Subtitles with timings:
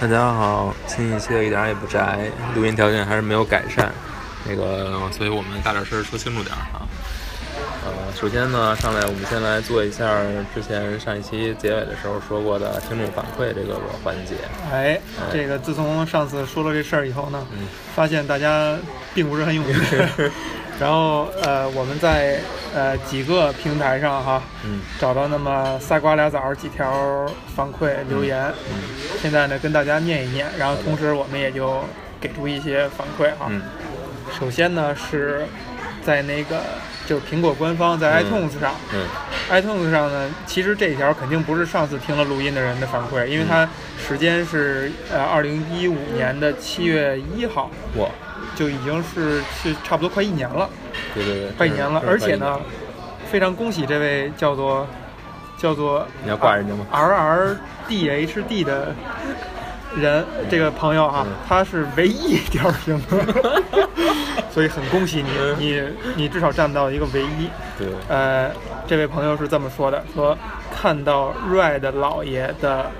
[0.00, 3.92] 大家好，新一期的一点儿也不宅，录音条件还是没有改善，
[4.46, 6.86] 那个，所以我们大点声说清楚点儿啊。
[7.84, 10.06] 呃，首先呢，上来我们先来做一下
[10.54, 13.74] 之前上一期结尾的时候说过的听众反馈这个
[14.04, 14.36] 环节。
[14.72, 15.00] 哎，
[15.32, 18.76] 这个自从上次说了这事儿以后呢，嗯发现大家
[19.12, 20.30] 并不是很踊跃。
[20.78, 22.38] 然后呃，我们在
[22.74, 24.80] 呃几个平台上哈，嗯。
[24.98, 28.80] 找到那么仨瓜俩枣儿几条反馈留言，嗯
[29.20, 31.82] 现在呢跟大家念一念，然后同时我们也就
[32.20, 33.46] 给出一些反馈哈。
[33.48, 33.62] 嗯。
[34.38, 35.46] 首先呢是
[36.04, 36.60] 在那个
[37.06, 38.24] 就是苹果官方在嗯。
[38.24, 39.06] iTunes 上、嗯。
[39.50, 43.66] iTunes 上呢，其实这条肯定不是上次听了录音的人的反馈，因为它
[44.06, 48.10] 时间是呃二零一五年的七月一号，哇，
[48.58, 50.68] 就已经是是差不多快一年了，
[51.14, 52.58] 对对对，快一年了，而且呢
[53.30, 54.84] 非常恭喜这位叫做
[55.56, 58.92] 叫做你要挂人家吗？R R D H D 的
[59.94, 63.26] 人，这个朋友啊嗯，他是唯一一条评论，
[64.50, 65.56] 所以很恭喜你，嗯。
[65.60, 65.82] 你
[66.16, 67.48] 你至少占到一个唯一。
[67.78, 68.50] 对，呃，
[68.88, 70.36] 这位朋友是这么说的：说
[70.74, 72.90] 看到 Red 老爷的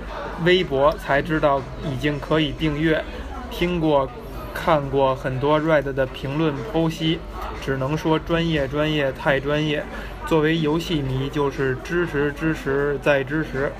[0.44, 3.04] 微博才知道已经可以订阅，
[3.50, 4.08] 听过、
[4.54, 7.18] 看过很多 Red 的评论剖析，
[7.64, 9.84] 只能说专业、专业、太专业。
[10.26, 13.72] 作为游戏迷，就是支持、支持再支持。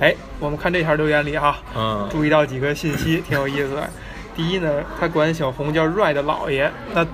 [0.00, 3.88] 哎，我们看这条留言里哈，嗯注意到几个信息，挺有意思的。
[4.34, 7.06] 第一呢，他管小红叫 Red 老爷，那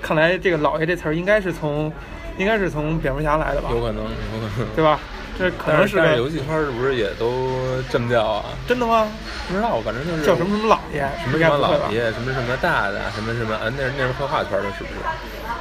[0.00, 1.92] 看来这个“老爷”这词儿应该是从，
[2.38, 3.68] 应该是从蝙蝠侠来的吧？
[3.72, 4.74] 有可能，有可能。
[4.76, 5.00] 对吧？
[5.40, 7.56] 这可能是但是游戏圈是不是也都
[7.88, 8.44] 这么叫啊？
[8.68, 9.08] 真的吗？
[9.48, 11.00] 不知道，反正就是叫什么什么老爷？
[11.24, 11.90] 什么什么老？
[11.90, 15.00] 爷，什么什么大的，什么什么，呃，那是那是绘画圈的，是不是？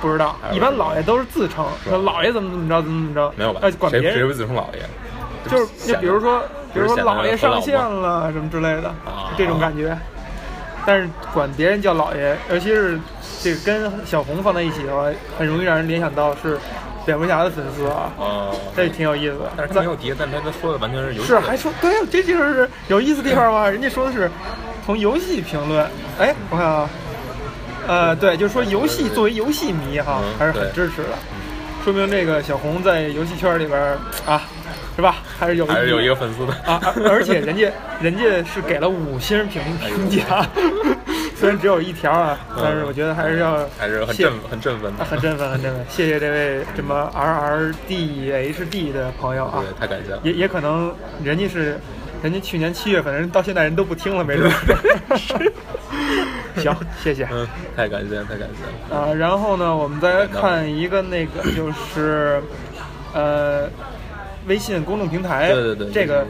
[0.02, 3.72] 不知道一般老爷都是自称，说老爷怎么怎么着，怎么怎么着，没有吧呃，？
[3.72, 4.82] 管别人谁谁会自称老爷？
[5.50, 9.98] 就是就比如说，比如说老爷上线了什么之类的啊，这种感觉。
[10.86, 13.00] 但是管别人叫老爷，尤其是
[13.42, 16.58] 这个跟小红放在一起的话，很容易让人联想到是
[17.09, 19.52] 蝙蝠侠的粉丝啊，哦，这挺有意思的。
[19.58, 23.67] 但是他没有提，但他他说的完全是游戏是还说对，这就是有意思的地方吧。
[23.67, 24.30] 人家说的是
[24.86, 25.83] 从游戏评论，
[26.20, 26.89] 哎，我看啊，
[27.87, 31.17] 呃，对，就是说游戏作为游戏迷哈嗯，还是很支持的，
[31.83, 33.97] 说明这个小红在游戏圈里边
[34.27, 34.43] 啊，
[34.95, 35.15] 是吧？
[35.39, 37.67] 还是有还是有一个粉丝的啊，而而且人家
[37.99, 40.45] 人家是给了五星评评价，
[41.39, 45.86] 虽然只有一条啊，但是我觉得还是要嗯还是很谢振很振奋的啊，很振奋，很振奋。
[45.88, 50.20] 谢谢这位什么 R R D H D 的朋友啊，对，太感谢了。
[50.22, 51.80] 也也可能人家是，
[52.22, 55.52] 人家去年七月份，人到现在人都不听了，没准儿。
[56.61, 57.26] 行，谢谢。
[57.32, 59.00] 嗯，太感谢了，太感谢了。
[59.00, 62.42] 啊，然后呢，我们再来看一个那个，就是，
[63.14, 63.70] 呃，
[64.45, 66.26] 微信公众平台，对对对这个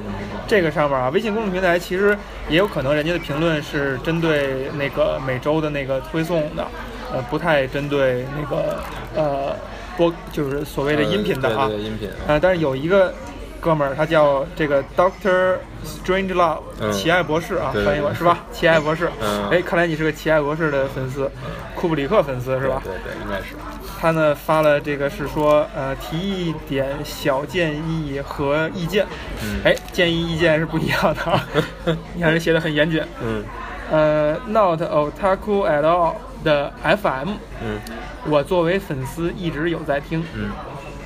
[0.49, 2.17] 这个上面啊，微信公众平台其实
[2.49, 6.67] 也有可能人家的评论是针对那个每周的那个推送的，
[7.13, 8.79] 呃，不太针对那个
[9.15, 9.55] 呃
[9.95, 11.67] 播，就是所谓的音频的啊。
[11.67, 12.09] 对对对音频。
[12.27, 13.13] 呃，但是有一个
[13.61, 18.39] 哥们儿，他叫这个 Doctor Strange Love，、嗯奇爱博士啊，翻译过是吧？
[18.51, 21.29] 奇爱博士，嗯哎，看来你是个奇爱博士的粉丝，
[21.75, 22.81] 库布里克粉丝是吧？
[22.83, 23.53] 对对，应该是。
[23.99, 29.05] 他呢发了这个是说，呃，提一点小建议和意见，
[29.43, 29.59] 嗯。
[29.65, 31.45] 哎，建议意见是不一样的啊，
[32.15, 33.43] 你看人写的很严谨，嗯。
[33.91, 37.29] 呃，Not Otaku at all 的 FM，
[37.61, 37.79] 嗯。
[38.27, 40.49] 我作为粉丝一直有在听，嗯。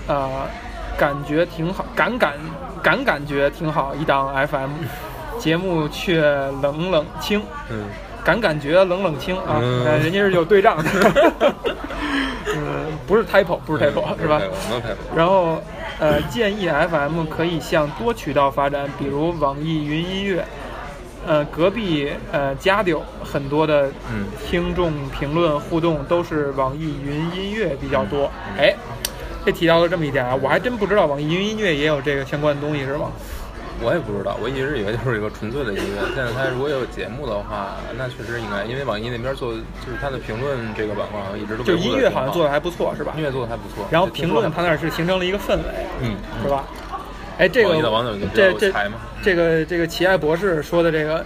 [0.07, 0.29] 呃，
[0.97, 2.33] 感觉挺好，感感
[2.83, 4.69] 感感觉挺好，一档 FM，
[5.39, 6.21] 节目却
[6.61, 7.85] 冷冷清，嗯
[8.23, 9.59] 感感觉冷冷清啊，
[10.01, 10.89] 人家是有对仗的，
[12.55, 14.41] 嗯，不是 typo，不是 typo 是吧？
[15.15, 15.61] 然后，
[15.99, 20.43] 呃，建议 FM 可以向多渠道发展，比如网易云音乐。
[21.25, 28.29] 呃，隔壁呃家丢很多的嗯听众评论互动都是网易云音乐比较多。
[28.49, 28.75] 嗯哎，
[29.45, 33.09] 这提到了这么一点啊，我还真不知道网易云音乐也有这个相关的东西是吗？
[33.83, 36.01] 我也不知道，我一直以为就是一个纯粹的音乐。
[36.15, 43.23] 现在他如果有节目的话，那确实应该，因为网易那边做就是他的评论这个板块好像一直都就音乐好像做的还不错是吧音？
[43.23, 43.85] 乐做的还不错。
[43.91, 46.63] 然后评论他那儿是形成了一个氛围，嗯是吧？
[47.37, 48.71] 哎，这个网友这这
[49.21, 51.25] 这个这个奇爱博士说的这个，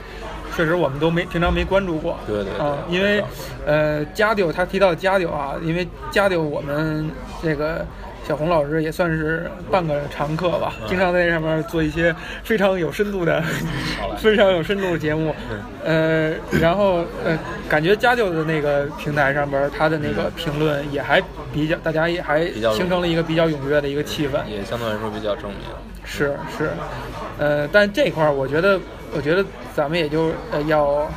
[0.55, 2.17] 确实我们都没平常没关注过。
[2.25, 3.21] 对对对啊，因为
[3.65, 7.11] 呃，家丢他提到家丢啊，因为家丢我们
[7.43, 7.85] 这个
[8.27, 12.13] 小红老师也算是半个常客吧，嗯经常在上面做一些
[12.43, 13.41] 非常有深度的、
[14.19, 15.33] 非常有深度的节目。
[15.85, 17.39] 呃，然后呃，
[17.69, 21.21] 感觉家教的那个平台上边，他的那个评论也还
[21.53, 24.45] 比较，大家也还形成了一个比较踊跃的一个气氛。
[24.49, 25.61] 也相对来说比较正面。
[26.03, 26.69] 是是，
[27.39, 28.77] 呃，但这块儿我觉得，
[29.15, 31.09] 我觉得咱们也就呃要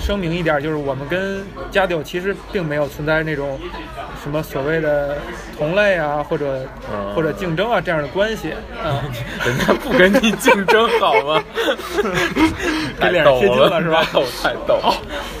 [0.00, 3.58] 声明一点，就是我们跟家六其实并没有存在那种
[4.22, 5.16] 什么所谓的
[5.56, 8.52] 同类啊，或者、嗯或者竞争啊这样的关系
[8.82, 9.02] 啊。
[9.44, 11.42] 人家不跟你竞争好吗？
[13.00, 14.80] 给脸上贴金了是吧 太逗太逗。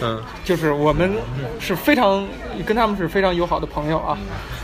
[0.02, 1.12] 嗯，就是我们
[1.58, 2.26] 是非常
[2.66, 4.18] 跟他们是非常友好的朋友啊，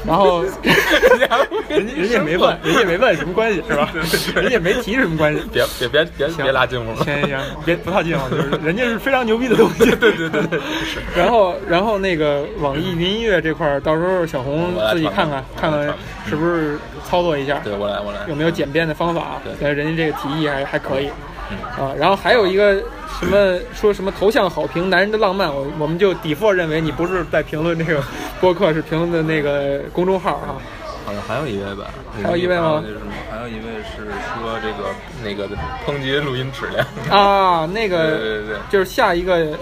[0.06, 1.38] 然后人家
[1.68, 3.88] 人家没问，人家没问什么关系是吧？
[4.34, 5.42] 人家没提什么关系。
[5.52, 7.04] 别别别别行别拉近乎了。
[7.04, 9.77] 行行行，别不套近乎，就是人家是非常牛逼的东西。
[9.86, 10.60] 对对对对。
[11.16, 15.94] 然后然后那个网易云音乐这块儿，到时候小红自己看看看看
[16.26, 18.18] 是不是操作一下，对我来我来。
[18.28, 19.40] 有没有简便的方法？
[19.44, 21.10] 对呃，人家这个提议还还可以。
[21.50, 22.74] 嗯啊，然后还有一个
[23.18, 28.02] 什么说什么头像好评，男人的浪漫，我我们就 default 认为你不是在评论这个
[28.38, 30.60] 播客，是评论的那个公众号啊。
[31.08, 31.86] 好像还有一位吧？
[32.22, 33.12] 还有一位吗那是什么？
[33.30, 34.90] 还有一位是说这个
[35.24, 35.48] 那个
[35.86, 36.86] 抨击录音质量。
[37.08, 39.56] 啊，那个对对对就是下一个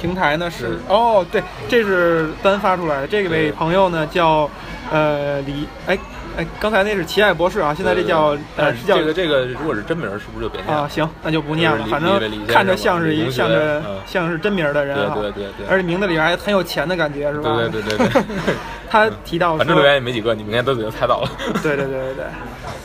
[0.00, 3.06] 平台呢是是哦，对，这是单发出来的。
[3.06, 4.50] 这位朋友呢叫
[4.90, 5.96] 呃李哎
[6.38, 11.84] 哎，刚才那是奇爱博士啊，现在这叫呃是是叫这个这个，如果是真名儿，是不是就别念啊，行，那就不念了就。
[11.84, 15.66] 是反正看着像是一像着嗯像是真名儿的人啊，对对对对。
[15.68, 17.56] 而且名字里边还很有钱的感觉，是吧？
[17.56, 18.08] 对对对对。
[18.08, 18.54] 对
[18.88, 21.28] 他提到说，反正留言也没几个，你们应该都已经猜到了。
[21.60, 22.24] 对对对对对，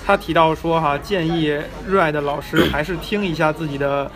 [0.06, 1.58] 他提到说哈，建议
[1.88, 4.10] 热爱的老师还是听一下自己的，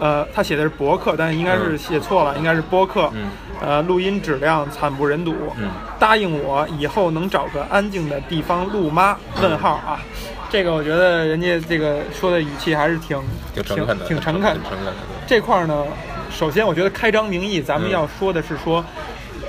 [0.00, 3.10] 呃，他写的是博客，但是应该是嗯写错了，应该是播客。
[3.14, 3.30] 嗯
[3.64, 5.36] 呃，录音质量惨不忍睹。
[5.56, 9.16] 嗯答应我以后能找个安静的地方录吗？
[9.40, 10.02] 问号啊，
[10.50, 13.16] 这个我觉得人家这个说的语气还是挺
[13.54, 14.60] 挺诚恳的，挺诚恳的。
[14.68, 14.92] 诚恳的。
[15.28, 15.86] 这块儿呢，
[16.28, 18.84] 首先我觉得开张名义，咱们嗯要说的是说，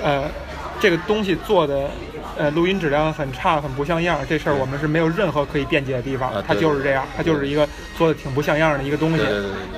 [0.00, 0.30] 呃，
[0.78, 1.90] 这个东西做的，
[2.36, 9.22] 呃，录音质量很差，很不像样，这事儿我们是没有任何可以辩解的地方啊，它就是这样，它就是一个做的挺不像样的一个东西。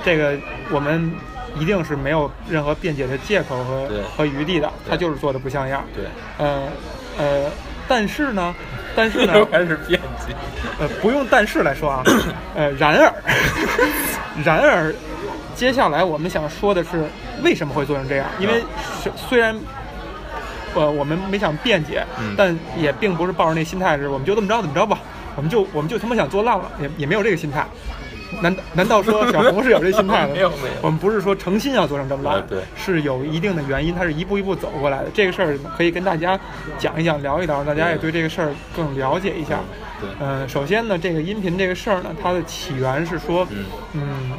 [0.03, 0.35] 这个
[0.71, 1.11] 我们
[1.59, 5.83] 一定是没有任何辩解的借口和和余地的，它就是做的不像样。
[5.95, 6.05] 对，
[6.37, 6.63] 呃
[7.17, 7.49] 呃，
[7.87, 8.53] 但是呢，
[8.95, 10.35] 但是呢，又开始辩解。
[10.79, 12.03] 呃，不用但是来说啊，
[12.55, 13.13] 呃，然而，
[14.43, 14.93] 然而，
[15.55, 17.05] 接下来我们想说的是
[17.43, 18.27] 为什么会做成这样？
[18.39, 18.61] 因为
[19.03, 19.55] 是虽然，
[20.75, 24.99] 呃，我们没想辩解，嗯但也并不是抱着那心态是我们就这么着怎么着吧，
[25.35, 27.65] 我们就我们就他妈想做烂了，也也没有这个心态。
[28.41, 30.33] 难难道说小红是有这心态的？
[30.35, 35.05] 没有没有我们不是说诚心要做成这么烂，啊对是有一定的原因，它是一步一步走过来的。
[35.13, 36.37] 这个事儿可以跟大家
[36.77, 39.59] 讲一讲、聊一聊，大家也对这个事儿更了解一下。
[40.01, 44.31] 对嗯、首先呢，这个音频这个事儿呢，它的起源是说，嗯嗯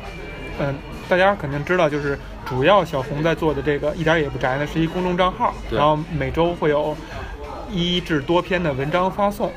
[0.60, 0.74] 嗯、
[1.08, 6.96] 大家肯定知道，就是主要小红在做的这个一点儿也不宅呢，是一公众账号，然后每周会有
[7.70, 9.50] 一至多篇的文章发送。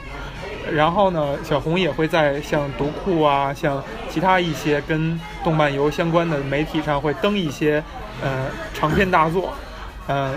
[0.72, 7.84] 然后呢，小红也会在像读库啊，像其他一些跟动漫游相关的媒体上会登一些
[8.22, 9.52] 呃长篇大作。
[10.08, 10.36] 呃，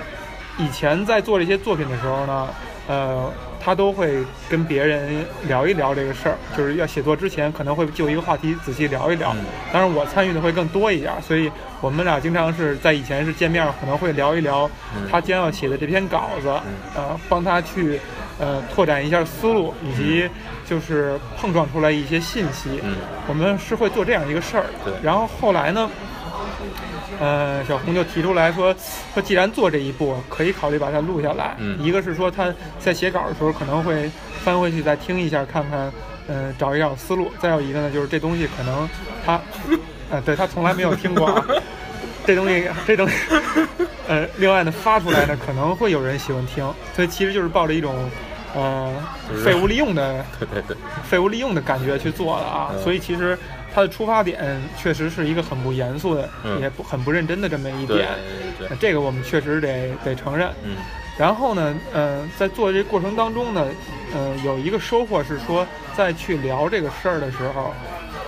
[0.58, 2.49] 以前在做这些作品的时候呢，
[2.88, 3.31] 呃，
[3.64, 9.32] 他都会跟别人聊一聊这个事儿，就是要写作之前可能会就一个话题仔细聊一聊。
[9.32, 11.50] 嗯当然我参与的会更多一点儿，所以
[11.81, 16.49] 我们俩经常是在以前是见面可能会聊一聊嗯他将要写的这篇稿子，
[16.94, 17.99] 呃，帮他去
[18.38, 20.28] 呃拓展一下思路，以及
[20.67, 22.81] 就是碰撞出来一些信息。
[22.82, 22.96] 嗯
[23.26, 24.64] 我们是会做这样一个事儿。
[24.84, 25.90] 对然后后来呢，
[27.20, 28.75] 呃，小红就提出来说，
[29.12, 31.55] 说既然做这一步，可以考虑把它录下来。
[31.58, 34.10] 嗯一个是说他在写稿的时候可能会
[34.43, 35.93] 翻回去再听一下，看看，
[36.29, 37.31] 嗯、找一找思路。
[37.41, 38.88] 再有一个呢，就是这东西可能
[39.24, 39.41] 他，
[40.10, 41.44] 呃，对他从来没有听过啊。
[42.27, 43.15] 这东西，这东西，
[44.08, 46.65] 呃，另外呢，发出来呢，可能会有人喜欢听，
[46.96, 47.94] 所以其实就是抱着一种，
[48.55, 48.91] 呃
[49.29, 53.38] 就，是废物利用的 对对对，废物利用的感觉去做的啊，嗯所以其实
[53.74, 56.60] 它的出发点确实是一个很不严肃的，嗯。
[56.60, 58.08] 也不很不认真的这么一对点，
[58.78, 60.48] 这个我们确实得得承认。
[60.62, 60.76] 嗯。
[61.19, 63.66] 然后呢，呃，在做这过程当中呢，
[64.14, 65.66] 呃，有一个收获是说，
[65.96, 67.74] 在去聊这个事儿的时候，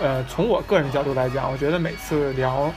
[0.02, 2.72] 呃，从我个人角度来讲，我觉得每次聊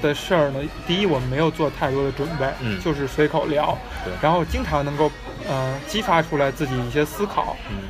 [0.00, 4.12] 的事儿呢，第一我们没有做太多的准备，嗯就是随口聊，对。
[4.20, 5.10] 然后经常能够
[5.48, 7.88] 呃激发出来自己一些思考，嗯。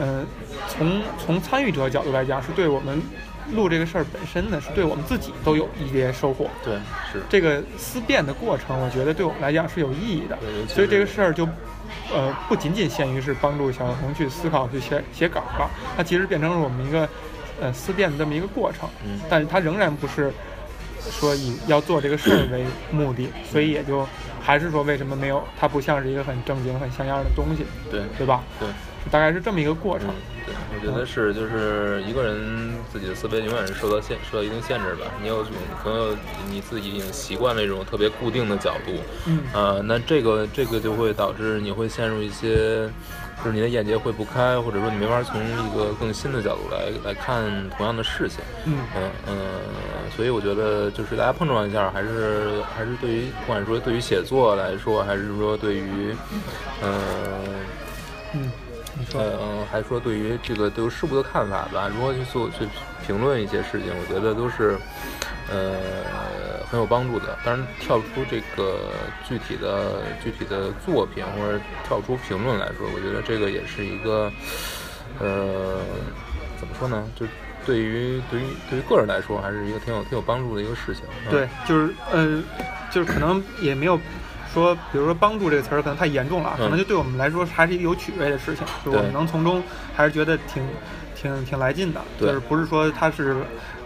[0.00, 0.24] 嗯，
[0.68, 3.02] 从从参与者角度来讲，是对我们
[3.52, 6.48] 录这个事儿本身呢，是对我们自己都有一些收获。
[6.64, 6.74] 对
[7.12, 10.66] 是，这个思辨的过程，我觉得对我们来讲是有意义的对。
[10.66, 11.48] 所以这个事儿就，
[12.12, 17.08] 呃，不仅仅限于是帮助小红去思考、去写写稿了，它其实变成了我们一个
[17.60, 18.88] 呃思辨的这么一个过程。
[19.04, 20.32] 嗯但是它仍然不是
[21.10, 24.06] 说以要做这个事儿为目的，所以也就
[24.42, 28.42] 还是说为什么没有它不像是一个很正经、很像样的东西，对对吧？
[28.60, 28.68] 对，
[29.10, 30.08] 大概是这么一个过程。
[30.08, 30.14] 嗯
[30.48, 35.04] 对，我觉得是，就是一个人自己的思维永远是受到限，受到一定限制吧。
[35.20, 35.52] 你有种
[35.84, 36.16] 可能有
[36.48, 38.92] 你自己已经习惯了一种特别固定的角度，
[39.26, 42.88] 嗯呃，那这个这个就会导致你会陷入一些，
[43.44, 47.44] 就是你的眼界会不开，或者说你没法从一个更新的角度来来看
[47.76, 48.38] 同样的事情。
[48.64, 49.36] 嗯嗯嗯，
[50.16, 56.16] 所以我觉得就是大家碰撞一下，还是还是对于不管说对于写作来说，还是说对于，
[56.82, 56.94] 嗯、
[58.32, 58.50] 嗯，你
[59.14, 62.66] 嗯，还说对于这个对于事物的看法吧，如何去做去
[63.06, 64.76] 评论一些事情，我觉得都是
[65.50, 65.76] 呃
[66.70, 67.38] 很有帮助的。
[67.44, 68.90] 当然，跳出这个
[69.26, 74.30] 具体的具体的作品或者跳出评论来说，我觉得这个也是一个
[75.20, 75.80] 呃
[76.58, 77.08] 怎么说呢？
[77.16, 77.26] 就
[77.64, 81.04] 对于对于对于个人来说，还是一个挺有挺有帮助的一个事情。
[81.26, 82.42] 嗯对，就是呃，
[82.90, 83.98] 就是可能也没有
[84.58, 89.62] 说，比如说帮助这个词儿可能太严重了可能就对我们来说还是一个有趣味的事情，就我们能从中
[89.94, 90.62] 还是觉得挺
[91.14, 93.36] 挺挺来劲的，就是不是说它是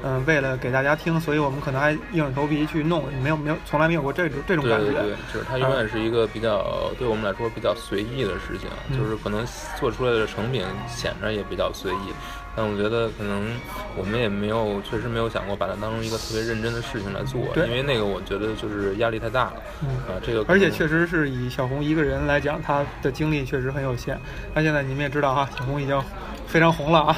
[0.02, 8.98] 嗯、呃为了给大家听，所以我们可能还硬着头皮去弄，没有没有从来没有过这种这种感觉，对对对，就是它永远是一个比较、对我们来说比较随意的事情，嗯。
[8.98, 9.46] 就是可能
[9.78, 12.12] 做出来的成品显着也比较随意，
[12.54, 13.48] 但我觉得可能
[13.96, 24.18] 我们也没有确实没有想过把它当成一个特别认真的事情来做，因为那个我觉得就是压力太大了，嗯啊，这个而且确实是以小红一个人来讲，她的精力确实很有限。
[24.54, 26.00] 那现在你们也知道哈，小红已经
[26.46, 27.16] 非常红了啊，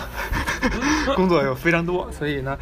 [1.17, 2.57] 工作又非常多，所以呢，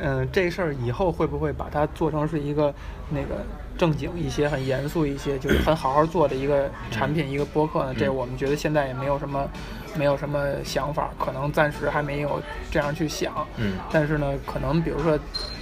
[0.00, 2.72] 嗯、这事儿以后会不会把它做成是一个
[3.10, 3.44] 那个
[3.76, 7.94] 正经一些、很严肃一些，就是很好好做的一个产品、一个播客呢？
[7.98, 9.46] 这嗯我们觉得现在也没有什么
[9.96, 13.46] 没有什么想法，可能暂时还没有这样去想。
[13.56, 13.74] 嗯。
[13.92, 15.18] 但是呢，可能比如说，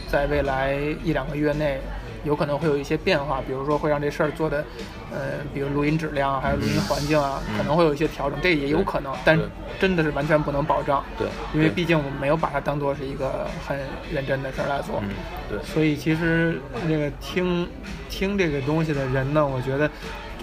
[0.09, 1.81] 在未来一两个月内，
[2.25, 4.65] 有可能会有一些变化，比如说会让这事儿做的，
[5.13, 7.59] 呃，比如录音质量啊，还有录音环境啊，嗯。
[7.59, 9.47] 可能会有一些调整，这也有可能，但对。
[9.81, 13.77] 真的是完全不能保障，对，对因为毕竟我们没有把它当做是一个很
[14.13, 15.01] 认真的事儿来做。
[15.03, 15.09] 嗯
[15.49, 15.59] 对。
[15.65, 17.69] 所以其实那个听
[18.09, 19.91] 听这个东西的人呢，我觉得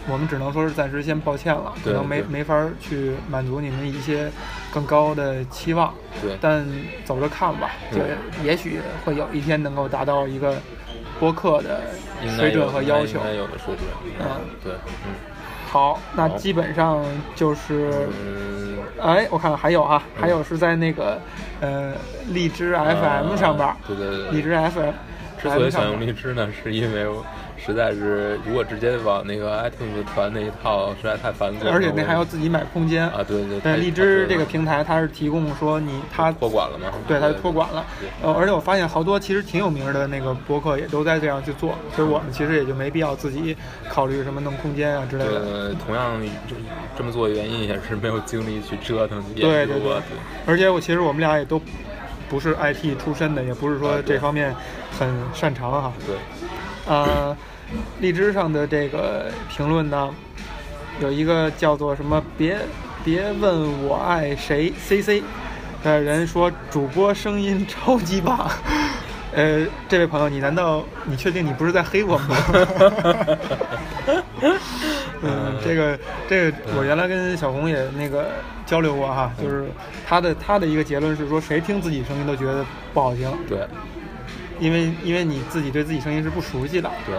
[0.08, 4.30] 我们只能说是暂时先抱歉了，可能没没法儿去满足你们一些
[4.72, 5.94] 更高的期望。
[6.22, 6.66] 对但
[7.06, 10.56] 走着看吧，就嗯也许会有一天能够达到一个
[11.20, 11.82] 播客的
[12.38, 13.24] 水准和要求应。
[13.26, 13.88] 该有的水准，
[14.20, 14.26] 嗯
[14.64, 14.74] 对，
[15.06, 15.14] 嗯
[15.70, 17.04] 好，那基本上
[17.36, 17.92] 就是，
[18.24, 18.78] 嗯。
[19.02, 21.22] 哎，我看还有哈，还有是在那个
[21.62, 21.94] 呃
[22.32, 24.92] 荔枝 FM 上边对对对，荔枝 FM。
[25.42, 27.26] 之所以想用荔枝呢，是因为我
[27.66, 31.72] 实在是如果直接往那个 iTunes 传那一套，实在太繁琐了。
[31.72, 33.60] 而且那还要自己买空间啊，对对。
[33.64, 36.88] 但太荔枝这个平台它是提供说你它托管了吗？
[37.08, 37.86] 对，它托管了。
[38.24, 43.56] 呃，而且我发现好多其实挺有名的那个博客也都在这样去做，所以我们其实也就没必要自己
[43.90, 45.40] 考虑什么弄空间啊之类的。
[45.42, 46.56] 对，同样这
[46.98, 49.98] 这么做的原因也是没有精力去折腾去对对对。
[50.46, 51.62] 而且我其实我们俩也都
[52.30, 54.56] 不是 IT 出身的，也不是说啊对这方面
[54.98, 55.94] 很擅长哈。
[56.06, 56.16] 对，
[56.88, 57.36] 呃，
[58.00, 60.10] 荔枝上的这个评论呢，
[61.00, 62.58] 有一个叫做什么“别
[63.04, 65.24] 别问我爱谁 CC”
[65.84, 68.50] 的人说主播声音超级棒。
[69.32, 73.38] 呃，这位朋友，你难道你确定你不是在黑我们吗？
[75.22, 78.32] 嗯，这个这个，我原来跟小红也那个
[78.66, 79.66] 交流过哈，就是
[80.08, 83.60] 他的他的一个结论是说，谁听自己声音都觉得不好听，对
[84.60, 87.16] 因为因为你自己对自己声音是不熟悉的，对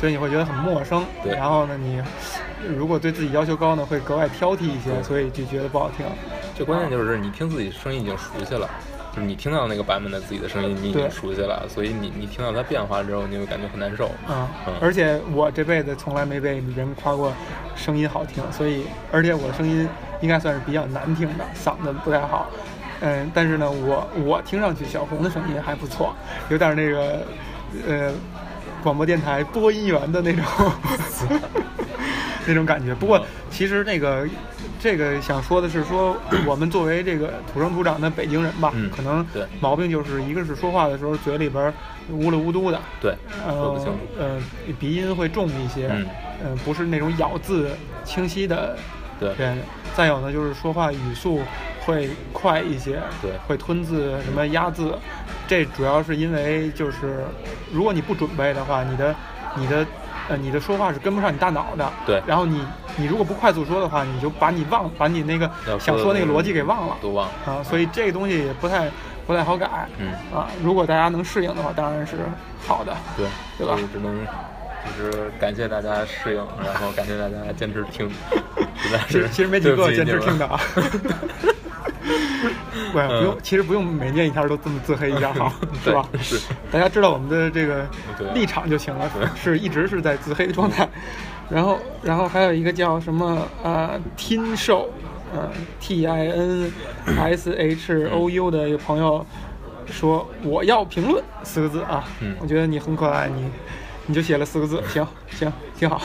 [0.00, 1.04] 所以你会觉得很陌生。
[1.22, 2.02] 对然后呢，你
[2.76, 6.06] 如果对自己要求高呢，会格外挑剔一些，所以就觉得不好听。
[6.54, 8.68] 最关键就是你听自己声音已经熟悉了。
[9.14, 14.06] 就是你听到那个版本的自己的声音，你已经熟悉了，所以你你听到它变化之后，你会感觉很难受。
[14.26, 17.32] 啊、嗯而且我这辈子从来没被人夸过
[17.76, 19.88] 声音好听，所以而且我声音
[20.20, 22.50] 应该算是比较难听的，嗓子不太好。
[23.04, 26.14] 嗯，但是呢，我我听上去小红的声音还不错，
[26.48, 27.22] 有点那个
[27.86, 28.10] 呃
[28.82, 30.42] 广播电台播音员的那种
[32.48, 32.94] 那种感觉。
[32.94, 34.26] 不过其实那个
[34.80, 39.24] 这个想说的是说，我们作为这个土生土长的北京人吧，嗯可能
[39.60, 41.72] 毛病就是一个是说话的时候嘴里边
[42.10, 43.14] 呜噜呜嘟的，对。
[44.18, 44.40] 呃，
[44.78, 46.06] 鼻音会重一些，嗯
[46.42, 47.70] 呃不是那种咬字
[48.02, 48.76] 清晰的
[49.20, 49.58] 对人。
[49.94, 51.40] 再有呢，就是说话语速
[51.86, 54.98] 会快一些，对会吞字什么压字，
[55.46, 57.24] 这主要是因为就是
[57.72, 59.14] 如果你不准备的话，你的
[59.56, 59.86] 你的
[60.28, 62.60] 呃你的说话是跟不上你大脑的，对然后你
[62.96, 67.32] 你如果不快速说的话，你就把你忘把你那个想说那个逻辑给忘了都忘了。
[67.46, 68.90] 啊，所以这个东西也不太
[69.26, 72.16] 不太好改，嗯啊，如果大家能适应的话，当然是
[72.66, 72.92] 好的。
[73.16, 73.26] 对，
[73.58, 74.26] 对吧就是只能
[74.98, 78.08] 就是感谢大家适应，然后感谢大家坚持听，
[78.76, 80.46] 实在是其实没几个坚持听的的。
[80.46, 80.60] 啊。
[82.92, 86.06] 不 不用，其实不用每念一条都这么自黑一下好， 是吧？
[86.20, 86.38] 是，
[86.70, 87.86] 大家知道我们的这个
[88.34, 90.88] 立场就行了，是一直是在自黑的状态。
[91.50, 94.90] 然后，然后还有一个叫什么呃听寿，
[95.34, 95.50] 呃
[95.80, 96.72] T I N
[97.06, 99.24] S H O U 的一个朋友
[99.86, 103.50] 说我要评论四个字啊，嗯我觉得你很可爱，你
[104.06, 106.00] 你就写了四个字， 行行挺好。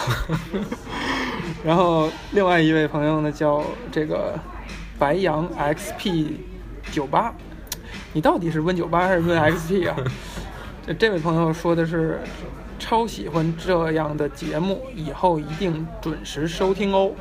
[1.63, 4.39] 然后另外一位朋友呢叫这个
[4.97, 6.27] 白羊 XP
[6.91, 7.33] 九八，
[8.13, 9.95] 你到底是 Win 九八还是 Win XP 啊？
[10.87, 12.21] 这 这位朋友说的是
[12.79, 17.11] 超喜欢这样的节目，以后一定准时收听哦。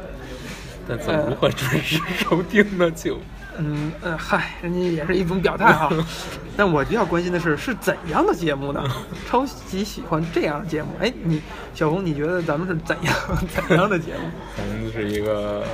[0.89, 2.91] 但怎么如何准时收听呢？
[2.93, 3.19] 就
[3.59, 5.91] 嗯嗯，嗨，人家也是一种表态哈。
[6.57, 8.83] 但我比较关心的是，是怎样的节目呢？
[9.29, 10.89] 超级喜欢这样的节目。
[11.01, 11.43] 哎，你
[11.75, 13.15] 小红，你觉得咱们是怎样
[13.69, 14.31] 怎样的节目？
[14.57, 15.65] 咱们是一个，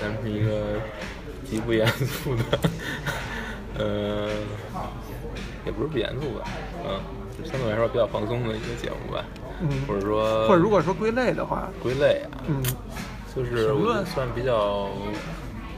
[0.00, 0.80] 咱们是一个
[1.48, 2.58] 极不严肃的，
[3.78, 4.28] 呃，
[5.64, 6.44] 也不是不严肃吧，
[6.84, 7.00] 嗯，
[7.38, 9.24] 就相对来说比较放松的一个节目吧，
[9.62, 12.62] 嗯或者说或者如果说归类的话，归类啊，嗯
[13.34, 14.88] 就是评论算比较，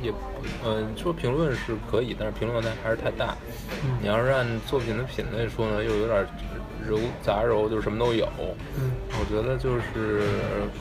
[0.02, 0.18] 也不，
[0.64, 3.36] 嗯、说评论是可以，但是评论量还是太大。
[3.84, 6.26] 嗯你要是按作品的品类说呢，又有点
[6.86, 8.26] 揉杂糅，就是什么都有。
[8.78, 10.22] 嗯我觉得就是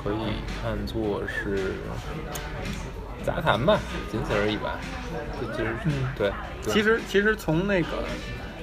[0.02, 1.74] 可以看作是
[3.24, 3.80] 杂谈吧，
[4.12, 4.80] 仅此而已吧。
[5.40, 6.32] 就其实、嗯对，
[6.64, 7.88] 对其实其实从那个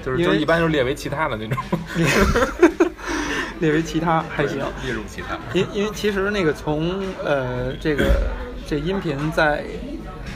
[0.04, 1.62] 就是就是一般就是列为其他的那种，
[3.60, 4.58] 列为其他还行。
[4.82, 5.38] 列入其他。
[5.52, 8.30] 因因为其实那个从呃这个
[8.66, 9.64] 这音频在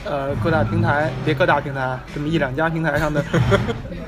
[0.05, 3.23] 呃各大平台别各大平台这么一两家平台上的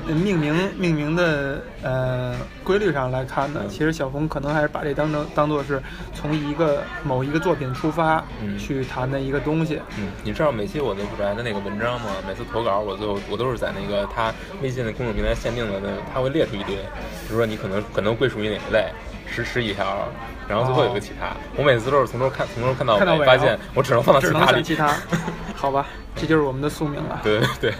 [0.08, 5.80] 呃 命名命名的呃规律上来看呢，其实小红可能还是把这当成当做是
[6.14, 9.80] 从一个某一个作品出发嗯去谈的一个东西。
[9.98, 12.10] 嗯，你知道每期我那不宅的那个文章吗？
[12.26, 14.32] 每次投稿我最后我都是在那个他
[14.62, 18.92] 微信的公众平台限定的那，他会列出一堆，比如说你可能可能归属于哪一类，
[19.26, 20.08] 十十一条，
[20.48, 21.28] 然后最后有个其他。
[21.56, 24.62] 我每次都是从头看从头看到尾啊发现我只能放到只其他里。
[24.62, 24.94] 其他，
[25.54, 27.20] 好吧，这就是我们的宿命了。
[27.22, 27.74] 对对对，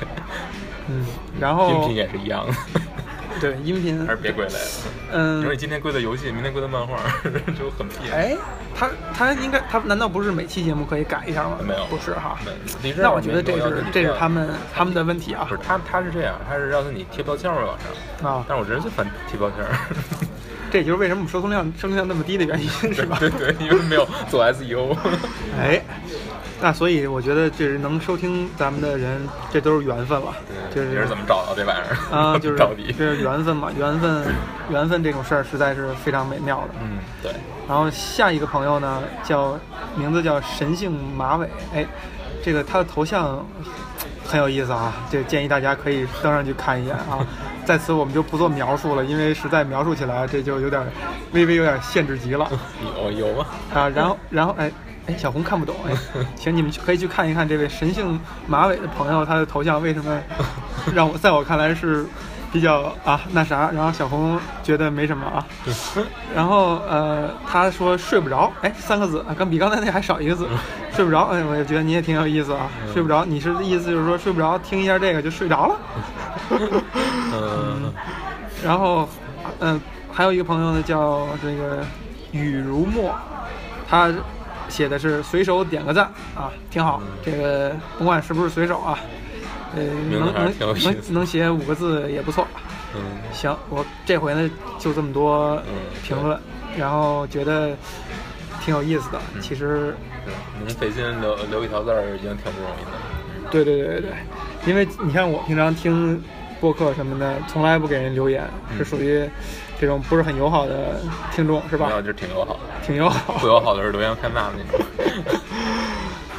[0.88, 1.05] 嗯，
[1.40, 2.81] 然后音频也是一样的，
[3.40, 4.61] 对音频还是别归类了。
[5.12, 6.96] 嗯，因为今天归的游戏，明天归的漫画，
[7.59, 8.11] 就很别。
[8.11, 8.37] 哎，
[8.74, 11.59] 他他应该他难道不是每期节目可以改一下吗？
[11.62, 12.37] 没有不是哈。
[12.83, 17.77] 没那我觉得这是这是他们他们的问题啊不是他他是这样，他是让你贴标签儿往
[18.20, 18.44] 上，啊！
[18.48, 19.70] 但是我人最烦贴标签儿。
[20.75, 23.17] 这就是为什么我们收听量收听量那么低的原因，是吧？
[23.21, 24.97] 对对，因为没有做 SEO。
[25.57, 25.81] 哎，
[26.61, 30.35] 那所以我觉得这是能收听咱们的人，这都是缘分了。
[30.75, 32.19] 就对，你是是怎么找到这玩意儿？
[32.19, 32.93] 啊， 就是到底？
[32.99, 34.25] 这是缘分嘛，缘分
[34.69, 36.75] 缘分这种事儿实在是非常美妙的。
[36.83, 37.31] 嗯，对，
[37.69, 39.57] 然后下一个朋友呢，叫
[39.95, 41.87] 名字叫神性马尾，哎，
[42.43, 43.47] 这个他的头像
[44.27, 47.25] 很有意思啊，这建议大家可以登上去看一眼啊。
[47.65, 50.83] 在此我们就不做描述了，因为实在描述起来这就有点
[51.33, 52.51] 微微有点限制级了
[52.97, 53.47] 有有吗？
[53.73, 53.89] 啊。
[53.89, 54.71] 然后然后哎
[55.07, 55.95] 哎，小红看不懂哎，
[56.35, 60.21] 请你们去可以去看一看这位神性马尾的朋友，他的头像为什么
[60.95, 62.07] 让我在我看来是
[62.55, 65.45] 比较啊那啥，然后小红觉得没什么啊。
[66.33, 70.47] 然后呃，他说睡不着，哎，三个字啊，刚比刚才那还少一个字，
[70.95, 71.23] 睡不着。
[71.25, 73.25] 哎，我也觉得你也挺有意思啊，睡不着。
[73.25, 75.77] 你是意思就是说睡不着，听一下这个就睡着了？
[77.35, 77.93] 嗯，
[78.64, 79.09] 然后
[79.59, 79.81] 嗯、
[80.12, 81.85] 还有一个朋友呢叫这个
[82.31, 83.12] 雨如墨，
[83.90, 84.12] 他
[84.69, 86.05] 写的是随手点个赞
[86.37, 87.03] 啊，挺好。
[87.25, 88.97] 这个甭管是不是随手啊，
[89.77, 92.47] 呃，能能能能写五个字也不错。
[92.97, 93.01] 嗯
[93.33, 96.39] 行，我这回呢就这么多嗯评论，
[96.77, 97.77] 然后觉得
[98.65, 99.21] 挺有意思的。
[99.35, 99.95] 嗯其实，
[100.65, 103.51] 能费心留留一条字儿已经挺不容易的。
[103.51, 104.11] 对对对对对，
[104.67, 106.23] 因为你看我平常听
[106.61, 109.29] 播客什么的，从来不给人留言，嗯是属于
[109.81, 111.01] 这种不是很友好的
[111.33, 112.01] 听众，是吧没有，？
[112.01, 112.61] 就是挺友好的。
[112.87, 114.87] 挺友好 不，友好的是留言看骂的那种。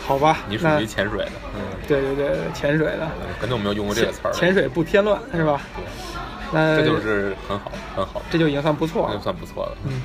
[0.06, 0.38] 好吧？
[0.48, 4.32] 你属于潜水的，嗯，对对对，潜水的，很久没有用过这个词儿。
[4.32, 5.60] 潜水不添乱，是吧？
[5.76, 5.84] 对，
[6.52, 9.20] 那这就是很好，很好，这就已经算不错了。
[9.20, 9.72] 算不错了。
[9.86, 10.02] 嗯，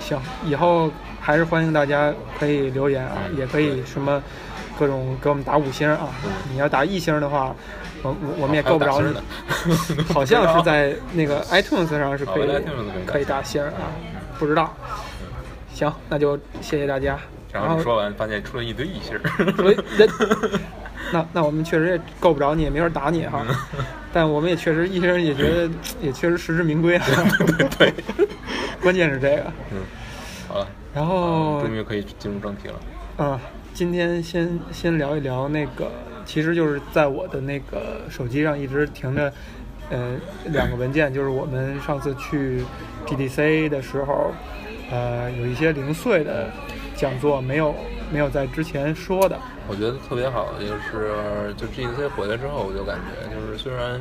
[0.00, 0.90] 行，以后
[1.20, 4.20] 还是欢迎大家可以留言啊，嗯也可以什么
[4.78, 6.08] 各种给我们打五星啊。
[6.50, 7.54] 你要打一星的话，
[8.02, 9.20] 我我我们也够不着还有打
[9.76, 12.50] 星的好像是 在那个 iTunes 上是可以
[13.06, 13.94] 可以打星啊，
[14.40, 14.74] 不知道。
[15.80, 17.18] 行，那就谢谢大家。
[17.50, 19.20] 然后你说完，发现出了一堆异性儿。
[19.56, 20.06] 所以那
[21.10, 23.42] 那那我们确实也够不着你，也没法打你哈。
[24.12, 25.70] 但我们也确实一些人也觉得
[26.02, 27.06] 也确实实至名归啊。
[27.78, 27.94] 对，
[28.82, 29.52] 关键是这个。
[29.72, 29.78] 嗯，
[30.48, 33.24] 好了，然后终于可以进入正题了。
[33.24, 33.40] 啊，
[33.72, 35.90] 今天先先聊一聊那个，
[36.26, 39.32] 其实就是在我的那个手机上一直停着，
[39.88, 40.16] 呃，
[40.46, 42.62] 两个文件，就是我们上次去
[43.06, 44.32] GDC 的时候，
[44.90, 46.50] 呃，有一些零碎的
[46.96, 47.74] 讲座没有
[48.12, 49.38] 没有在之前说的。
[49.68, 54.00] 我觉得特别好的就是，就 GDC 回来之后，我就感觉就是虽然。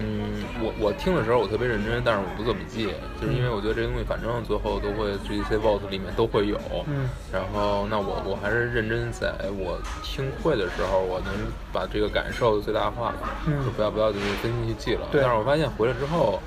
[0.00, 6.56] 嗯，我我听的时候我特别认真，但是我不做笔记，就是因为我觉得这个东西反正最后都会 GDC Vault 里面都会有。
[6.86, 7.08] 嗯。
[7.32, 11.32] 然后那我我还是认真在我听会的时候，我能
[11.72, 13.12] 把这个感受最大化，
[13.48, 15.08] 嗯就不要不要就是分心去记了。
[15.10, 16.38] 对但是我发现回来之后，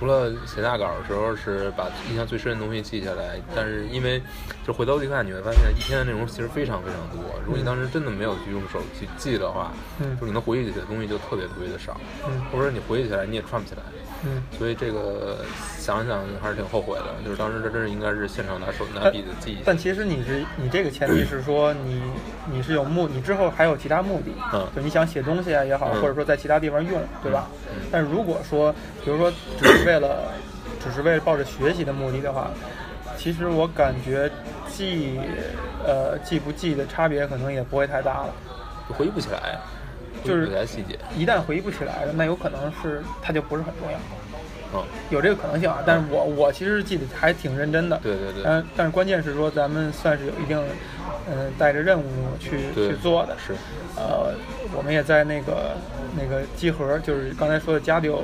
[0.00, 4.20] 除了写大稿的时候是把印象最深的东西记下来，但是因为
[4.66, 7.38] 就回头去看，你会发现一天的内容其实非常非常多。
[7.44, 13.82] 如果你当时真的没有去用手去记的话，嗯就你能回忆起的东西就特别特别的少，嗯或者说你回忆起来你也串不起来。
[14.24, 15.38] 嗯所以这个
[15.78, 19.62] 想想还是挺后悔的，就是当时这真是应该是现场拿手拿笔的记一下。
[19.64, 22.02] 但其实你是你这个前提是说你
[22.52, 27.48] 你是有目，你之后还有其他目的，嗯就你想写东西啊也好，嗯或者说在其他地方用，对吧？
[27.72, 28.72] 嗯但如果说，
[29.04, 30.32] 比如说只是为了
[30.82, 32.50] 只是为了抱着学习的目的的话，
[33.16, 34.30] 其实我感觉
[34.68, 35.18] 记
[35.86, 38.34] 呃记不记的差别可能也不会太大了。
[38.88, 39.58] 就回忆不起来，
[40.24, 40.50] 就是。
[41.16, 43.98] 一旦回忆不起来了，那有可能是它就不是很重要，
[44.74, 45.78] 嗯，有这个可能性啊。
[45.84, 50.58] 但是我我其实记得还挺认真的，对对对，但但是关键是说，咱们算是有一定，
[51.28, 52.04] 嗯、带着任务
[52.38, 53.36] 去去做的。
[53.38, 53.54] 是，
[53.96, 54.34] 呃，
[54.76, 55.72] 我们也在那个
[56.16, 58.22] 那个集合，就是刚才说的加丢，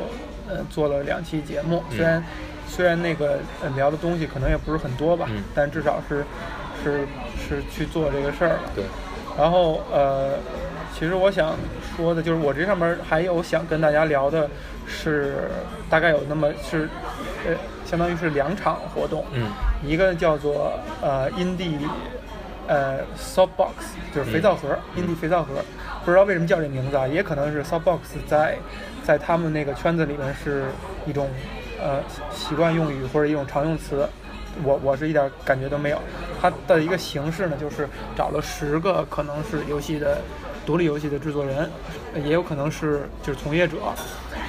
[0.49, 1.83] 呃，做了两期节目。
[1.91, 2.25] 嗯虽然
[2.69, 6.25] 虽然那个、呃、聊的东西可能也不是很多吧，嗯但至少是
[6.83, 7.07] 是
[7.37, 8.71] 是去做这个事儿了。
[8.75, 8.85] 对，
[9.39, 10.33] 然后呃，
[10.99, 11.55] 其实我想
[11.95, 14.49] 说的就是，我这上面还有想跟大家聊的
[14.87, 15.51] 是，
[15.91, 16.89] 大概有那么是，
[17.47, 17.55] 呃，
[17.85, 19.51] 相当于是两场活动，嗯
[19.85, 21.77] 一个叫做呃 indie
[22.67, 23.75] 呃 softbox，
[24.15, 25.57] 就是肥皂盒、嗯 indie 肥皂盒，
[26.03, 28.57] 不知道为什么叫这名字啊，也可能是 softbox 在
[29.05, 30.65] 在他们那个圈子里面是
[31.05, 31.29] 一种
[31.79, 32.01] 呃
[32.35, 34.09] 习惯用语或者一种常用词。
[34.65, 35.99] 我我是一点感觉都没有。
[36.41, 40.17] 它的一个形式呢，就是找了十个可能是游戏的
[40.67, 41.71] 独立游戏的制作人，
[42.13, 43.77] 呃也有可能是就是从业者，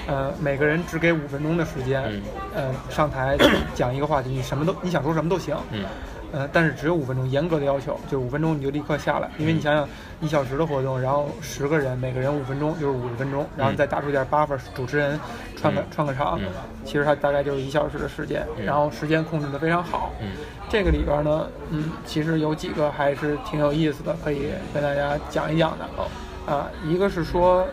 [0.07, 2.21] 呃，每个人只给五分钟的时间，嗯。
[2.55, 3.37] 呃，上台
[3.75, 5.85] 讲一个话题，你什么都你想说什么都行，嗯
[6.31, 9.87] 呃，但是只有五分钟，严格的要求，就是五分钟你就立刻下来，因为你想想
[10.19, 15.19] 一小时的活动，然后十个人，每个人五分钟就是五十分钟，然后再打出点 buffer，主持人
[15.55, 15.85] 串个嗯。
[15.89, 16.47] 串个场嗯，
[16.83, 18.65] 其实它大概就是一小时的时间，嗯。
[18.65, 20.11] 然后时间控制的非常好。
[20.21, 20.27] 嗯。
[20.69, 25.85] 这个里边呢，嗯，其实有几个还是挺有意思的，可以跟大家讲一讲的。
[25.95, 26.09] 好，
[26.53, 27.65] 啊，一个是说，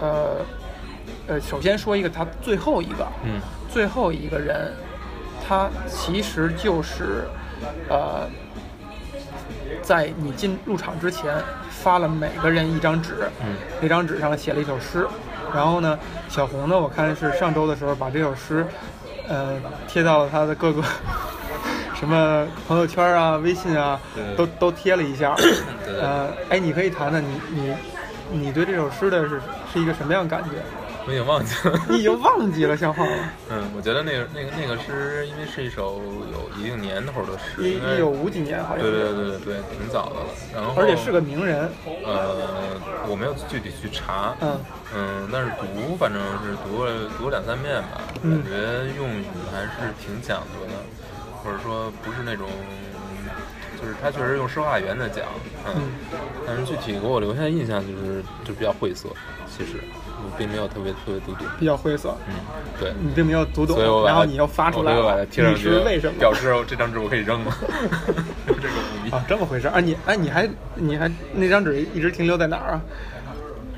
[0.00, 0.36] 呃，
[1.26, 3.40] 呃，首先说一个他最后一个，嗯。
[3.68, 4.72] 最后一个人，
[5.46, 7.24] 他其实就是，
[7.88, 8.28] 呃，
[9.82, 11.34] 在你进入场之前
[11.70, 15.06] 发了每个人一张纸，嗯那张纸上写了一首诗，
[15.54, 18.66] 然后呢，小红呢，我看是上周的时候把这首诗，
[19.28, 20.82] 呃，贴到了他的各个
[21.94, 25.34] 什么朋友圈啊、微信啊对，都都贴了一下。
[25.86, 27.74] 呃，哎，你可以谈谈你你
[28.30, 29.40] 你对这首诗的是
[29.72, 30.50] 是一个什么样感觉？
[31.06, 31.78] 我已经忘记了。
[31.88, 33.04] 你已经忘记了，小浩，
[33.48, 40.26] 嗯，我觉得那个那个那个诗，因为是一首有一定年头的诗，一应该一九五几年好像对对，对对对，挺早的了。
[40.52, 41.70] 然后而且是个名人。
[42.04, 42.74] 呃，
[43.08, 44.58] 我没有具体去查，嗯
[44.94, 50.74] 嗯，但是读反正是读了读了两三遍吧，嗯感觉用语还是挺讲究的，
[51.42, 52.48] 或者说不是那种，
[53.80, 55.24] 就是他确实用诗化语言在讲，
[55.66, 59.08] 嗯，嗯但是具体给我留下的印象就是就比较晦涩，
[59.46, 59.78] 其实
[60.24, 62.34] 我并没有特别特别读懂，比较晦涩，嗯，
[62.80, 62.92] 对。
[63.00, 66.18] 你并没有读懂然后你又发出来我就把它了，你贴上去，是为什么？
[66.18, 67.52] 表示这张纸我可以扔了。
[69.12, 69.78] 啊，这么回事啊？
[69.78, 72.80] 你哎，你还你还那张纸一直停留在哪儿啊？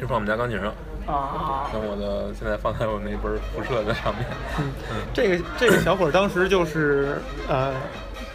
[0.00, 0.68] 就放我们家钢琴上，
[1.06, 4.24] 啊，跟我的现在放在我那本辐射在上面。
[4.58, 4.64] 嗯，
[5.12, 7.74] 这个这个小伙儿当时就是呃，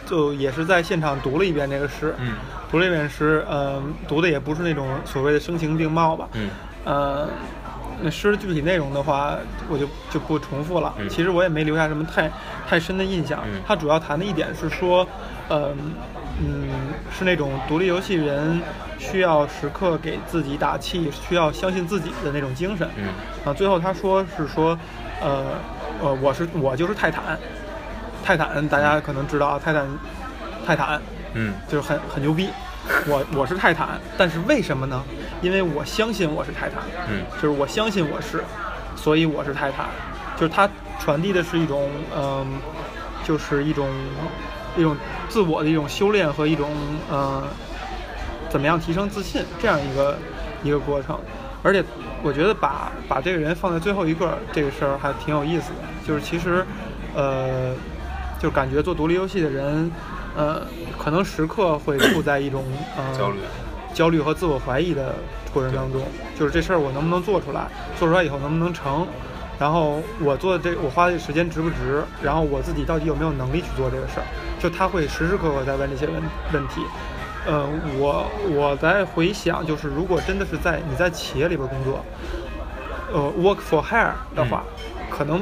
[0.06, 2.34] 就也是在现场读了一遍这个诗，嗯
[2.70, 6.50] 读了一遍诗，嗯、读的也不是那种所谓的声情并茂吧，嗯
[6.84, 7.28] 呃，
[8.02, 9.36] 那诗具体内容的话，
[9.68, 10.94] 我就就不重复了。
[10.98, 12.30] 嗯其实我也没留下什么太
[12.68, 13.40] 太深的印象。
[13.46, 15.06] 嗯他主要谈的一点是说，
[15.48, 15.74] 嗯
[16.40, 16.68] 嗯，
[17.16, 18.60] 是那种独立游戏人
[18.98, 22.88] 需要时刻给自己打气，需要相信自己的那种精神。
[22.96, 23.08] 嗯
[23.44, 24.76] 啊，最后他说是说，
[25.20, 25.44] 呃
[26.02, 27.38] 呃，我是我就是泰坦，
[28.24, 29.86] 泰坦大家可能知道啊，泰坦
[30.66, 31.00] 泰坦
[31.34, 32.48] 嗯就是很很牛逼。
[33.08, 35.02] 我我是泰坦，但是为什么呢？
[35.40, 38.44] 因为我相信我是泰坦，嗯就是我相信我是，
[38.96, 39.86] 所以我是泰坦。
[40.36, 40.68] 就是它
[40.98, 42.44] 传递的是一种，嗯、
[43.22, 43.88] 就是一种
[44.76, 44.96] 一种
[45.28, 46.68] 自我的一种修炼和一种，
[47.08, 47.44] 呃，
[48.50, 50.18] 怎么样提升自信这样一个
[50.64, 51.18] 一个过程。
[51.62, 51.84] 而且
[52.22, 56.66] 我觉得把把这个人放在最后一个这个事儿还挺有意思的，就是其实，
[57.14, 57.72] 呃，
[58.40, 59.90] 就感觉做独立游戏的人，
[60.36, 60.66] 呃，
[60.98, 62.64] 可能时刻会处在一种
[62.96, 63.38] 呃焦虑。
[63.92, 65.14] 焦虑和自我怀疑的
[65.52, 66.02] 过程当中，
[66.36, 69.06] 就是这事儿我能不能做出来，做出来以后能不能成，
[69.56, 74.26] 然后我做的这我花的时间值不值，然后我自己到底有没有能力去做这个事儿，
[74.58, 76.20] 就他会时时刻刻在问这些问
[76.52, 76.80] 问题。
[77.46, 77.64] 呃，
[77.96, 82.04] 我我在回想，就是如果真的是在你在企业里边工作，
[83.12, 84.64] 呃，work for hire 的话，
[85.08, 85.40] 可能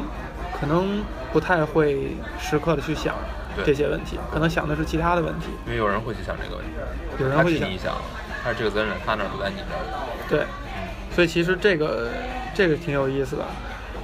[0.61, 5.47] 可能不太会时刻的去想对这些问题，可能想的是其他的问题。
[5.67, 6.73] 因为有人会去想这个问题，
[7.19, 7.95] 有人会去想
[8.45, 9.81] 但是这个责任他那儿不在你这儿。
[10.29, 10.45] 对，
[11.15, 12.09] 所以其实这个
[12.55, 13.45] 这个挺有意思的。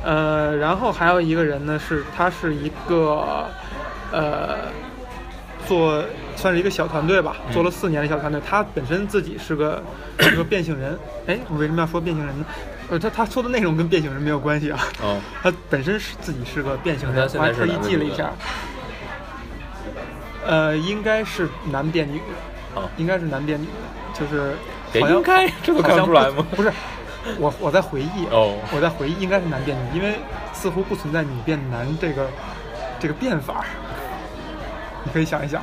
[0.05, 3.47] 呃，然后还有一个人呢，是他是一个
[4.13, 4.59] 呃
[5.67, 6.05] 做
[6.37, 8.41] 算是一个小团队吧，嗯做了四年的小团队。
[8.49, 9.83] 他本身自己是个
[10.21, 10.97] 是个变性人。
[11.27, 12.45] 哎，我为什么要说变性人呢？
[12.91, 14.79] 呃，他他说的内容跟变性人没有关系啊。
[15.03, 18.31] 哦，他本身是自己是个变性人，我还特意记了一下。
[20.49, 22.19] 呃，应该是男变女，
[22.75, 23.67] 啊，应该是男变女，
[24.15, 24.55] 就是
[24.95, 26.73] 也好像应该这都看不出来吗不是，
[27.39, 30.15] 我我在回忆，哦我在回忆，应该是男变女，因为
[30.55, 32.27] 似乎不存在女变男这个
[32.99, 33.65] 这个变法。
[35.05, 35.63] 你可以想一想，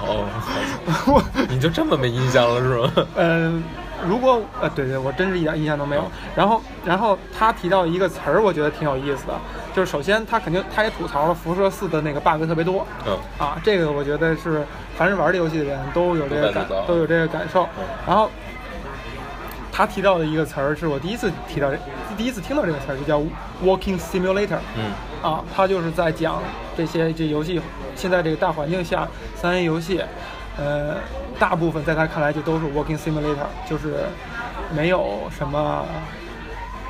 [0.00, 0.26] 哦，
[1.06, 3.06] 我你就这么没印象了是吗？
[3.16, 3.62] 嗯，
[4.08, 6.10] 如果呃，对对，我真是一点印象都没有。
[6.34, 9.34] 然后，然后他提到一个词儿，我觉得挺有意思的，
[9.78, 17.84] 就是首先他肯定他也吐槽了辐射四的那个 bug 特别多嗯，啊，这个我觉得是凡是玩这游戏的人都有这个感都有这个感受嗯。
[18.04, 18.28] 然后
[19.70, 21.70] 他提到的一个词儿是我第一次提到，
[22.16, 23.20] 第一次听到这个词儿，就叫
[23.64, 24.58] walking simulator。
[24.76, 24.90] 嗯，
[25.22, 26.42] 啊，他就是在讲
[26.76, 27.60] 这些这游戏
[27.94, 30.02] 现在这个大环境下，三 A 游戏，
[30.56, 30.96] 呃，
[31.38, 33.94] 大部分在他看来就都是 walking simulator，就是
[34.74, 35.84] 没有什么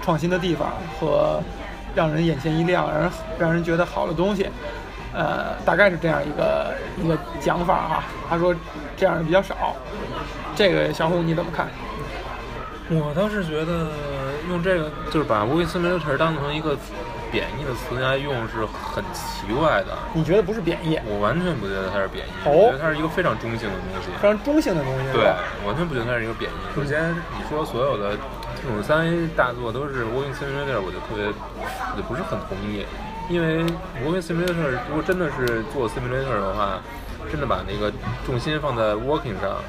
[0.01, 1.43] 创新的地方和
[1.99, 4.49] 让人眼前一亮、让人让人觉得好的东西。
[5.13, 8.55] 呃，大概是这样一个一个讲法哈、他说
[8.97, 9.75] 这样的比较少。
[10.55, 11.67] 这个小虎你怎么看？
[12.91, 13.89] 我倒是觉得
[14.49, 16.77] 用这个就是把 w o k simulator 当成一个
[17.33, 19.99] 贬义的词来用是很奇怪的。
[20.15, 24.09] 你觉得不是贬义，我完全不觉得它是贬义，哦我觉得它是一个非常中性的东西。
[24.23, 25.13] 非常中性的东西？
[25.13, 25.25] 对，
[25.67, 26.55] 完全不觉得它是一个贬义。
[26.77, 28.17] 首先，你说所有的
[28.61, 31.27] 这种三 A 大作都是 Walking Simulator，我就特别，
[31.97, 32.85] 也不是很同意。
[33.31, 33.65] 因为
[34.05, 36.81] Walking Simulator 如果真的是做 Simulator 的话，
[37.31, 37.93] 真的把那个
[38.27, 39.63] 重心放在 Walking 上，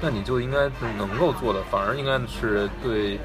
[0.00, 0.68] 那你就应该
[0.98, 3.18] 能够做的，反而应该是对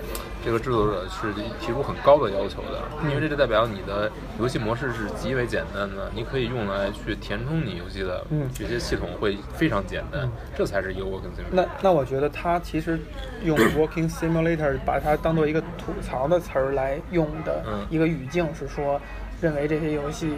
[0.44, 8.50] 这个制作者是提出很高的要求的，因为这就代表你的游戏模式是极为简单的，你可以用来去填充你游戏的嗯。
[8.54, 11.52] 这些系统会非常简单，这才是一个 “working Simulator。
[11.52, 13.00] 那那我觉得他其实
[13.44, 17.86] 用 “working simulator 把它当做一个吐槽的词儿来用的嗯。
[17.90, 19.00] 一个语境是说，
[19.42, 20.34] 认为这些游戏，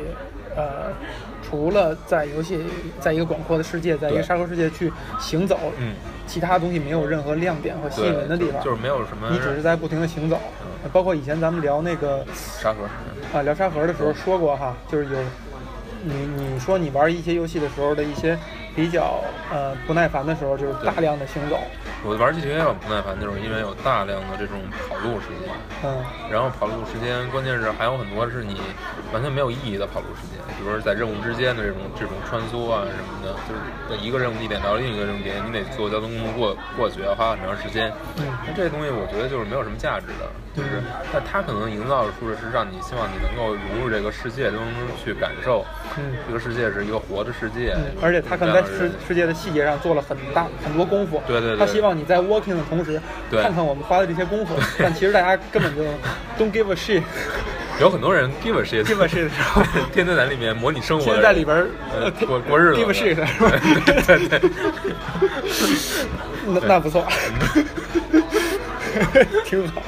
[0.55, 0.93] 呃，
[1.47, 2.59] 除了在游戏
[2.99, 5.93] 在一个广阔的世界，在一个沙盒世界去行走，嗯，
[6.25, 10.39] 其他东西没有任何亮点和吸引人的地方，就是没有什么，你只是在不停的行走。
[10.63, 12.83] 嗯包括以前咱们聊那个沙盒，
[13.33, 15.17] 啊，聊沙盒的时候说过哈，就是有
[16.03, 18.37] 你你说你玩一些游戏的时候的一些
[18.75, 21.57] 比较呃不耐烦的时候，就是大量的行走，
[22.05, 25.47] 我玩 GTA 我不耐烦，就是因为有大量的这种跑路时间，
[25.83, 28.59] 嗯然后跑路时间，关键是还有很多是你
[29.13, 37.91] 完全没有意义的跑路时间，比如说在任务之间的这种这种穿梭啊什么的，就是在一个任务地点到另一个任务地点，你得坐交通工具过过去，要花很长时间。
[38.19, 44.59] 嗯那这东西我觉得就是没有什么价值的，就是但它可能营造出的是让你希望你能够融入这个世界中
[45.01, 45.63] 去感受，
[45.97, 46.11] 嗯。
[46.27, 51.21] 这个世界是一个活的世界，嗯，而且他可能在世世界的细节上做了很大很多功夫。
[51.25, 54.53] 对对对他希望你在 working 的同时，对看看我们花的这些功夫。
[54.79, 55.81] 但其实大家根本就
[56.37, 57.01] don't give a shit。
[57.79, 63.51] 有很多人 give a shit give a shit 的时候， 天天在里面模拟生活天天，在在里边呃过过日子 give a shit 是吧？
[63.85, 64.49] 对对对，
[66.47, 67.03] 那那不错，
[69.45, 69.81] 挺好。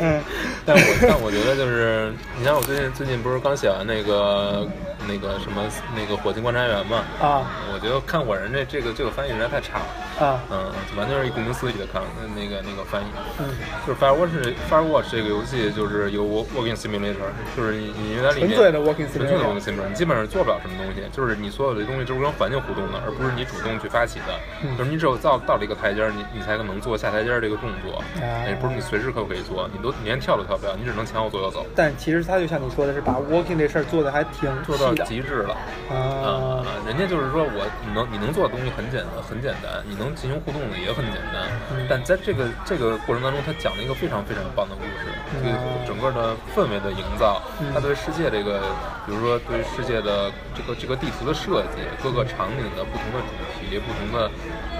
[0.00, 0.20] 嗯
[0.66, 4.66] 但我但我觉得就是，你像我最近最近不是刚写完那个
[5.06, 5.62] 那个什么
[5.94, 7.46] 那个火星观察员嘛，啊。
[7.72, 10.40] 我觉得看火人这这个这个翻译实在太差了，啊。
[10.50, 13.06] 嗯，完全是一顾名思义的看那那个那个翻译，
[13.38, 13.48] 嗯，
[13.86, 19.88] 就是 Firewatch Firewatch 这个游戏就是有 Walking Simulator，就是你你在里面纯粹的 walking 纯粹的 Walking simulator。
[19.88, 24.38] 你基本上做不了什么东西，就是你所有的东西都是跟环境互动的，而不是你主动去发起的。
[24.62, 24.76] 嗯。
[24.76, 28.46] 就是你只有到到了一个台阶儿，你你才能做下台阶儿这个动作，啊。
[28.46, 35.56] 也不是你随时可不可以做，你都你连跳都跳不了，你只能前后左右走，但其实他就像你说的是，把 walking 这事儿做的还挺做到极致了。
[35.90, 41.48] 啊啊，人家就是说我你能你能做的东西很简单，很简单，你能能进行互动的也很简单。
[41.72, 45.08] 嗯但在这个这个过程当中，他讲了一个非常非常棒的故事，
[45.40, 45.48] 对
[45.86, 48.60] 整个的氛围的营造，嗯他对世界这个，
[49.06, 54.30] 比如说对世界的这个这个地图的设计，各个场景的不同的主题、不同的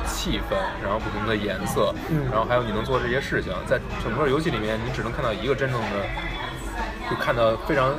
[0.07, 6.05] 气氛，然后不同的颜色，嗯然后还有你能做这些事情，在整个游戏里面，你只能看到一个真正的，
[7.09, 7.94] 就看到非常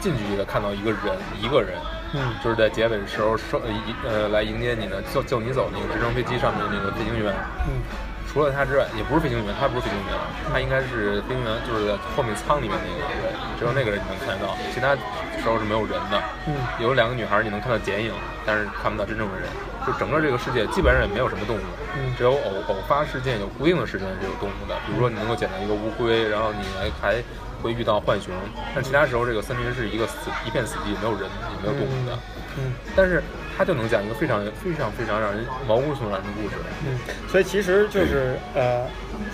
[0.00, 1.78] 近距离的看到一个人，一个人。
[2.12, 3.62] 嗯就是在结尾的时候收
[4.02, 7.32] 呃来迎接你的救救你走那个直升飞机上面的那个飞行员，
[7.68, 7.78] 嗯
[8.26, 10.18] 除了他之外，也不是飞行员，他不是飞行员，
[10.50, 14.98] 他应该是飞行员，就是在后面舱里面那个人，只有那个人你能看得到，其他
[15.38, 16.18] 时候是没有人的。
[16.48, 18.10] 嗯有两个女孩你能看到剪影，
[18.44, 19.46] 但是看不到真正的人。
[19.86, 21.62] 就整个这个世界基本上也没有什么动物，
[21.94, 27.22] 嗯只有偶偶发事件有固定的时间是有动物的，比如说你能够捡到一个乌龟，然后你还还
[27.62, 28.32] 会遇到浣熊，
[28.74, 32.18] 但其他时候这个森林是一个死一片死地，没有人也没有动物的。
[32.58, 33.22] 嗯但是
[33.56, 36.56] 他就能讲一个非常非常非常让人毛骨悚然的故事。
[36.84, 38.84] 嗯，所以其实就是呃，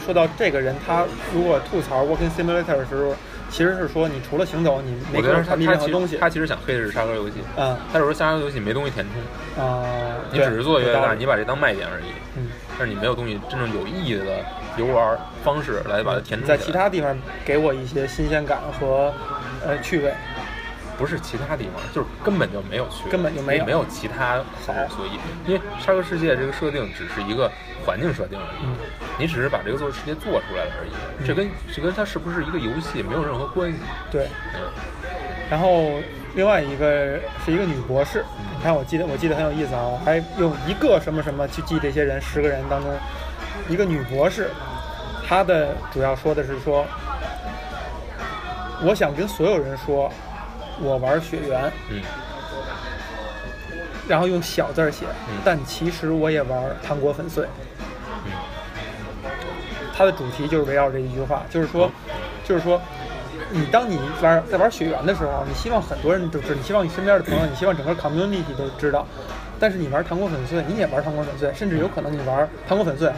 [0.05, 3.17] 说到这个人，他如果吐槽 Walking Simulator 的时候，
[3.49, 6.19] 其实是说你除了行走，你没我觉得他任何东西。
[6.19, 9.07] 他其实想黑的是沙盒游戏，嗯他是说沙盒游戏没东西填
[9.57, 9.83] 充，啊，
[10.31, 12.46] 你只是做越大，有道理你把这当卖点而已，嗯，
[12.79, 14.45] 但是你没有东西真正有意义的
[14.77, 16.49] 游玩方式来把它填充。
[16.49, 19.13] 在其他地方给我一些新鲜感和
[19.65, 20.13] 呃趣味。
[20.99, 27.53] 不是其他地方，就是根本就没有去，根本就没有没有其他好所以，因为沙盒世界这个设定只是一个
[27.85, 28.75] 环境设定而已，嗯
[29.19, 33.79] 你只是把这个做世界做出来了而已，这跟这跟它是不是一个游戏没有任何关系。
[34.11, 34.63] 对，嗯，
[35.51, 36.01] 然后
[36.37, 38.23] 另外一个是一个女博士，
[38.59, 42.93] 你看我记得我记得很有意思啊，我还用一个什么什么去记这些人，十个人当中，
[43.71, 44.51] 一个女博士，
[45.27, 46.85] 她的主要说的是说，
[48.85, 50.13] 我想跟所有人说，
[50.79, 52.03] 我玩雪原，嗯。
[54.07, 57.47] 然后用小字儿写嗯，但其实我也玩糖果粉碎。
[58.27, 58.33] 嗯。
[59.97, 61.91] 它的主题就是围绕这一句话，就是说，
[62.45, 62.79] 就是说，
[63.51, 69.07] 你当你玩在玩雪原的时候，你希望很多人都知道，你希望你身边的朋友，你希望整个 community 都知道。
[69.59, 73.17] 但是你玩糖果粉碎，你也玩糖果粉碎，甚至有可能你玩糖果粉碎啊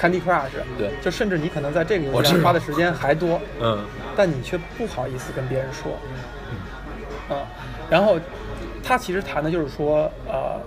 [0.00, 3.84] ，Candy Crush，对就甚至你可能在这个游戏上花的时间还多，嗯
[4.16, 5.92] 但你却不好意思跟别人说，
[7.32, 7.46] 啊，
[7.88, 8.18] 然后
[8.82, 10.58] 他其实谈的就是说，呃，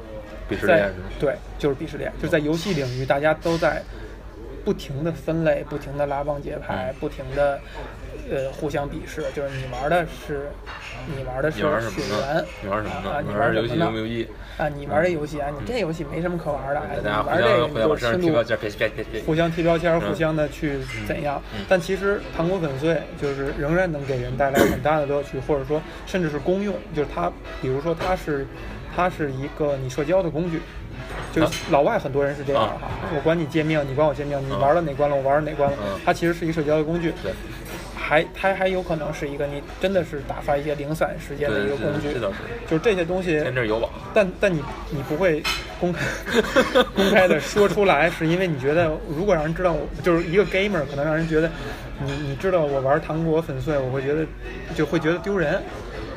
[0.50, 0.93] 在鄙视链？
[1.19, 3.84] 对，就是鄙视链，就是在游戏领域，大家都在
[4.63, 7.60] 不停的分类，不停的拉帮结派，不停的
[8.30, 9.24] 呃互相鄙视。
[9.36, 10.50] 就是你玩的是
[11.15, 12.46] 你玩的是你玩什么呢？
[12.62, 13.22] 你玩什么啊？
[13.26, 14.28] 你玩游戏？
[14.58, 18.28] 啊，你玩这游戏啊，你这游戏没什么可玩的，哎，你玩这个你就深度
[19.26, 21.65] 互相贴标签，嗯互相的去怎样嗯。
[21.70, 26.76] 但其实糖果粉碎就是仍然能给人带来很大的乐趣，或者说甚至是公用。
[26.94, 28.46] 就是它，比如说它是
[28.96, 30.62] 它是一个你社交的工具。
[31.32, 37.32] 就老外很多人是这样哈，啊我管你借命，你管我借命，你嗯玩了哪关了，我玩了哪关了嗯，它其实是一个社交的工具，对
[38.10, 42.38] 还它还有可能是一个你真的是打发一些零散时间的一个工具这，倒是。
[42.67, 45.43] 就是这些东西天阵有网，但但你你不会
[45.80, 46.04] 公开
[46.95, 51.52] 公开的 说出来，是因为你觉得如果让人知道我就是一个 gamer，可能让人觉得
[52.04, 54.26] 你你知道我玩糖果粉碎，我会觉得
[54.76, 55.62] 就会觉得丢人。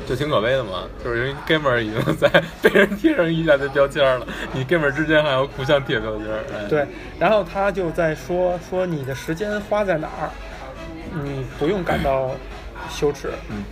[0.04, 2.28] 就挺可悲的嘛，就是因为 gamer 已经在
[2.60, 6.26] 被人贴上一大堆标签了，你 gamer 之间还要互相贴标签。
[6.52, 6.86] 哎，对，
[7.20, 10.30] 然后他就在说说你的时间花在哪儿，
[11.22, 12.30] 你不用感到
[12.90, 13.64] 羞耻，嗯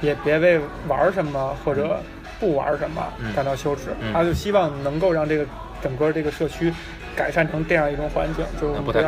[0.00, 1.98] 也别为玩什么或者
[2.38, 3.90] 不玩什么嗯感到羞耻。
[4.00, 5.46] 嗯他就希望能够让这个
[5.82, 6.72] 整个这个社区
[7.16, 9.00] 改善成这样一种环境，就是我们不太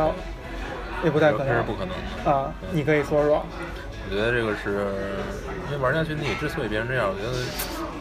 [1.03, 1.89] 也不太可能这是不可能
[2.25, 2.31] 的。
[2.31, 2.51] 啊。
[2.71, 3.45] 你可以说说，
[4.09, 4.93] 我觉得这个是
[5.67, 7.37] 因为玩家群体之所以变成这样，我觉得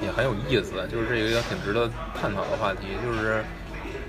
[0.04, 1.88] 也很有意思，就是这个也挺值得
[2.18, 2.88] 探讨的话题。
[3.04, 3.44] 就是，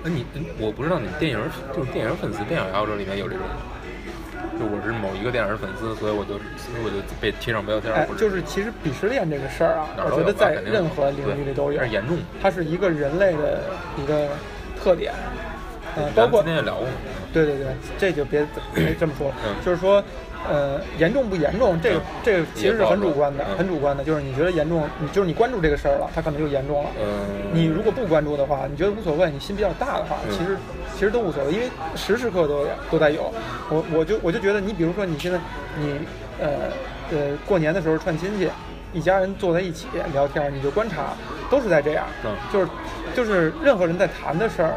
[0.03, 0.25] 那你
[0.57, 1.39] 我不知道你电影
[1.75, 3.43] 就是电影粉丝、电影爱好者里面有这种，
[4.57, 12.17] 就我是某一个电影的粉丝，所以我就所以我就被贴上标签，哎就是其实鄙视链这个事儿啊，我觉得在任何领域里都有但，是严重。
[12.41, 13.61] 它是一个人类的
[13.97, 14.27] 一个
[14.81, 15.13] 特点。
[15.95, 16.91] 呃，包括今天也聊过嘛，
[17.33, 17.65] 对对对，
[17.97, 20.01] 这就别别 这么说，了就是说，
[20.47, 22.01] 呃，严重不严重，这个嗯。
[22.23, 26.89] 这个其实是很主观的很主观的，就是你觉得严重，你就是你关注这个事儿了，它可能就严重了。
[26.99, 30.31] 嗯，你如果不关注的话，你觉得无所谓，你心比较大的话，嗯。
[30.31, 30.57] 其实
[30.95, 33.33] 其实都无所谓，因为时时刻都有都在有。
[33.69, 35.39] 我我就我就觉得，你比如说你现在
[35.77, 35.99] 你
[36.39, 36.49] 呃
[37.11, 38.49] 呃过年的时候串亲戚，
[38.93, 41.13] 一家人坐在一起聊天，你就观察，
[41.49, 42.31] 都是在这样，嗯。
[42.51, 42.67] 就是
[43.13, 44.75] 就是任何人在谈的事儿，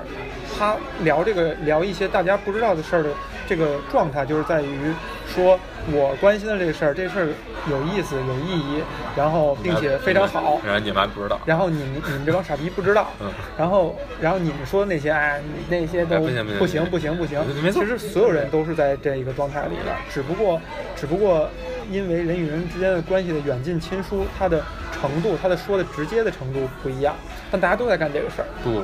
[0.59, 3.11] 他聊这个聊一些大家不知道的事儿的
[3.53, 4.95] 这个状态，就是在于
[5.29, 5.61] 说
[5.93, 7.29] 我关心的这个事儿，这事儿
[7.69, 8.83] 有意思、有意义，
[9.15, 13.31] 然后并且非常好，然后你们还不知道，然后你们你们这帮傻逼不知道，嗯。
[13.59, 20.59] 然后然后你们说的那些哎那些都哎不行不行不行其实所有人都是在这一个状态里的，只不过
[20.97, 21.47] 只不过
[21.91, 24.65] 因为人与人之间的关系的远近亲疏，它的
[24.99, 27.15] 程度，它的说的直接的程度不一样，
[27.51, 28.81] 但大家都在干这个事儿，不，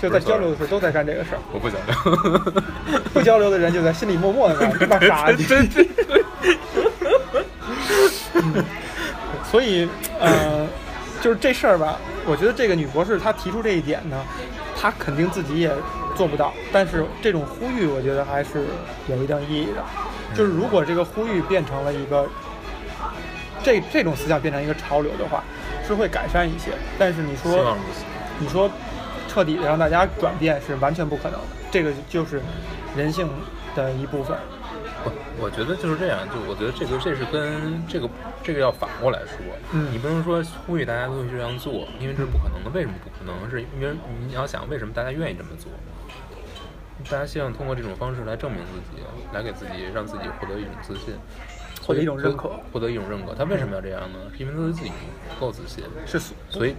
[0.00, 1.92] 就在交流的时候都在干这个事儿，我不交流。
[3.12, 5.44] 不交流的人就在心里默默的干，那傻逼。
[5.46, 5.86] 真真
[9.50, 9.86] 所以，
[10.18, 10.66] 呃，
[11.20, 14.24] 就是这事儿吧，我觉得这个女博士她提出这一点呢，
[14.80, 15.70] 她肯定自己也
[16.16, 18.64] 做不到，但是这种呼吁，我觉得还是
[19.08, 19.84] 有一定意义的。
[20.34, 22.26] 就是如果这个呼吁变成了一个
[23.62, 25.44] 这这种思想变成一个潮流的话，
[25.86, 26.70] 是会改善一些。
[26.98, 27.76] 但是你说。
[28.42, 28.70] 你说
[29.30, 32.42] 彻底的让大家转变是完全不可能的，这个就是
[32.96, 33.28] 人性
[33.76, 34.36] 的一部分。
[35.04, 35.10] 不，
[35.40, 38.10] 我觉得就是这样，就我觉得这个这是跟这个
[38.42, 39.38] 这个要反过来说，
[39.72, 42.70] 嗯你不能说呼吁大家都去这样做，因为这是不可能的。
[42.74, 43.48] 为什么不可能？
[43.48, 43.94] 是因为
[44.26, 45.70] 你要想为什么大家愿意这么做？
[47.08, 49.02] 大家希望通过这种方式来证明自己，
[49.32, 51.14] 来给自己让自己获得一种自信，
[51.80, 53.32] 获得一种认可获得一种认可。
[53.32, 54.18] 他为什么要这样呢？
[54.36, 54.92] 是因为他对自己
[55.30, 56.74] 不够自信，是所所以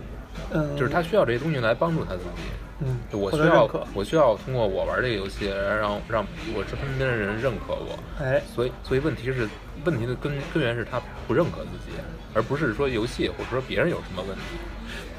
[0.52, 2.42] 嗯，就是他需要这些东西来帮助他自己。
[2.84, 5.48] 嗯，我需要我需要通过我玩这个游戏，
[5.80, 6.26] 让让
[6.56, 7.98] 我身边的人认可我。
[8.20, 9.48] 哎，所以，所以问题是，
[9.86, 11.96] 问题的根根源是他不认可自己，
[12.34, 14.42] 而不是说游戏或者说别人有什么问题。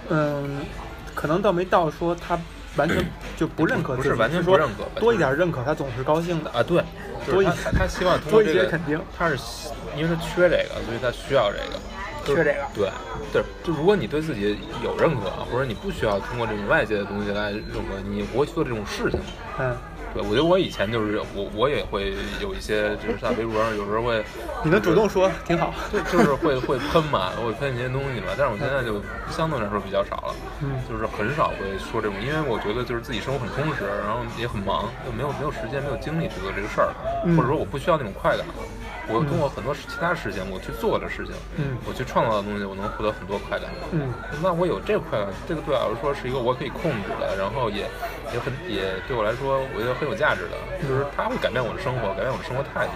[0.09, 0.67] 嗯，
[1.15, 2.37] 可能倒没到说他
[2.75, 2.99] 完全
[3.37, 6.51] 就不认可自己，不是完全不认可多一点认可，他总是高兴的。
[6.51, 6.83] 啊，对，
[7.25, 9.37] 就多一是他希望通多一过这个，些肯定他是
[9.97, 11.79] 因为他缺这个，所以他需要这个。
[12.25, 12.91] 就是缺这个对
[13.33, 19.21] 对，就如果你对自己有认可，或者你不需要通过这种外界的东西来认可，你不会去做这种事情。
[19.59, 19.77] 嗯，
[20.15, 24.25] 对，我觉得我以前就是我我也会有一些，就是在微博上有时候会，
[24.65, 25.75] 你能主动说挺好。
[25.91, 36.93] 对就是会会喷嘛，会喷一些东西嘛，但是我现在就相对来说比较少了，嗯就是很少会说这种，因为我觉得就是自己生活很充实，然后也很忙，就没有没有时间没有精力去做这个事儿，
[37.25, 38.55] 嗯或者说我不需要那种快感了。
[39.09, 43.69] 我通过很多其他事情，我去做的事情，嗯我去创造的东西，我能获得很多快感。
[43.91, 47.85] 嗯那我有这个快感，这个对我来说是一个我可以控制的，然后也
[48.33, 52.93] 也很也对我来说，我觉得很有价值的，就是它会改变我的生活，改变我的生活态度，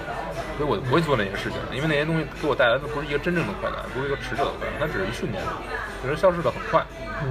[0.57, 5.40] 所以我不会做那些事情，因为那些东西给我带来的不是一个真正的快感，不是一个持久的快感，它只是一瞬间，
[6.02, 6.84] 只是消失的很快。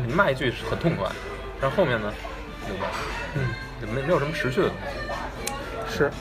[0.05, 1.07] 你骂一句是很痛快，
[1.61, 2.11] 但后面呢，
[2.67, 2.87] 明白，
[3.35, 4.75] 嗯，就没没有什么持续的东
[5.87, 5.97] 西。
[5.97, 6.11] 是。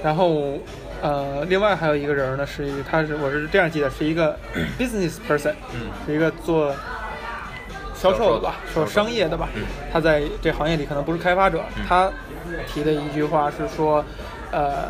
[0.00, 0.56] 然后，
[1.00, 4.36] 呃，另外还有一个人呢，是一他是我是这样记得，是一个
[4.78, 5.86] business person，嗯。
[6.06, 6.74] 是一个做
[7.94, 9.62] 销售的吧，做销售的商业的吧嗯。
[9.92, 11.84] 他在这行业里可能不是开发者，嗯。
[11.88, 12.10] 他
[12.66, 14.04] 提的一句话是说，
[14.50, 14.88] 呃，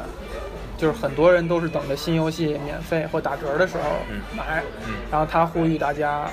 [0.79, 4.21] 就是很多人都是等着新游戏免费或打折的时候嗯。
[4.35, 4.95] 买，嗯。
[5.11, 6.31] 然后他呼吁大家，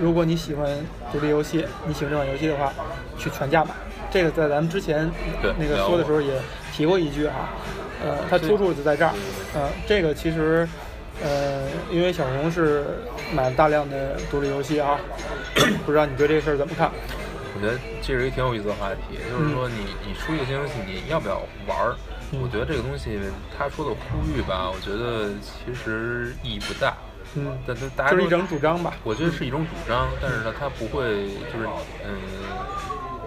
[0.00, 0.68] 如果你喜欢
[1.10, 2.72] 独立游戏，你喜欢这款游戏的话，
[3.18, 3.70] 去全价买。
[4.10, 5.10] 这个在咱们之前
[5.58, 6.32] 那个说的时候也
[6.72, 7.48] 提过一句哈，
[8.04, 9.12] 呃，它出处就在这儿，
[9.54, 10.68] 呃，这个其实，
[11.22, 12.84] 呃，因为小红是
[13.34, 14.98] 买了大量的独立游戏啊，
[15.86, 16.90] 不知道你对这个事儿怎么看？
[17.56, 21.96] 我觉得这是一个挺有意思的话题，就是说你你出一个新游戏，你要不要玩儿？
[22.32, 23.16] 嗯我觉得这个东西
[23.56, 26.96] 他说的呼吁吧，我觉得其实意义不大。
[27.36, 28.94] 嗯，但但大家就是一种主张吧。
[29.04, 31.68] 我觉得是一种主张，但是呢，它不会就是
[32.04, 32.18] 嗯，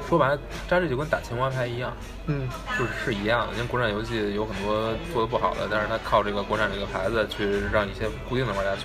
[0.07, 0.39] 说白了，
[0.69, 1.91] 扎这就跟打青蛙牌一样，
[2.27, 2.47] 嗯
[2.79, 3.53] 就是是一样的。
[3.55, 8.83] 因为国产游戏有很多做的不好的，但是它靠这个国产这个牌子去让一些固定的玩家去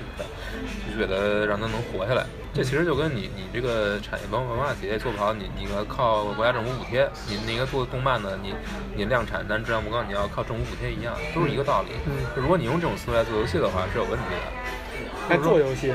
[0.90, 1.14] 去给它
[1.46, 2.26] 让它能活下来。
[2.52, 8.52] 这其实就跟你你这个产业文文化企业做不好，你你要靠国家政府补贴，你那个做动漫的，你
[8.96, 11.90] 你量产但质量不高，你要靠政府补贴一样，都是一个道理。
[12.06, 14.52] 嗯如果你用这种思维来做游戏的话，是有问题的。
[15.30, 15.94] 来做游戏，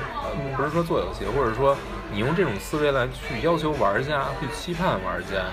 [0.56, 1.76] 不是说做游戏，或者说
[2.18, 5.46] 你用这种思维来去要求玩家、去期盼玩家、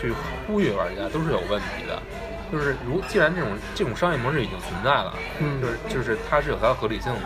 [0.00, 0.12] 去
[0.48, 2.02] 呼吁玩家，都是有问题的。
[2.50, 7.20] 就是如既然这种这种商业模式已经存在了，嗯就是就是它是有它的合理性的。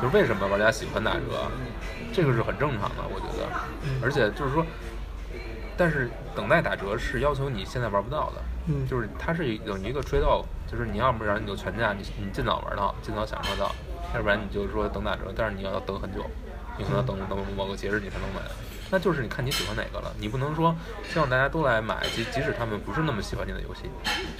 [0.00, 1.20] 就是为什么玩家喜欢打折，
[2.10, 3.46] 这个是很正常的，我觉得。
[3.84, 4.64] 嗯而且就是说，
[5.76, 8.40] 但是等待打折是要求你现在玩不到的。
[8.68, 13.74] 嗯就是它是有一个 trade off，就是你要不然你就全价，你你尽早玩到，尽早享受到，
[14.14, 16.24] 要不然你就是说等打折，但是你要等很久，
[16.78, 18.40] 你可能要等等某个节日你才能买。
[18.88, 20.72] 那就是你看你喜欢哪个了，你不能说
[21.12, 23.82] 希望大家都来买，即即使他们不是那么喜欢你的游戏，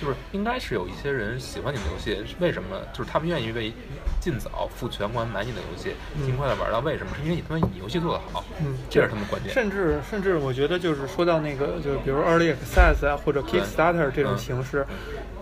[0.00, 2.78] 就是应该是有一些人喜欢你的游戏，为什么？
[2.92, 3.72] 就是他们愿意为
[4.20, 7.10] 尽早付全款买你的游戏，尽快的玩到，为什么？
[7.16, 9.52] 是因为你他妈你游戏做得好，嗯这是他们关键。
[9.52, 14.86] 甚至甚至我觉得就是说到那个，就是比如 early access 啊或者 Kickstarter 这种嗯形式，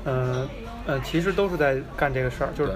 [0.07, 0.49] 嗯、
[0.87, 2.73] 呃，其实都是在干这个事儿，就是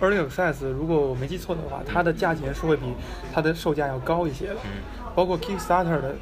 [0.00, 2.84] Early Access，如果我没记错的话，它的价钱是会比
[3.32, 4.54] 它的售价要高一些的。
[4.54, 4.82] 嗯
[5.16, 6.14] 包括 Kickstarter 的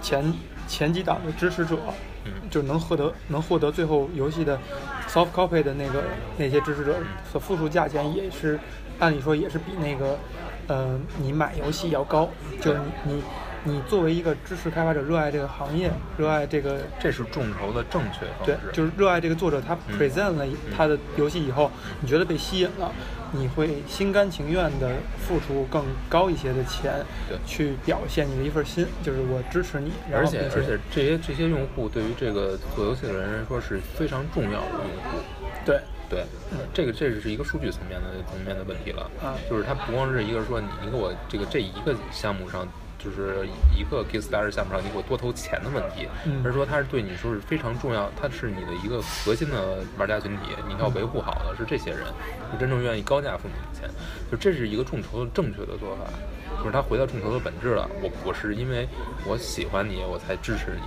[0.00, 0.32] 前
[0.68, 1.76] 前几档的支持者，
[2.24, 4.56] 嗯就能获得能获得最后游戏的
[5.08, 6.04] soft copy 的那个
[6.38, 6.94] 那些支持者
[7.28, 8.56] 所付出价钱也是，
[9.00, 10.16] 按理说也是比那个，
[10.68, 12.28] 呃，你买游戏要高。
[12.60, 13.22] 就是你你
[13.64, 20.46] 你作为一个支持开发者，热爱这个行业，热爱这个这是众筹的正确方对。，就是热爱这个作者，他嗯 present 了
[20.76, 22.90] 他的游戏以后，你觉得被吸引了，
[23.32, 35.18] 你会心甘情愿的付出更高一些的钱对，去表现你的一份心，就是我支持你，而且而且这些这些用户对于这个做游戏的人来说是非常重要的用户。
[35.66, 36.24] 对对，
[36.72, 39.02] 这个这是一个数据层面的层面的问题了。
[39.22, 42.66] 啊就是它不光是一个说你你给我这个这一个项目上，
[43.02, 52.04] 就是一个 Kickstarter 项目上你给我多投钱的问题，嗯而是说它是对你说是非常重要，它是你的一个核心的玩家群体，你要维护好的是这些人，
[52.52, 53.88] 是真正愿意高价付你的钱，
[54.30, 56.04] 就这是一个众筹的正确的做法。
[56.58, 58.86] 就是他回到众筹的本质了，我我是因为
[59.24, 60.82] 我喜欢你，我才支持你，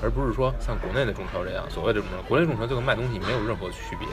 [0.00, 4.06] 而不是说像国内的众筹这样，所谓的众筹，国内众筹就跟卖东西没有任何区别。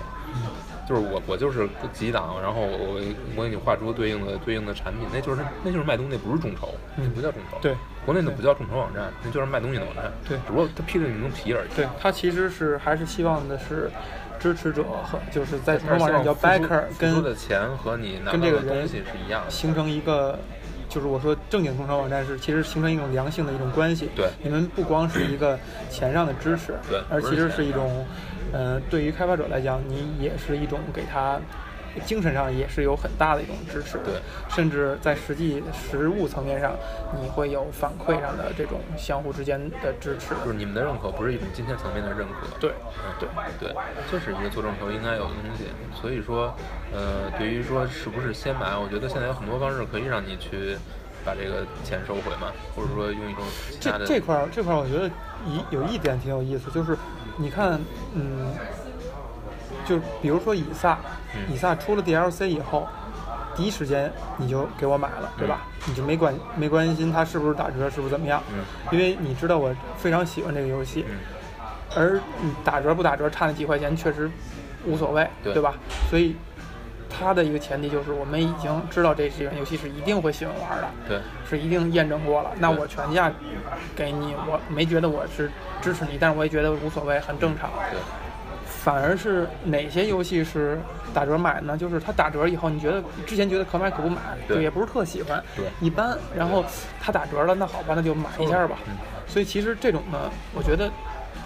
[0.88, 3.02] 就是我我就是几档，然后我我
[3.36, 7.58] 我给你画出对应的对应的产品，那就是那就是卖东西，不是众筹，那不叫众筹。
[7.62, 7.76] 对，
[8.06, 10.12] 国内的不叫众筹网站，那就是卖东西的网站。
[10.28, 11.68] 对只不过它批了你能皮而已。
[11.76, 13.90] 对，他其实是还是希望的是
[14.40, 19.52] 支持者和就是在众筹网站叫 backer 付出的跟钱和你拿跟这个东西是一样的。
[19.52, 20.38] 形成一个。
[20.90, 25.58] 就是我说正经众筹网站是其实形成一种良性的一种关系，对你们不光是一个
[25.90, 28.06] 钱上的支持，对而其实是一种，
[28.54, 31.40] 呃，对于开发者来讲，你也是一种给他
[32.06, 34.16] 精神上也是有很大的一种支持，对，
[34.50, 36.74] 甚至在实际实物层面上，
[37.22, 42.48] 你会有反馈上的这种相互之间的支持，就是你们的认可不是一种金钱层面的认可。
[42.60, 43.30] 对嗯，对
[43.60, 43.76] 对，
[44.10, 45.66] 这是一个做众筹应该有的东西。
[46.00, 46.52] 所以说，
[46.92, 50.76] 呃，对于说是不是先买，我觉得现在有很多方式可以让你去
[51.24, 53.44] 把这个钱收回嘛，或者说用一种。
[53.80, 55.08] 这这块儿这块儿，我觉得
[55.46, 56.98] 一有一点挺有意思，就是
[57.38, 57.80] 你看，
[58.14, 58.54] 嗯，
[59.86, 60.98] 就比如说以撒，
[61.36, 62.88] 嗯以撒出了 DLC 以后，
[63.56, 65.62] 第一时间你就给我买了，对吧？
[65.88, 71.16] 你就没关没关心它是不是打折，是不是怎么样，嗯因为你知道我非常喜欢这个游戏，嗯
[71.96, 74.30] 而你打折不打折，差那几块钱确实
[74.86, 75.74] 无所谓，对吧？
[76.10, 76.36] 所以
[77.18, 82.52] 它的一个前提就是我们已经知道这这款游戏是一定会喜欢玩的，对是一定验证过了。
[82.58, 83.32] 那我全价
[83.96, 85.52] 给你，我没觉得我是
[85.82, 87.70] 支持你，但是我也觉得无所谓，很正常。
[87.92, 88.00] 对
[88.66, 90.78] 反而是哪些游戏是
[91.14, 91.78] 打折买呢？
[91.78, 96.18] 就是它打折以后，你觉得之前觉得可买可不买，对也不是特喜欢，对一般。
[96.36, 96.66] 然后
[97.00, 98.78] 它打折了，那好吧，那就买一下吧。
[98.88, 100.92] 嗯所以其实这种呢，我觉得，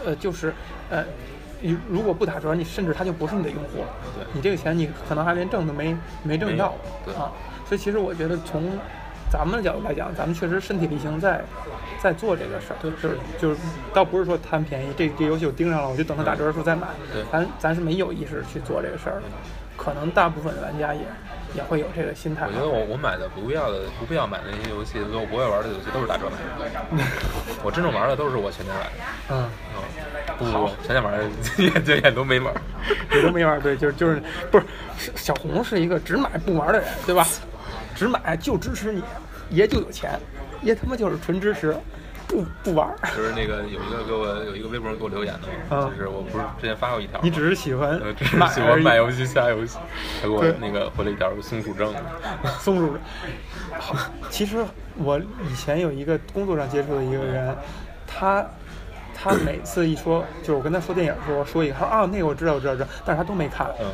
[0.03, 0.53] 呃，就是
[0.89, 1.05] 呃，
[1.59, 3.83] 你如果不打折，你甚至他就不是你的用户，
[4.15, 7.31] 对你这个钱你可能还连挣都没没挣到对啊。
[7.67, 8.63] 所以其实我觉得从
[9.29, 11.43] 咱们的角度来讲，咱们确实身体力行在
[12.01, 13.57] 在做这个事儿，就是就是
[13.93, 19.23] 倒不是说贪便宜，这这游戏我盯上了，我就等它打折的时候再买对，咱咱是没有意识去做这个事儿的。
[19.75, 21.01] 可能大部分玩家也
[21.57, 22.45] 也会有这个心态。
[22.45, 27.03] 我觉得我我买的不必要的不必要买的那些游戏，我不会玩的游戏都是打折买的。
[27.63, 28.91] 我真正玩的都是我全年买的。
[29.29, 29.81] 嗯，嗯，
[30.37, 31.25] 不不不，全年玩的
[31.57, 32.53] 也就也都没玩。
[33.11, 34.65] 也都没玩儿，对，就是就是不是
[34.97, 37.25] 是小红是一个只买不玩的人，对吧？
[37.95, 39.03] 只买就支持你，
[39.49, 40.19] 爷就有钱，
[40.61, 41.75] 爷他妈就是纯支持，
[42.27, 42.95] 不不玩儿。
[43.15, 49.77] 就是那个有一个给我有一个微博上给我留言的嘛，啊就是我不是之前发过一条，你只是喜欢呃，只喜欢买游戏下游戏，
[50.21, 51.93] 他给我那个回了一条松鼠症，
[52.59, 52.97] 松鼠。
[53.79, 53.95] 好，
[54.29, 54.63] 其实
[54.95, 57.55] 我以前有一个工作上接触的一个人，
[58.07, 58.45] 他
[59.15, 63.67] 他每次一说，就是我跟他说电影的时候，说一个，他说啊那个我知道我知道知道，但是他都没看。
[63.79, 63.85] 嗯，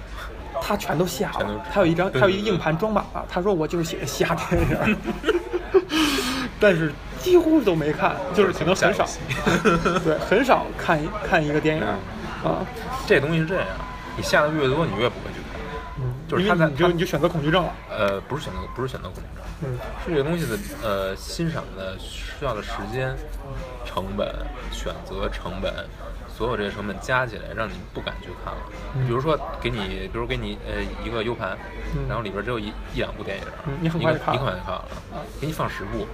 [0.62, 3.26] 他全都下了，他有一张，他有一个硬盘装满了。
[3.28, 4.98] 他说我就是喜欢瞎电影，
[6.60, 6.92] 但是
[7.24, 9.08] 几乎都没看，就是可能很少，
[10.04, 11.98] 对，很少看一看一个电影啊。
[13.08, 13.66] 这东西是这样，
[14.18, 15.60] 你下的越多，你越不会去看。
[16.00, 17.74] 嗯，就是他在因为你就你就选择恐惧症了。
[17.90, 23.16] 呃，不是选择，不是选择恐惧症，嗯是这个东西的呃欣赏的需要的时间、
[23.86, 24.28] 成本、
[24.72, 25.74] 选择成本，
[26.28, 28.60] 所有这些成本加起来，让你不敢去看了。
[28.96, 31.58] 嗯比如说给你，比如给你呃一个 U 盘，
[31.96, 34.86] 嗯然后里边只有一一两部电影，嗯你很快就看了你很快就看完了，
[35.40, 36.06] 给你放十部。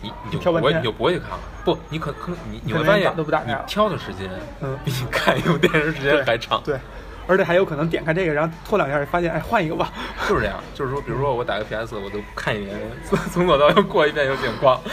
[0.00, 4.28] 你你就不会你就不会去看了，不，你可可你你会发现你挑的时间
[4.60, 6.78] 嗯比你看一部电影时间还长，对，
[7.26, 9.90] 而且还有可能点开这个，然后拖两下，发现哎换一个吧。
[10.28, 14.80] 就是这样，就是说，比如说我打个 PS，我都看一遍，从从左到右过一遍有景况。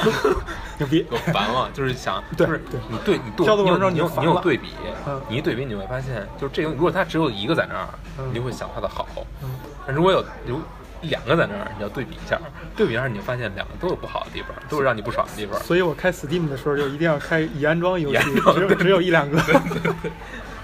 [0.77, 4.69] 牛逼 就烦了，就是想，对就是对你对你对挑多少你有你有你有对比
[5.05, 9.05] 嗯，你一对比你会发现，就是这个如果它只有一个在那儿，嗯你就会想它的好，
[9.43, 9.49] 嗯
[9.85, 10.59] 但如果有有
[11.01, 12.39] 两个在那儿，你要对比一下，
[12.75, 15.59] 对比一下你就发现两个都有不好的地方，都有让你不爽的地方。
[15.61, 18.17] 所以我开 Steam 的时候就一定要开已安装游戏
[18.53, 19.37] 只有只有一两个。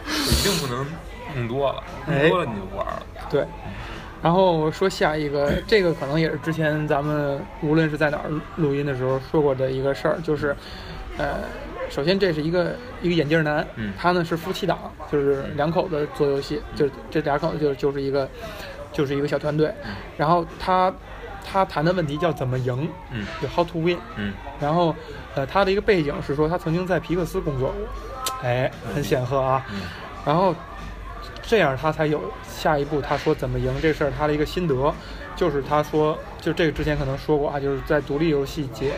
[0.08, 0.86] 一定不能
[1.36, 3.04] 弄多了，哎弄多了你就不玩了。
[3.30, 3.46] 对，
[4.24, 10.56] 然后说下一个，这个可能也是之前咱们无论是在哪儿录音的时候说过的一个事儿，就是，
[11.18, 11.40] 呃，
[11.90, 14.80] 首先这是一个一个眼镜男，嗯他呢是夫妻档，
[15.12, 18.30] 就是两口子做游戏，就这俩口子就就是一个
[18.98, 19.72] 就是一个小团队，
[20.18, 20.92] 然后他
[21.46, 23.24] 他谈的问题叫怎么赢，嗯。
[23.40, 24.34] 就 how to win，嗯。
[24.60, 24.96] 然后
[25.36, 27.70] 呃他的一个背景是说他曾经在皮克斯工作。
[27.70, 27.76] 过，
[28.42, 29.82] 哎，很显赫啊，嗯。
[30.26, 30.56] 然后
[31.44, 33.00] 这样他才有下一步。
[33.00, 34.92] 他说怎么赢这事儿，他的一个心得。
[35.36, 38.94] 就是他说，就这个之前可能说过啊，就是在独立游戏界，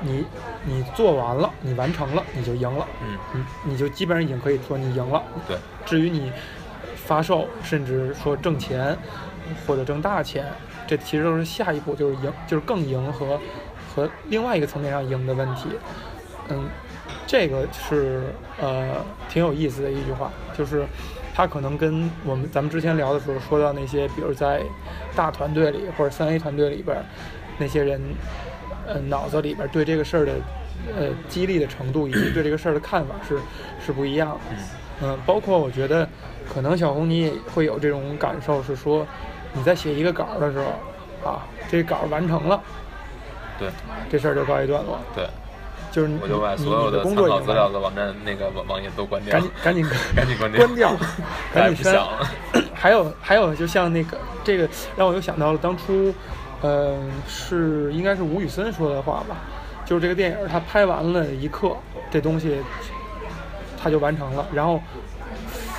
[0.00, 0.24] 你
[0.64, 3.18] 你做完了，你完成了，你就赢了，嗯，
[3.64, 5.20] 你你就基本上已经可以说你赢了。
[5.48, 6.30] 对，至于你
[7.06, 8.96] 发售，甚至说挣钱
[9.66, 10.44] 或者挣大钱，
[10.86, 13.40] 这其实都是下一步，就是赢，就是更赢和
[13.94, 15.68] 和另外一个层面上赢的问题。
[16.48, 16.68] 嗯，
[17.26, 18.24] 这个是
[18.60, 20.84] 呃挺有意思的一句话，就是
[21.34, 24.62] 他可能跟我们咱们之前聊的时候说到那些，比如在
[25.14, 26.96] 大团队里或者三 A 团队里边
[27.58, 28.00] 那些人，
[28.86, 30.32] 呃脑子里边对这个事儿的
[30.96, 33.38] 呃激励的程度以及对这个事儿的看法是
[33.84, 34.56] 是不一样的。
[35.02, 36.08] 嗯，包括我觉得，
[36.52, 39.06] 可能小红你也会有这种感受，是说
[39.52, 42.60] 你在写一个稿儿的时候，啊，这稿儿完成了，
[43.58, 43.68] 对。
[44.08, 45.26] 这事儿就告一段落，对，
[45.90, 49.32] 就是你我就把你所有的工参考资料的网站那个网网页都关掉。
[49.32, 49.84] 赶紧，赶紧
[50.14, 50.96] 赶紧关掉，关掉，
[51.52, 52.00] 赶紧删。
[52.72, 56.14] 还有还有，就像那个这个让我又想到了当初，
[56.60, 56.94] 呃，
[57.26, 59.38] 是应该是吴宇森说的话吧，
[59.84, 61.76] 就是这个电影他拍完了一刻，
[62.08, 62.60] 这东西
[63.76, 64.80] 他就完成了，然后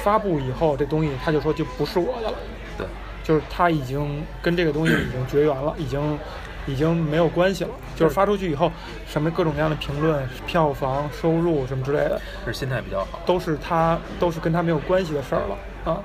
[0.03, 2.37] 发布以后，这东西他就说就不是我的了。
[2.77, 2.87] 对，
[3.23, 6.19] 就是他已经跟这个东西已经绝缘了， 已经
[6.65, 7.69] 已经没有关系了。
[7.95, 8.71] 就是发出去以后，
[9.07, 13.19] 什么各种各样的评论、票房、收入什么之类的，是心态比较好。
[13.25, 15.99] 都是他都是跟他没有关系的事儿了啊。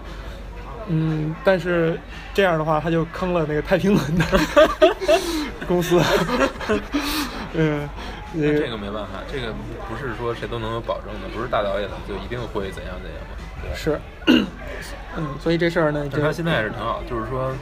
[0.88, 1.98] 嗯，但是
[2.34, 4.24] 这样的话，他就坑了那个太平轮的
[5.68, 6.00] 公司。
[7.54, 7.88] 嗯，
[8.34, 9.52] 这个没办法，这个
[9.86, 13.20] 不是说谁都能有保证的，不是大导演就一定会怎样怎样
[13.74, 14.00] 是，
[15.16, 17.52] 嗯，所以这事儿呢，就他现在也是挺好，就是说，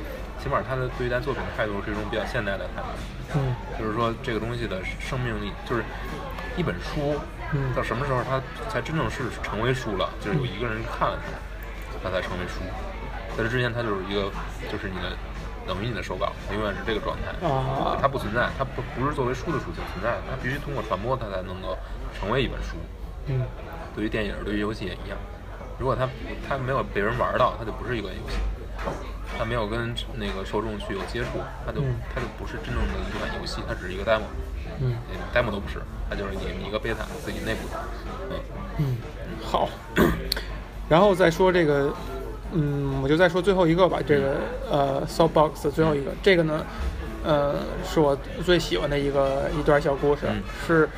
[0.42, 5.82] 起码他的对待作品的态度是一种比较现代的态度，嗯就是说这个东西的生命力，就是
[6.56, 7.18] 一本书
[7.52, 11.18] 嗯到什么时候它才真正是成为书了，就是有一个人看了
[12.02, 12.60] 它，它才成为书。
[13.36, 14.30] 在这之前，它就是一个，
[14.70, 15.12] 就是你的
[15.66, 17.46] 等于你的手稿，它永远是这个状态。
[17.46, 21.78] 啊它不存在，它不不是作为书的属性存在的，它必须通过传播，它才能够
[22.18, 22.76] 成为一本书。
[23.26, 23.42] 嗯
[23.94, 25.18] 对于电影，对于游戏也一样。
[25.80, 26.06] 如果它
[26.46, 28.36] 它没有被人玩到，它就不是一个游戏。
[29.38, 34.22] 它没有跟那个受众去有接触，它就、嗯它就不是真正的一款游戏，它只是一个 demo，
[34.80, 37.78] 嗯连 demo 都不是，它就是你你一个 beta 自己内部的。
[38.30, 38.36] 嗯，
[38.78, 38.96] 嗯，
[39.42, 39.68] 好。
[40.88, 41.92] 然后再说这个，
[42.52, 44.00] 嗯，我就再说最后一个吧。
[44.06, 44.36] 这个
[44.70, 46.66] 呃，Softbox 最后一个，这个呢，
[47.24, 47.54] 呃，
[47.84, 50.88] 是我最喜欢的一个一段小故事，嗯是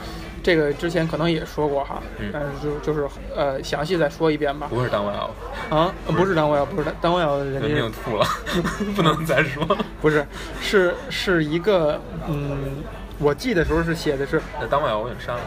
[0.42, 4.66] 这个之前可能也说过哈，嗯但是就就是呃，详细再说一遍吧。
[4.68, 5.30] 不是单位啊，
[5.70, 7.20] 啊，呃不是单位啊不是单单位
[7.50, 8.26] 人人命家吐了，
[8.96, 9.64] 不能再说。
[10.02, 10.26] 不是，
[10.60, 12.82] 是是一个嗯，
[13.18, 15.40] 我记的时候是写的是那单位啊，我给你删了。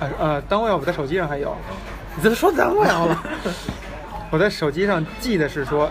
[0.00, 1.54] 啊呃，单位我在手机上还有，
[2.16, 3.22] 你怎么说单位啊？
[4.30, 5.88] 我在手机上记的是说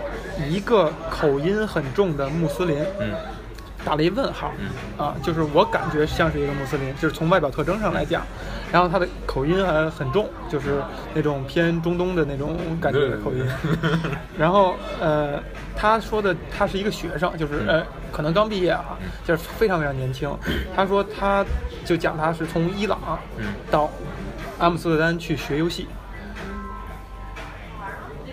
[0.49, 3.13] 一个口音很重的穆斯林，嗯
[3.85, 5.05] 打了一问号，嗯。
[5.05, 8.23] 啊，就是我感觉像是一个穆斯林，就是从外表特征上来讲，
[8.71, 10.81] 然后他的口音还很重，就是
[11.13, 13.45] 那种偏中东的那种感觉的口音。
[14.37, 15.41] 然后呃，
[15.75, 17.79] 他说的他是一个学生，就是嗯。
[17.79, 20.31] 呃，可能刚毕业啊，就是非常非常年轻。
[20.75, 21.43] 他说他
[21.83, 23.53] 就讲他是从伊朗嗯。
[23.71, 23.89] 到
[24.59, 25.87] 阿姆斯特丹去学游戏，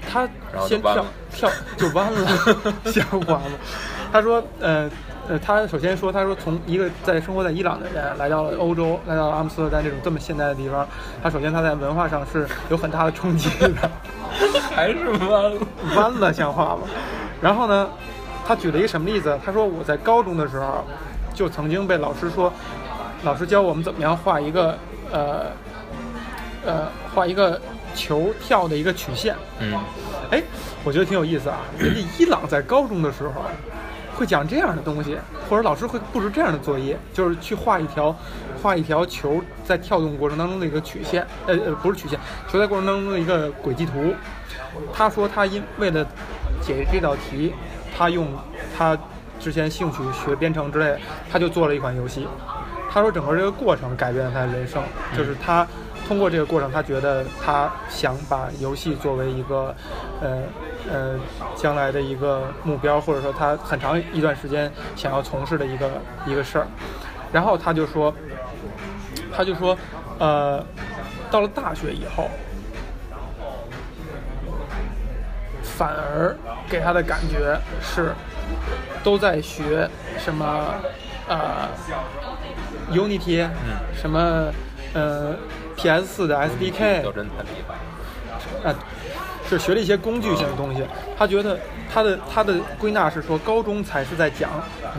[0.08, 0.28] 他
[0.66, 1.06] 先跳然后就弯了。
[1.32, 2.28] 跳就弯了，
[2.92, 3.50] 吓完了。
[4.12, 4.90] 他说，呃
[5.30, 10.84] 呃，他首先说，他说从一个在生活在伊朗的人来到了欧洲，来到了阿姆斯特丹这种这么现代的地方，
[11.22, 13.90] 他首先他在文化上是有很大的冲击的，
[14.74, 15.60] 还是弯了。
[15.94, 16.80] 弯了像话吗？
[17.40, 17.88] 然后呢，
[18.44, 19.38] 他举了一个什么例子？
[19.46, 20.84] 他说我在高中的时候
[21.32, 22.52] 就曾经被老师说，
[23.22, 24.76] 老师教我们怎么样画一个
[25.12, 25.46] 呃
[26.66, 27.60] 呃画一个
[27.94, 29.36] 球跳的一个曲线。
[29.60, 29.78] 嗯
[30.32, 30.42] 哎，
[30.82, 31.58] 我觉得挺有意思啊。
[31.78, 33.44] 人家伊朗在高中的时候
[34.20, 35.16] 会讲这样的东西，
[35.48, 38.14] 或者老师会布置这样的作业，就是去画一条
[38.62, 44.12] 画一条球在跳动过程当中的一个曲线，呃呃不是曲线，球在过程当中的一个轨迹图。
[44.92, 46.06] 他说他因为了
[46.60, 47.54] 解这道题，
[47.96, 48.28] 他用
[48.76, 48.94] 他
[49.38, 50.98] 之前兴趣学编程之类，
[51.32, 52.28] 他就做了一款游戏。
[52.90, 54.82] 他说整个这个过程改变了他的人生，
[55.16, 55.66] 就是他
[56.10, 59.72] 通过这个过程，他觉得他想把游戏作为一个
[60.20, 60.42] 呃
[60.90, 61.16] 呃
[61.54, 65.88] 将来的一个目标，或者说他很长一段时间想要从事的一个
[66.26, 66.66] 一个事儿。
[67.30, 68.12] 然后他就说，
[69.32, 69.78] 他就说，
[70.18, 70.60] 呃，
[71.30, 72.28] 到了大学以后。
[75.62, 76.36] 反而
[76.68, 78.12] 给他的感觉是，
[79.04, 79.88] 都在学
[80.18, 80.74] 什么，
[81.28, 81.68] 呃
[82.90, 83.48] ，Unity，
[83.94, 84.52] 什么，
[84.92, 85.36] 呃
[85.80, 87.74] ，PS 四的 SDK，真太厉害
[88.68, 88.74] 了，啊，
[89.48, 90.82] 是学了一些工具性的东西。
[91.18, 91.58] 他觉得
[91.92, 94.50] 他的他的归纳是说，高中才是在讲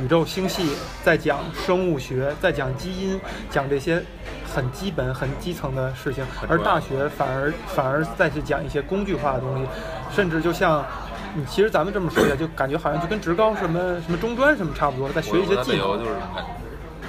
[0.02, 3.20] 宇宙星系，在讲生物学，在讲基因，
[3.50, 4.04] 讲这些
[4.54, 9.66] 很基本、很基层的事情，而大学反而反而再去讲一些工具化的东西。
[10.14, 10.86] 甚至就像，
[11.34, 15.98] 你其实咱们这么说下，就感觉好像就跟职高什么什么中专什么差不多，在学一些技能，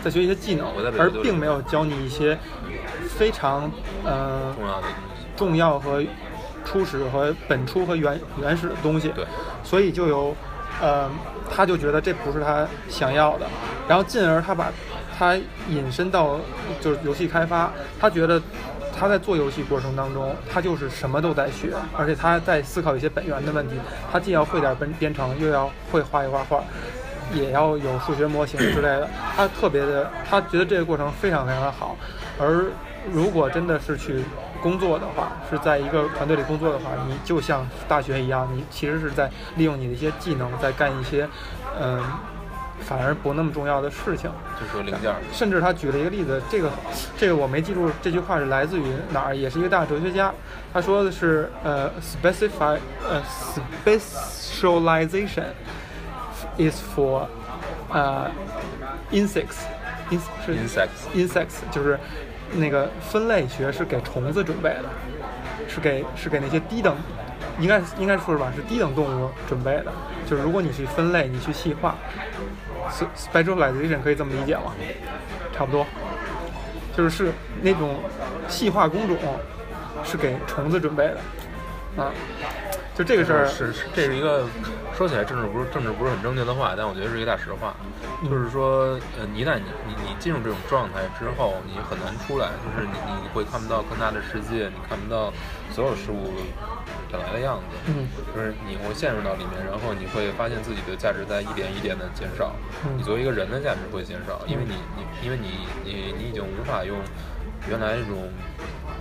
[0.04, 0.66] 在学一些技能，
[0.96, 2.38] 而并没有教你一些
[3.16, 3.70] 非常
[4.04, 4.54] 呃
[5.36, 6.02] 重要和
[6.64, 9.08] 初始和本初和原原始的东西。
[9.10, 9.24] 对，
[9.62, 10.34] 所以就有
[10.80, 11.10] 呃，
[11.50, 13.46] 他就觉得这不是他想要的，
[13.88, 14.72] 然后进而他把
[15.18, 15.36] 他
[15.68, 16.38] 引申到
[16.80, 18.40] 就是游戏开发，他觉得。
[18.94, 23.74] 他在做游戏过程当中，他就是什么都在学，而且他在思考一些本源的问题。
[24.12, 26.62] 他既要会点编编程，又要会画一画画，
[27.34, 29.08] 也要有数学模型之类的。
[29.34, 31.96] 他特别的，他觉得这个过程非常非常的好。
[32.38, 32.66] 而
[33.11, 34.22] 如果真的是去
[34.62, 41.28] 工作的话，是在一个团队里工作的话，你就像大学一样，你其实是在利用你的一些技能，在干一些，
[41.80, 42.03] 嗯。
[42.80, 44.28] 反而不那么重要的事情，
[44.61, 45.14] 就说零件。
[45.32, 46.68] 甚至他举了一个例子，这个，
[47.16, 48.82] 这个我没记住这句话是来自于
[49.12, 50.34] 哪儿，也是一个大哲学家。
[50.72, 52.76] 他说的是，呃，specify，
[53.09, 53.22] 呃
[53.86, 55.44] ，specialization
[56.59, 57.28] is for，
[57.92, 58.28] 呃
[59.12, 61.96] ，insects，ins 是 insects，insects 就是
[62.53, 64.84] 那个分类学是给虫子准备的，
[65.68, 66.96] 是给是给那些低等。
[67.59, 69.86] 应该应该说是吧，是低等动物准备的。
[70.28, 71.96] 就是如果你去分类，你去细化
[73.16, 74.72] ，specialization 可以这么理解吗？
[75.55, 75.86] 差不多，
[76.96, 77.30] 就是是
[77.61, 77.96] 那种
[78.48, 79.16] 细化工种
[80.03, 82.11] 是给虫子准备的，啊。
[82.94, 84.46] 就这个事儿是是，这是一个
[84.97, 87.74] 说起来政治不是政治不是很正确的话，但我觉得是一个大实话。
[88.28, 92.51] 就是说，呃，一旦你你你进入这种状态之后，你很难出来。
[92.62, 95.32] 就是你你会看不到更大的世界，你看不到
[95.72, 96.30] 所有事物
[97.11, 97.76] 本来的样子。
[97.88, 98.07] 嗯。
[98.34, 102.53] 就是你会陷入到里面，然后你会发现自己的价值在一点一点的减少。
[102.84, 102.99] 嗯。
[102.99, 106.99] 你作为一个人的价值会减少，因为你你因为你你你已经无法用
[107.68, 108.28] 原来那种。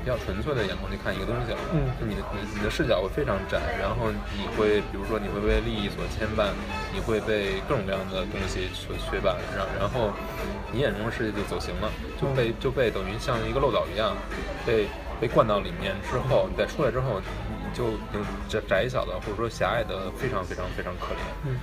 [0.03, 6.49] 比较纯粹的眼光去看一个东西了，嗯，就你的你你的视角会非常窄，然后你会比如说你会被利益所牵绊，
[6.91, 10.09] 你会被各种各样的东西所牵绊，然然后
[10.73, 11.89] 你眼中的世界就走形了，
[12.19, 14.17] 就被就被等于像一个漏斗一样，
[14.65, 14.87] 被
[15.19, 17.93] 被灌到里面之后，你再出来之后，你就
[18.49, 21.21] 窄窄小的或者说狭隘的非常非常非常可怜。
[21.45, 21.55] 嗯，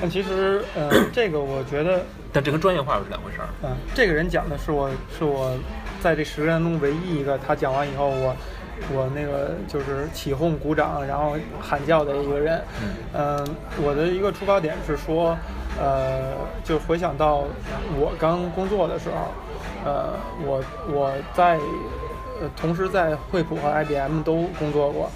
[0.00, 3.48] 但其实呃，这个我觉得，但这跟专业化又是两回事儿。
[3.62, 5.56] 嗯，这个人讲的是我是我。
[6.00, 8.34] 在这十个人中，唯一一个他讲完以后，我
[8.92, 12.62] 我那个就是起哄鼓掌，然后喊叫的一个人。
[13.12, 13.46] 嗯，
[13.82, 15.36] 我的一个出发点是说，
[15.78, 16.32] 呃，
[16.64, 17.44] 就回想到
[17.98, 19.28] 我刚工作的时候，
[19.84, 20.14] 呃，
[20.46, 21.58] 我我在
[22.40, 25.10] 呃同时在惠普和 IBM 都工作过，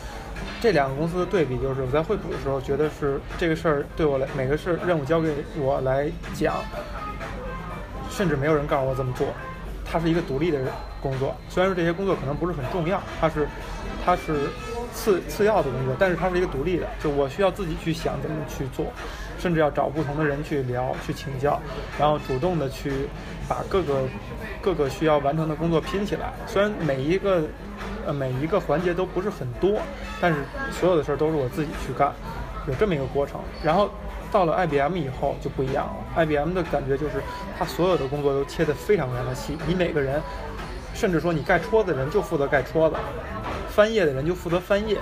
[0.61, 6.57] 这两个公司的对比就是，我在惠普的时候觉得是这个事儿对我来每个事任务交给我来讲，
[8.11, 9.29] 甚至没有人告诉我怎么做。
[9.95, 10.59] 它是一个独立的
[11.01, 13.47] 工作，虽然说这些工作可能不是很重要，它是，
[14.05, 14.49] 它是
[14.93, 18.87] 次次要的工作，但是它是一个独立的，就我需要自己去想怎么去做，
[19.39, 21.63] 甚至要找不同的人去聊、去请教，
[21.97, 22.91] 然后主动的去
[23.49, 24.03] 把各个
[24.61, 26.33] 各个需要完成的工作拼起来。
[26.45, 27.45] 虽然每一个
[28.05, 29.81] 呃每一个环节都不是很多，
[30.21, 30.41] 但是
[30.73, 32.13] 所有的事儿都是我自己去干，
[32.67, 33.41] 有这么一个过程。
[33.63, 33.89] 然后。
[34.35, 37.23] 到了 IBM 以后就不一样了，IBM 的感觉就是，
[37.57, 40.21] 它所有的工作都切得非常非常的细，你每个人，
[40.93, 42.97] 甚至说你盖戳的人就负责盖戳子，
[43.69, 44.99] 翻页的人就负责翻页，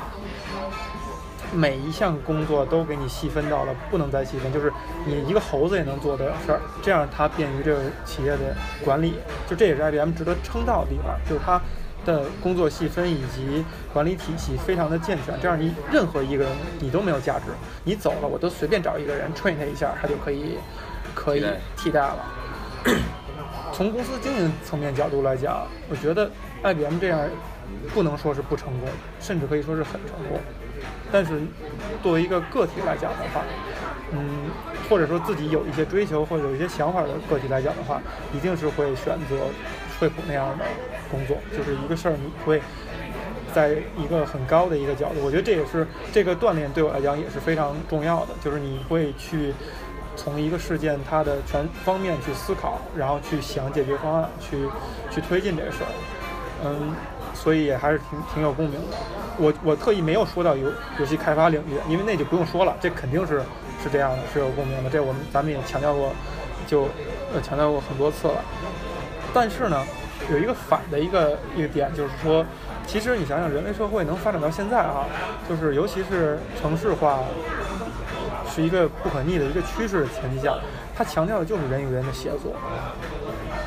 [1.50, 4.70] 每一项工作都给你细分到了不能再细分，就是
[5.06, 8.54] 你一个猴子也能做的事儿，这样它便于这个企业的
[8.84, 9.14] 管理，
[9.48, 11.58] 就这也是 IBM 值得称道的地方，就是它
[12.04, 17.46] 的工作细分以及管理体系非常的健全，这样你任何一个人你都没有价值，
[17.84, 20.58] 你走了我都随便找一个人 train 他一下，他就可以
[21.14, 22.18] 可以替代替代了。
[23.72, 26.30] 从公司经营层面角度来讲，我觉得
[26.62, 27.20] IBM 这样
[27.94, 28.88] 不能说是不成功，
[29.18, 30.38] 甚至可以说是很成功。
[31.10, 31.40] 但是
[32.02, 33.42] 作为一个个体来讲的话，
[34.12, 34.50] 嗯，
[34.90, 38.00] 或者说自己有一些追求或者有一些想法的个体来讲的话，
[38.34, 39.36] 一定是会选择
[39.98, 40.64] 惠普那样的
[41.10, 42.60] 工作，就是一个事儿你会
[43.54, 49.52] 在一个很高的一个角度，我觉得这也是这个锻炼对我来讲也是非常重要的，就是你会去
[50.16, 54.68] 从一个事件它的全方面去思考，然后去想解决方案，去
[55.10, 55.92] 去推进这个事儿，
[56.64, 56.94] 嗯，
[57.34, 58.96] 所以也还是挺挺有共鸣的。
[59.38, 63.40] 我我特意没有说到游游戏开发领域，因为那就不用说了，这肯定是
[63.82, 66.12] 是这样的，是有共鸣的，这我们咱们也强调过，
[66.66, 66.82] 就
[67.34, 68.44] 呃强调过很多次了。
[69.34, 69.84] 但是呢，
[70.30, 72.44] 有一个反的一个一个点，就是说，
[72.86, 75.06] 其实你想想，人类社会能发展到现在啊，
[75.48, 77.20] 就是尤其是城市化
[78.48, 80.54] 是一个不可逆的一个趋势的前提下，
[80.94, 82.54] 它强调的就是人与人的协作，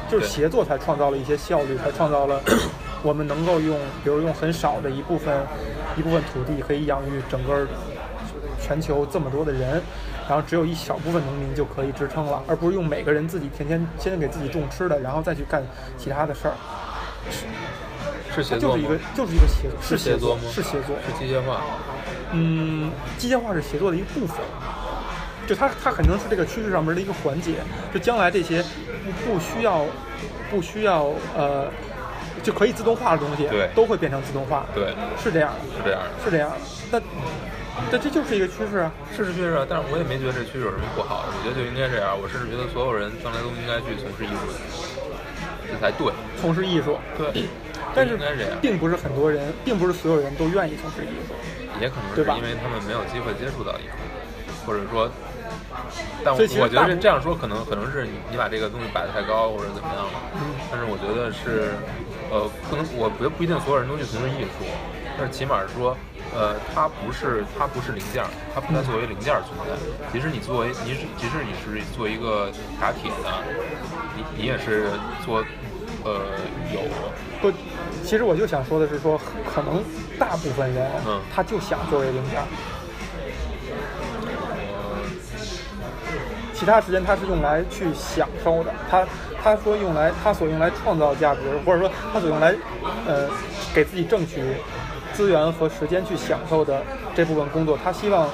[0.09, 2.39] 就是协作才创造了一些效率，才创造了
[3.01, 5.36] 我们能够用，比如用很少的一部分
[5.97, 7.68] 一部分土地可以养育整个
[8.61, 9.82] 全球这么多的人，
[10.28, 15.63] 然后只有一小部分农民就可以支撑了，而不是用每个人自己天天先给自己种吃的，然后再去干
[15.97, 16.53] 其他的事儿。
[18.34, 18.97] 是协作就是一个？
[19.15, 20.95] 就是一个协作，是协协作吗是协作。
[21.07, 21.61] 是机械化。
[22.32, 24.38] 嗯，机械化是协作的一部分，
[25.47, 27.53] 就它它可能是这个趋势上面的一个环节。
[27.93, 28.61] 就将来这些
[29.23, 29.86] 不不需要
[30.51, 31.67] 不需要呃
[32.43, 34.65] 就可以自动化的东西，对都会变成自动化。
[34.76, 36.07] 对，是这样的，是这样的。
[36.26, 36.57] 是这样的。
[36.91, 36.99] 那
[37.91, 38.91] 那这就是一个趋势啊。
[39.15, 42.15] 是是趋势啊，但是我也没觉得这趋势有什么不好的，我觉得就应该这样。
[42.15, 44.53] 我甚至觉得所有人将来都应该去从事艺术，
[45.67, 46.11] 这才对。
[46.39, 47.45] 从事艺术，对，
[47.93, 48.57] 但是应该这样。
[48.61, 51.36] 并不是很多人，并不是所有人都愿意从事艺术。
[51.82, 53.99] 也可能是因为他们没有机会接触到艺术，
[54.65, 55.11] 或者说，
[56.23, 61.76] 但我觉得这样说可能可能是你你把这个东西摆得太高或者怎么样了，嗯但是我觉得是，
[62.32, 64.63] 呃，不能我觉得不一定所有人都去从事艺术，
[65.18, 65.95] 但是起码是说，
[66.34, 69.76] 呃，它不是它不是零件儿，它不该作为零件儿存在。
[70.11, 73.32] 即使你作为你是即使你是做一个打铁的，
[74.16, 74.89] 你你也是
[75.26, 75.43] 做，
[76.03, 76.22] 呃，
[76.74, 76.82] 有
[77.41, 77.51] 不，
[78.03, 79.84] 其实我就想说的是说，可能
[80.20, 82.47] 大部分人，嗯他就想作为零件儿，
[86.53, 88.74] 其他时间他是用来去享受的。
[88.89, 89.07] 他
[89.41, 92.55] 他说用来他所用来创造价值，或者说他所用来
[93.07, 93.30] 呃
[93.74, 94.41] 给自己挣取
[95.16, 96.82] 资源和时间去享受的
[97.16, 98.28] 这部分工作，他希望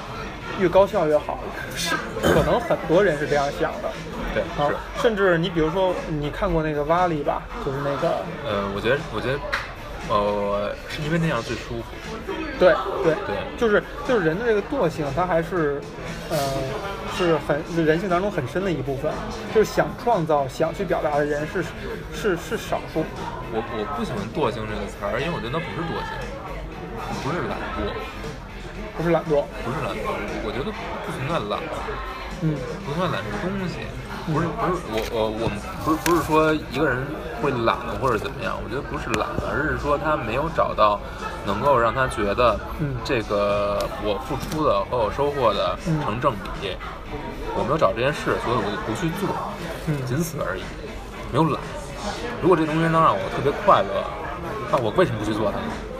[0.58, 1.38] 越高效越好。
[1.74, 3.88] 是可能很多人是这样想的
[4.34, 4.70] 对啊。，
[5.00, 8.16] 甚至你比如说你看过那个瓦力吧，就是那个
[8.46, 9.38] 呃，我觉得我觉得，
[10.08, 11.84] 呃，是因为那样最舒服。
[12.58, 15.80] 对对对就是就是人的这个惰性，它还是
[16.30, 16.36] 呃
[17.16, 19.10] 是很人性当中很深的一部分，
[19.54, 21.64] 就是想创造、想去表达的人是
[22.14, 23.04] 是是少数。
[23.54, 26.12] 我我不喜欢“惰性”这个词儿，因为我觉得那不是惰性，
[27.22, 27.92] 不是懒惰，
[28.96, 30.10] 不是懒惰，不是懒惰。
[30.44, 30.70] 我觉得
[31.04, 31.60] 不存在懒，
[32.42, 33.78] 嗯不存在懒这个东西。
[34.22, 37.02] 不是不是我我我们不是不是说一个人
[37.42, 41.00] 会懒或者怎么样，我觉得不是懒，而是说他没有找到
[41.44, 46.76] 能够让他觉得嗯这个我付出的和我收获的嗯成正比。
[47.54, 49.28] 我没有找这件事，所以我就不去做，
[49.88, 50.62] 嗯仅此而已，
[51.32, 51.60] 没有懒。
[52.40, 54.06] 如果这东西能让我特别快乐，
[54.70, 55.91] 那我为什么不去做它呢？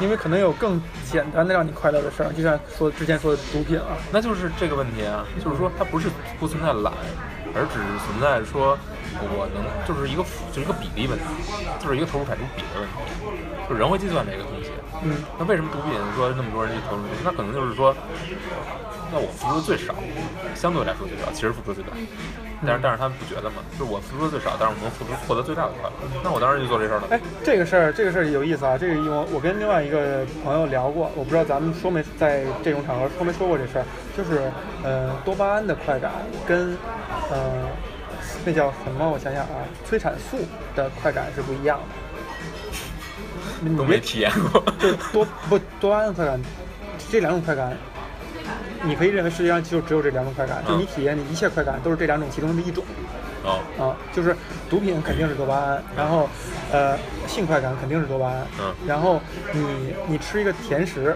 [0.00, 6.92] 因为可能有更简单的让你快乐的事儿，就像说之前说的毒品啊，那就是这个问题啊，就是说它不是不存在懒，
[7.54, 8.76] 而只是存在说
[9.20, 11.24] 我能就是一个就是一个比例问题，
[11.78, 12.94] 就是一个投入产出比的问题，
[13.68, 14.70] 就是人会计算这个东西。
[15.02, 17.02] 嗯那为什么毒品说那么多人去投入？
[17.22, 17.94] 那可能就是说，
[19.12, 19.94] 那我付出的最少，
[20.54, 21.90] 相对来说最少，其实付出最大。
[22.66, 25.96] 但是但是他们不觉得嘛，就是我付出的最少，但是我能付出获得最大的快乐。
[26.22, 27.08] 那我当然就做这事儿了。
[27.10, 28.76] 哎，这个事儿，这个事儿有意思啊。
[28.78, 33.84] 这个我我跟另外一个朋友聊过，我不知道咱们说没在这种场合说没说过这事儿，
[34.16, 34.50] 就是
[34.82, 36.10] 呃多巴胺的快感
[36.46, 36.76] 跟
[37.30, 37.68] 呃
[38.44, 39.08] 那叫什么？
[39.10, 40.38] 我想想啊，催产素
[40.74, 41.84] 的快感是不一样的。
[43.60, 44.62] 你没体验过。
[44.78, 46.40] 就是多不多巴胺快感，
[47.10, 47.76] 这两种快感，
[48.86, 52.84] 你可以认为世界上就只有这两种快感，就嗯你体验的一切快感都是这两种其中的一种。
[53.44, 54.34] 哦，啊，就是
[54.70, 56.28] 毒品肯定是多巴胺，然后，
[56.72, 59.20] 呃，性快感肯定是多巴胺，嗯然后
[59.52, 61.14] 你你吃一个甜食，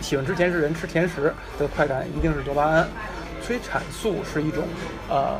[0.00, 2.88] 喜欢吃甜食人吃甜食的快感一定是多巴胺，
[3.40, 4.64] 催产素是一种
[5.08, 5.38] 呃，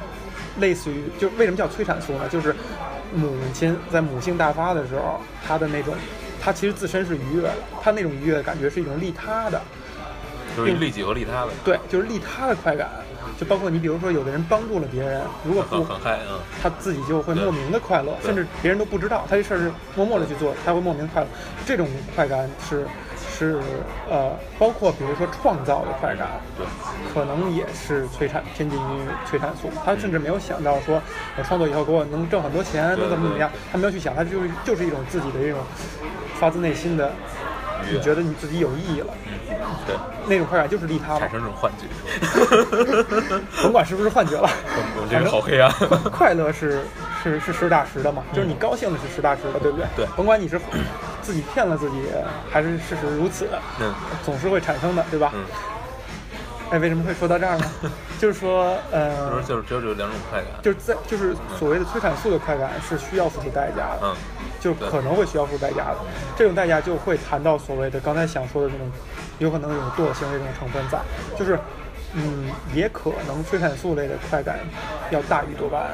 [0.60, 2.28] 类似于就为什么叫催产素呢？
[2.30, 2.54] 就是
[3.12, 5.92] 母亲在母性大发的时候，她的那种，
[6.40, 9.60] 她其实自身是愉悦的，她那种愉悦的感觉是一种利他的，
[10.56, 12.88] 就是利己和利他的，对，就是利他的快感。
[13.38, 16.38] 就包括你，比如说有的人帮助了别人，如果不很 很嗨啊。
[16.62, 21.28] 他自己就会莫名的快乐，甚至别人都不知道，他这事儿是默默的去做，他会莫名快乐。
[21.66, 22.86] 这种快感是
[23.36, 23.58] 是
[24.08, 26.66] 呃，包括比如说创造的快感，对，
[27.12, 29.68] 可能也是催产偏近于催产素。
[29.84, 31.00] 他甚至没有想到说，
[31.36, 35.58] 我创作以后给我能挣很多钱，能怎么怎么样，他没有去想，他就是就是一种自己的这种
[36.38, 37.10] 发自内心的，
[37.90, 39.14] 你觉得你自己有意义了，
[39.48, 39.56] 嗯，
[39.86, 41.86] 对，那种快感就是利他嘛产，生这种幻觉。
[43.62, 44.48] 甭管是不是幻觉了。
[44.96, 45.72] 我这个好黑暗。
[46.10, 46.82] 快乐是
[47.22, 49.86] 是是实打实的嘛，就是你高兴的是实打实的，对不对？
[49.96, 50.60] 对甭管你是
[51.22, 52.02] 自己骗了自己，
[52.50, 53.48] 还是事实如此，
[53.80, 53.92] 嗯
[54.24, 55.32] 总是会产生的，对吧？
[55.34, 55.44] 嗯，
[56.70, 57.64] 哎，为什么会说到这儿呢？
[58.18, 60.50] 就是说，就呃是，就是只有这两种快感。
[60.62, 64.14] 就是在就是所谓的催产素的快感是需要付出代价的，嗯，
[64.62, 65.96] 就可能会需要付出代价的。
[66.36, 68.88] 这种代价就会谈到所谓的刚才想说的那种，
[69.38, 71.00] 有可能有惰性的这种成分在，
[71.36, 71.58] 就是，
[72.14, 74.60] 嗯，也可能催产素类的快感
[75.10, 75.90] 要大于多巴胺，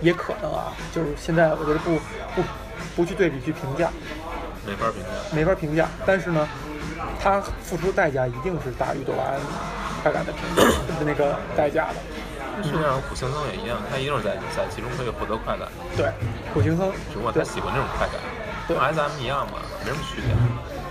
[0.00, 1.96] 也可能啊，就是现在我觉得不
[2.34, 2.42] 不
[2.96, 3.90] 不去对比去评价，
[4.66, 5.36] 没法评价。
[5.36, 5.86] 没法评价。
[6.06, 6.48] 但是呢，
[7.20, 9.40] 它付出代价一定是大于多巴胺
[10.02, 10.62] 快感的评价
[10.98, 11.96] 的那个代价的。
[12.62, 16.10] 实际上，苦行僧也一样，他一定是在在其中可以获得快感，对，
[16.52, 18.16] 苦行僧只不过他喜欢这种快感，
[18.68, 20.34] 跟 S M 一样嘛，没什么区别。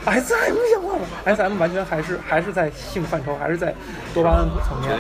[0.06, 3.74] S M 一样吗，S M 完全还是还是在性范畴，还是在
[4.14, 4.96] 多巴胺层面？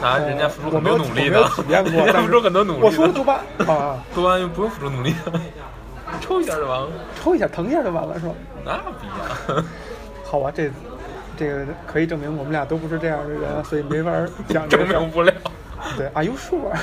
[0.00, 2.80] 那人家 付出很多努力的体验过，付出很多努力。
[2.82, 3.34] 我说多巴
[3.66, 5.14] 啊，多巴胺不用付出努力，
[6.20, 6.88] 抽一下就完了，
[7.20, 8.34] 抽一下疼一下就完了是吧？
[8.64, 9.64] 那不一样。
[10.24, 10.70] 好吧，这
[11.38, 14.10] 这个可以证明我们俩都不是这样的人，所以没法
[14.48, 15.32] 讲证明不了。
[15.96, 16.74] 对，Are you sure？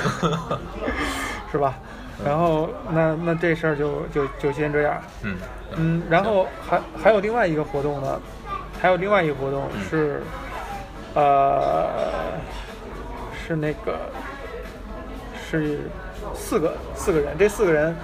[1.52, 1.78] 是吧？
[2.24, 5.02] 然后那那这事儿就就就先这样。
[5.22, 5.36] 嗯
[5.76, 8.18] 嗯，然后还还有另外一个活动呢，
[8.80, 10.22] 还有另外一个活动嗯是，
[11.14, 11.86] 呃，
[13.46, 13.98] 是那个
[15.48, 15.80] 是
[16.34, 17.94] 四个四个人，这四个人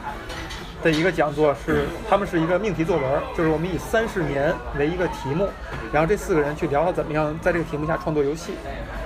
[0.83, 3.05] 的一个讲座是，他们是一个命题作文，
[3.37, 5.49] 就是我们以三十年为一个题目，
[5.93, 8.55] 然后这四个人去聊聊怎么样在这个题目下创作游戏。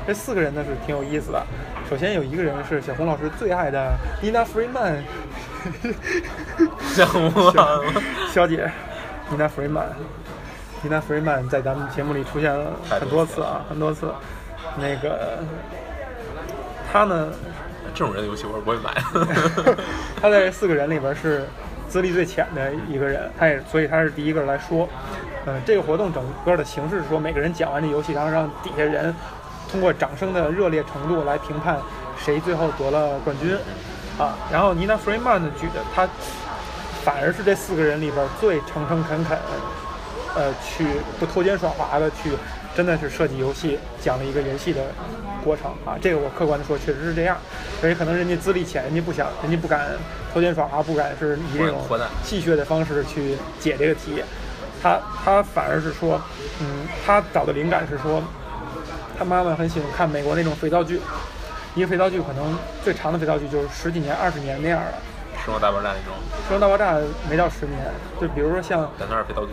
[0.07, 1.43] 这四个人呢是挺有意思的。
[1.91, 5.03] 首先有一个人是小红老师最爱的 Nina Freeman，
[6.95, 7.53] 像我
[8.33, 8.70] 小姐
[9.31, 9.89] ，Nina Freeman。
[10.85, 14.12] Nina Freeman 在咱们节目里出现了很多次啊，很多次。
[14.79, 15.39] 那个，
[16.93, 17.29] 他呢，
[17.95, 18.93] 这种人的游戏我是不会买。
[20.20, 21.47] 他在这四个人里边是
[21.89, 24.89] 资历最浅的一个人，他也所以他是第一个来说。
[25.47, 29.14] 嗯、这个活动整个的形式是说，每个人讲完这游戏，然后让底下人
[29.70, 31.78] 通过掌声的热烈程度来评判
[32.18, 33.57] 谁最后得了冠军。
[34.18, 36.09] 啊，然后妮娜·弗雷曼呢举的，他
[37.05, 39.39] 反而是这四个人里边最诚诚恳恳，
[40.34, 40.87] 呃，去
[41.20, 42.32] 不偷奸耍滑的去，
[42.74, 44.80] 真的是设计游戏，讲了一个游戏的
[45.47, 45.94] 过程啊。
[46.03, 47.38] 这个我客观的说，确实是这样。
[47.80, 49.92] 所以可能人家资历浅，人家不想，人家不敢
[50.34, 51.80] 偷奸耍滑，不敢是以这种
[52.24, 54.22] 戏谑的方式去解这个题。
[54.82, 56.20] 他他反而是说，
[56.61, 58.22] 嗯，他找的灵感是说，
[59.18, 61.01] 他妈妈很喜欢看美国那种肥皂剧，
[61.74, 64.92] 一个肥皂剧可能最长的肥皂剧就是十几年、二十年那样的。
[65.44, 66.12] 生活大爆炸那种，
[66.49, 66.99] 《生活大爆炸》
[67.30, 67.78] 没到十年，
[68.20, 69.53] 就比如说像但它是肥皂剧。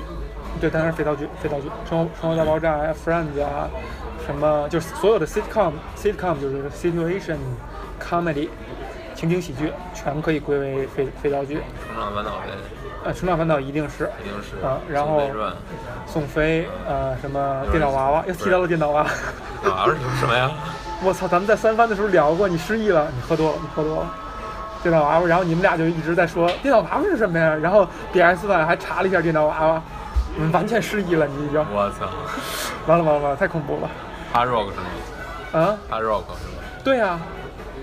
[0.61, 3.69] 对，当然是肥皂剧，肥皂剧，《生活生活大爆炸》呀，《Friends》啊，
[4.25, 7.37] 什么就是所有的 sitcom，sitcom 就是 situation
[8.01, 8.47] comedy，
[9.15, 11.59] 情景喜剧，全可以归为肥肥皂剧。
[11.87, 12.47] 成长烦恼呗，
[13.03, 14.65] 呃，《成长烦恼》一定是，一定是。
[14.65, 15.21] 啊然后
[16.05, 19.09] 宋飞呃，什么电脑娃娃，又提到了电脑娃娃。
[19.61, 20.49] 电脑娃娃，是什么呀？
[21.03, 24.09] 我操，咱们在三番的时候聊过，你失忆了，你喝多了，你喝多了。
[24.81, 27.55] 电脑娃娃，然后你们俩就一直在说电脑娃娃是什么呀？
[27.55, 29.81] 然后 DS One 还查了一下电脑娃娃，
[30.51, 31.59] 完全失忆了，你已经。
[31.73, 32.07] 我操
[32.87, 33.89] 完了完了完了，太恐怖了。
[34.33, 34.85] ，Hard Rock 是吗
[35.53, 36.63] 啊，？Hard Rock 是吗？
[36.83, 37.19] 对呀、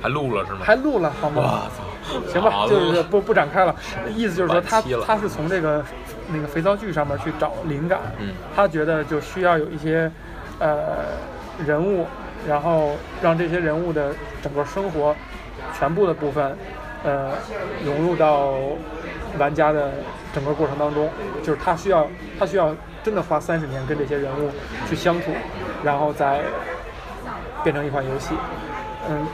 [0.03, 0.59] 还录了是吗？
[0.63, 1.63] 还录了好我吗？
[1.77, 1.85] 操！
[2.33, 3.75] 行吧，就是不不展开了。
[4.17, 5.85] 意思就是说他他是从这个
[6.29, 10.11] 那个肥皂剧上面去找灵感，嗯他觉得就需要有一些
[10.59, 10.77] 呃
[11.65, 12.05] 人物，
[12.49, 15.15] 然后让这些人物的整个生活
[15.79, 16.57] 全部的部分
[17.05, 17.31] 呃
[17.85, 18.55] 融入到
[19.39, 19.93] 玩家的
[20.33, 21.09] 整个过程当中，
[21.43, 22.07] 就是他需要
[22.39, 24.51] 他需要真的花三十年跟这些人物
[24.89, 25.31] 去相处，
[25.83, 26.41] 然后再
[27.63, 28.35] 变成一款游戏。
[29.09, 29.27] 嗯，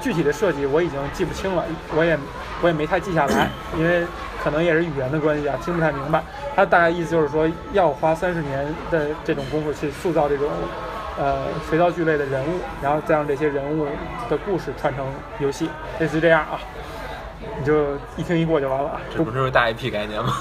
[0.00, 1.64] 具体的设计我已经记不清了，
[1.96, 2.18] 我也
[2.62, 4.06] 我也没太记下来， 因为
[4.42, 6.22] 可能也是语言的关系啊，听不太明白。
[6.54, 10.48] 他大概意思就是说，要花三十年的这种功夫去塑造这种
[11.18, 13.86] 呃肥皂剧类的人物，然后再让这些人物
[14.28, 15.04] 的故事串成
[15.38, 15.68] 游戏，
[15.98, 16.60] 类似这样啊。
[17.58, 19.00] 你就一听一过就完了。
[19.14, 20.32] 这不是大 IP 概念吗？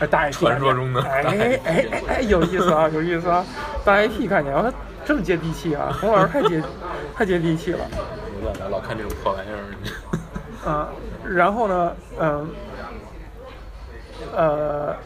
[0.00, 3.44] 哎，大 IP 传说中的哎哎哎哎，有意思啊， 有意思啊！
[3.84, 4.72] 大 IP 概念，啊，
[5.04, 5.94] 这么接地气啊！
[6.00, 6.62] 洪老师太接
[7.14, 7.80] 太接地气了。
[8.40, 10.70] 没办法，老看这种破玩意儿。
[10.70, 10.88] 啊，
[11.24, 12.48] 然后呢，嗯，
[14.34, 14.96] 呃，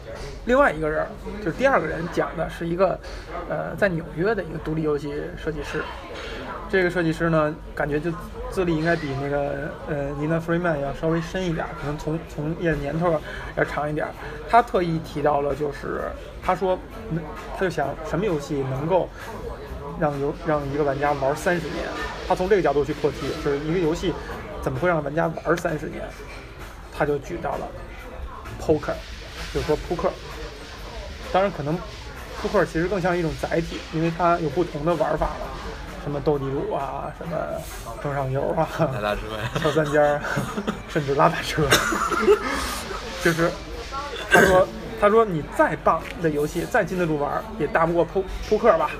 [0.45, 1.05] 另外一个人
[1.43, 2.97] 就是第二个人讲的是一个
[3.49, 5.83] 呃在纽约的一个独立游戏设计师。
[6.75, 8.11] 这个设计师呢，感觉就
[8.51, 13.17] 资历应该比那个呃尼娜弗瑞曼要稍微深一点，可能从从业年头
[13.55, 14.05] 要长一点。
[14.49, 16.01] 他特意提到了，就是
[16.43, 16.77] 他说，
[17.57, 19.07] 他就想什么游戏能够
[19.97, 21.85] 让游让一个玩家玩三十年。
[22.27, 24.13] 他从这个角度去破题，就是一个游戏
[24.61, 26.03] 怎么会让玩家玩三十年？
[26.91, 27.67] 他就举到了
[28.61, 28.93] poker，
[29.53, 30.11] 就是说扑克。
[31.31, 31.73] 当然，可能
[32.41, 35.47] 扑克其实更像一种载体，因为它有不同的玩法了。
[36.05, 37.35] 什么斗地主啊，什么
[37.99, 40.21] 中上游啊，拉大车呀，敲三尖儿，
[40.87, 41.63] 甚至拉大车，
[43.23, 43.49] 就是
[44.29, 44.67] 他说
[45.01, 48.91] 他说你再棒的游戏，再经得住玩，也大不过扑扑克吧，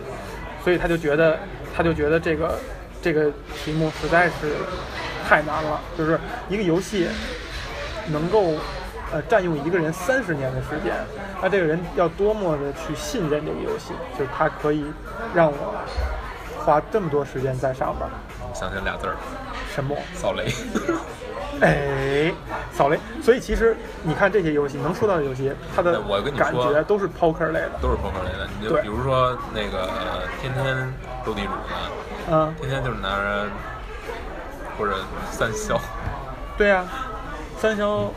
[0.64, 1.38] 所以他就觉得
[1.78, 2.58] 他就觉得这个
[3.04, 3.32] 这个
[3.64, 4.56] 题目实在是
[5.30, 7.08] 太难了，就是一个游戏
[8.08, 8.56] 能够
[9.14, 10.92] 呃占用一个人三十年的时间，
[11.40, 14.84] 那这个人要多么的去信任这个游戏，就是他可以
[15.36, 15.76] 让我。
[16.66, 18.10] 花这么多时间在上边，
[18.54, 19.16] 想起俩字儿，
[19.74, 19.96] 什么？
[20.16, 20.52] 扫雷。
[21.62, 22.34] 哎，
[22.74, 23.00] 扫雷。
[23.22, 28.50] 所以其实你看这些游戏，能说到的游戏，它的我跟你感觉都是 poker 类的，都是 poker 类的。
[28.60, 29.88] 你就比如说那个
[30.42, 30.94] 天天
[31.24, 31.76] 斗地主的，
[32.32, 33.46] 嗯，天天就是拿着
[34.78, 34.98] 或者
[35.32, 35.80] 三消。
[36.58, 36.84] 对呀，
[37.60, 38.12] 三消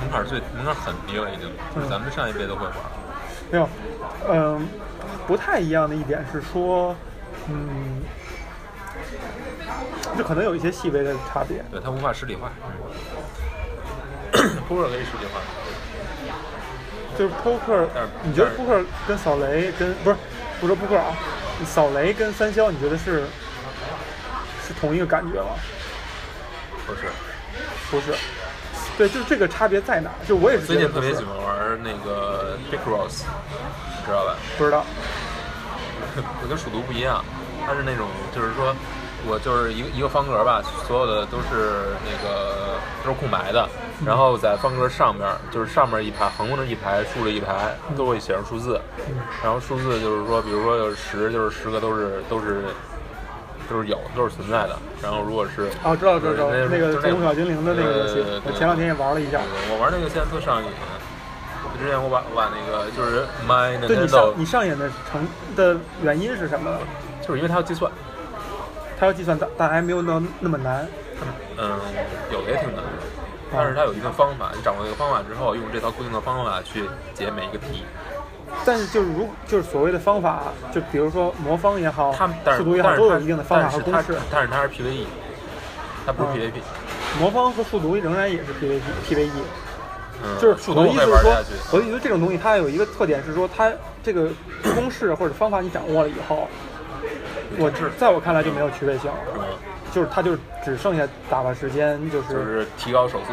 [0.00, 2.74] 门槛最门槛很低了，已经，就是咱们上一辈都会玩。
[3.50, 3.68] 没有，
[4.28, 4.68] 嗯，
[5.26, 6.94] 不太一样的一点是说。
[7.48, 8.02] 嗯，
[10.16, 11.64] 这可能有一些细微的差别。
[11.70, 12.50] 对，它无法实体化。
[14.68, 15.40] 扑克可以实体化。
[17.18, 17.88] 就是扑克，
[18.22, 20.16] 你觉得扑克跟扫雷跟不是
[20.60, 21.16] 不说扑克啊？
[21.64, 23.24] 扫雷跟三消，你觉得是
[24.66, 25.56] 是同一个感觉吗？
[26.86, 27.08] 不是，
[27.90, 28.14] 不是。
[28.98, 30.10] 对，就是这个差别在哪？
[30.28, 33.22] 就我也是最近特别喜欢玩那个 Big Cross，
[34.04, 34.36] 知道吧？
[34.58, 34.84] 不知道。
[36.42, 37.24] 我跟数独不一样，
[37.66, 38.74] 它是那种，就是说，
[39.26, 43.68] 我就是一个一个方格吧，所有的都是那个都是空白的，
[44.04, 48.80] 然后在方格上面，就是上面一排横着一排，竖着一排，都会写上数字，
[49.42, 52.62] 然后数字就是说，比如说有十，就是十个都是都是
[53.68, 54.78] 都是有，都是存在的。
[55.02, 59.40] 然后如果是哦，知道知道，那个宠物小精灵的那个游戏，我前两天也玩了一下，
[59.70, 60.68] 我玩那个现在特上瘾。
[61.76, 66.78] 之前我把我把那个就是 My Nintendo，对你上你上瘾的成的原因是什么？
[67.20, 67.90] 就是因为它要计算，
[68.98, 70.86] 它要计算，但但还没有那那么难。
[71.58, 71.78] 嗯，
[72.32, 72.82] 有的也挺难的，
[73.52, 74.52] 但是它有一定方法。
[74.54, 77.84] 你掌握这个方法之后，用这套固定的方法去解每一个题。
[78.64, 84.16] 但是就是如就是所谓的方法，就比如说魔方也好，速读也好，都有一定的方法和公式。
[84.30, 85.06] 但是它是 PVE，
[86.06, 86.60] 它不是 PVP。
[87.18, 89.30] 魔方和速读仍然也是 PVP，PVE。
[90.26, 93.72] 嗯，就是我的意思是说，我的意思这种东西它有一个特点是说，它
[94.02, 94.28] 这个
[94.74, 96.48] 公式或者方法你掌握了以后，
[97.58, 99.16] 我只在我看来就没有趣味性了，
[99.92, 103.32] 就是它就只剩下打发时间，就是就是提高手速，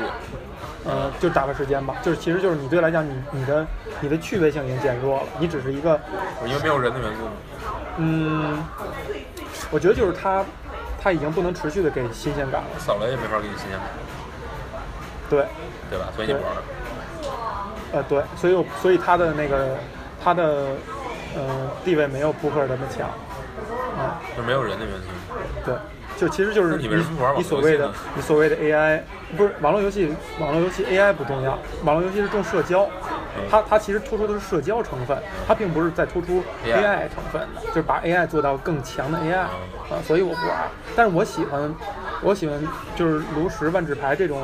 [0.85, 3.65] 嗯，就打发时间吧，就是其实就是你对来讲，你你的
[4.01, 5.99] 你的趣味性已经减弱了，你只是一个
[6.45, 7.27] 因为没有人的缘故，
[7.97, 8.63] 嗯，
[9.71, 10.45] 我觉得就是它
[11.01, 13.87] 它已经不能持续的给新鲜感了，扫雷也没法给你新鲜感，
[15.29, 15.45] 对。
[15.89, 16.07] 对吧？
[16.15, 16.41] 所以你玩。
[17.93, 19.77] 呃，对，所以所以他的那个
[20.21, 20.65] 他的
[21.35, 23.07] 呃地位没有扑克那么强，
[23.97, 25.01] 啊，就没有人的原因。
[25.63, 25.75] 对，
[26.17, 26.89] 就其实就是你
[27.37, 28.99] 你所谓的你所谓的 AI
[29.37, 32.89] 不是网络游戏，网络游戏 AI 不重要，网络游戏是重社交，
[33.49, 35.15] 它它其实突出的是社交成分，
[35.47, 39.49] 它并不是在突出 AI 成分的，就是把 AI 做到更强的 AI 啊，
[40.03, 41.71] 所以我不玩，但是我喜欢
[42.21, 42.59] 我喜欢
[42.95, 44.41] 就是炉石万智牌这种。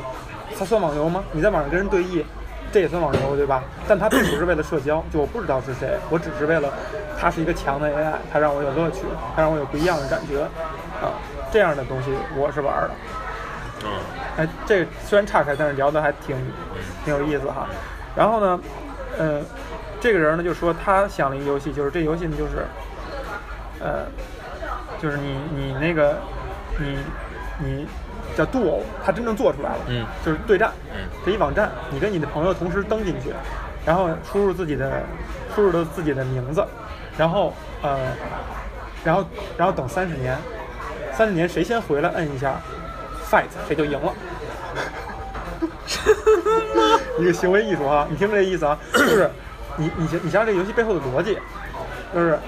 [0.58, 1.24] 它算网游吗？
[1.32, 2.24] 你在网上跟人对弈，
[2.72, 3.64] 这也算网游对吧？
[3.88, 6.72] 但它并不是为了社交，就我不知道是谁，我只是为了
[7.20, 9.04] 它是一个强的 AI，它让我有乐趣，
[9.36, 10.44] 它让我有不一样的感觉，
[11.02, 11.14] 啊，
[11.52, 12.92] 这样的东西我是玩的。
[13.86, 13.92] 嗯，
[14.38, 16.36] 哎，这虽然岔开，但是聊的还挺
[17.04, 17.68] 挺有意思哈。
[18.16, 18.60] 然后呢，
[19.18, 19.42] 呃，
[20.00, 22.66] 这个人呢就说他想了一个游戏，就是这游戏呢就是，
[23.80, 24.06] 呃，
[25.02, 26.18] 就是你你那个
[26.78, 26.98] 你
[27.58, 27.88] 你。
[28.38, 33.34] 叫 Duo，它真正做出来了，嗯，就是对战，嗯，这一网站，你跟你的朋友同时登进去，
[33.86, 35.02] 然后输入自己的，
[35.56, 36.66] 输入的自己的名字，
[37.18, 37.98] 然后呃，
[39.04, 39.26] 然后
[39.58, 40.38] 然后等三十年，
[41.14, 42.60] 三十年谁先回来摁一下
[43.30, 44.14] Fight，谁就赢了。
[47.20, 49.30] 一个行为艺术啊，你听这意思啊，就是
[49.76, 51.38] 你你你想这游戏背后的逻辑，
[52.14, 52.40] 就是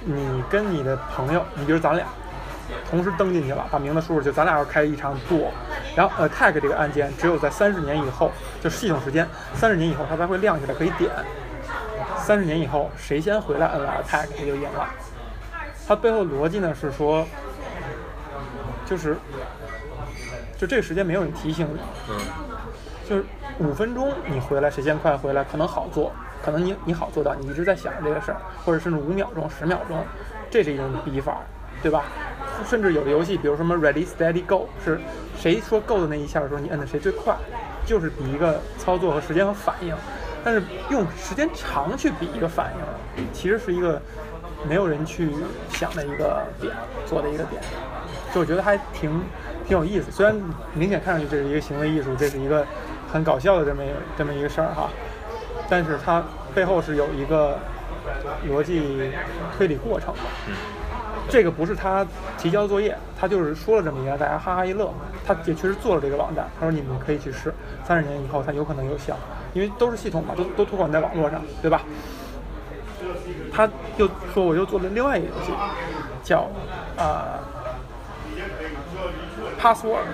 [0.00, 2.04] 你跟你的朋友，你比如咱俩
[2.88, 5.48] 同时登进去了，把名字输入去，咱俩要开一场 duel，
[5.96, 8.30] 然后 attack 这个按键只有在三十年以后，
[8.60, 11.10] 就系统时间三十年以后它才会亮起来，可以点。
[12.18, 14.88] 三十年以后谁先回来摁了 attack 谁就赢了。
[15.86, 17.26] 它背后逻辑呢是说，
[18.86, 19.16] 就是
[20.56, 22.14] 就这个时间没有人提醒你，
[23.06, 23.24] 就是
[23.58, 26.10] 五分钟你回来谁先快回来可能好做，
[26.42, 30.02] 可能你你好做到，你一直在想这个事儿，或者甚至五秒钟、十秒钟，
[30.50, 31.42] 这是一种比法，
[31.84, 32.04] 对吧？
[32.66, 34.98] 甚至有的游戏，比如什么 Ready Steady Go，是
[35.38, 37.36] 谁说 Go 的那一下的时候，你摁的谁最快，
[37.84, 39.94] 就是比一个操作和时间和反应。
[40.42, 42.72] 但是用时间长去比一个反
[43.18, 44.00] 应，其实是一个
[44.66, 45.28] 没有人去
[45.68, 46.72] 想的一个点，
[47.04, 47.60] 做的一个点。
[48.32, 49.10] 就我觉得还挺
[49.68, 50.34] 挺有意思，虽然
[50.72, 52.66] 明显看上去这是一个行为艺术，这是一个
[53.12, 54.88] 很搞笑的这么一这么一个事儿哈，
[55.68, 56.24] 但是它
[56.54, 57.58] 背后是有一个
[58.48, 59.10] 逻辑
[59.58, 60.20] 推理过程的。
[60.48, 60.54] 嗯
[61.28, 62.06] 这个不是他
[62.38, 64.92] 提交作业，他就是说了这么一个，大家哈哈一乐。
[65.26, 67.52] 他也确实做了这个网站，他说你们可以去试，
[67.82, 69.16] 三十年以后它有可能有效，
[69.54, 71.80] 因为都是系统嘛，都都托管在网络上，对吧？
[73.52, 75.52] 他又说我又做了另外一个游戏，
[76.22, 76.46] 叫
[76.96, 77.40] 啊、
[79.60, 80.04] Password。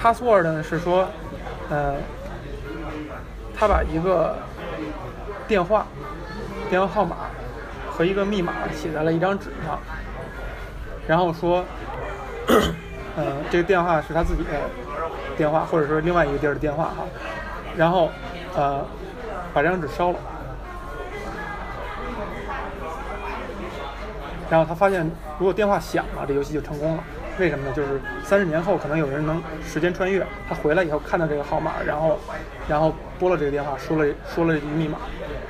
[0.00, 1.08] Password 呢是说，
[1.68, 1.94] 呃，
[3.56, 4.36] 他把一个
[5.46, 5.86] 电话、
[6.68, 7.16] 电话号码
[7.98, 9.76] 和一个密码写在了一张纸上，
[11.08, 11.64] 然后说，
[13.16, 14.50] 呃，这个电话是他自己的
[15.36, 17.04] 电话，或者说另外一个地儿的电话哈，
[17.76, 18.08] 然后
[18.54, 18.86] 呃，
[19.52, 20.18] 把这张纸烧了。
[24.48, 25.04] 然后他发现，
[25.36, 27.02] 如果电话响了，这游戏就成功了。
[27.40, 27.72] 为什么呢？
[27.74, 32.16] 就是三十年后，可能有人能时间穿越，他回来以后看到这个号码，然后，
[32.68, 34.98] 然后拨了这个电话，说了说了一句密码，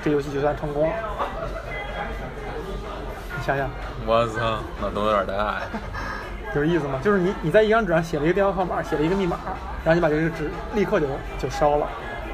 [0.03, 0.95] 这游戏就算成功了。
[3.49, 3.70] 你想想，
[4.05, 5.62] 我操，脑洞有点大。
[6.55, 7.01] 有意思吗？
[7.03, 9.39] 就是你你在一张纸上写了一个电话号码，写了一个密码，
[9.83, 11.07] 然后你把这个纸立刻就
[11.39, 11.87] 就烧了，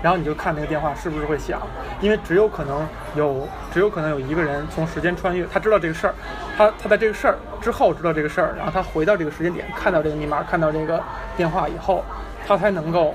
[0.02, 1.60] 然后你就看那个电话是不是会响，
[2.00, 2.84] 因为只有可能
[3.14, 6.14] 有只有可能有一个人从时间穿越，他知道这个事儿，
[6.58, 11.00] 他他在这个事儿之后知道这个事儿，然后他回到这个时间点，看到这个密码，看到这个
[11.36, 12.04] 电话以后，
[12.44, 13.14] 他才能够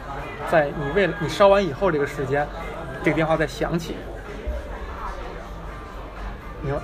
[0.49, 2.47] 在你为了你烧完以后这个时间，
[3.03, 3.97] 这个电话再响起。
[6.61, 6.77] 你说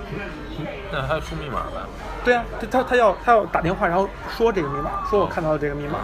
[0.96, 1.82] 那还输密码呗？
[2.24, 5.98] 对啊，他他他要他要打电话，然后说这个密码，说我看到了这个密码，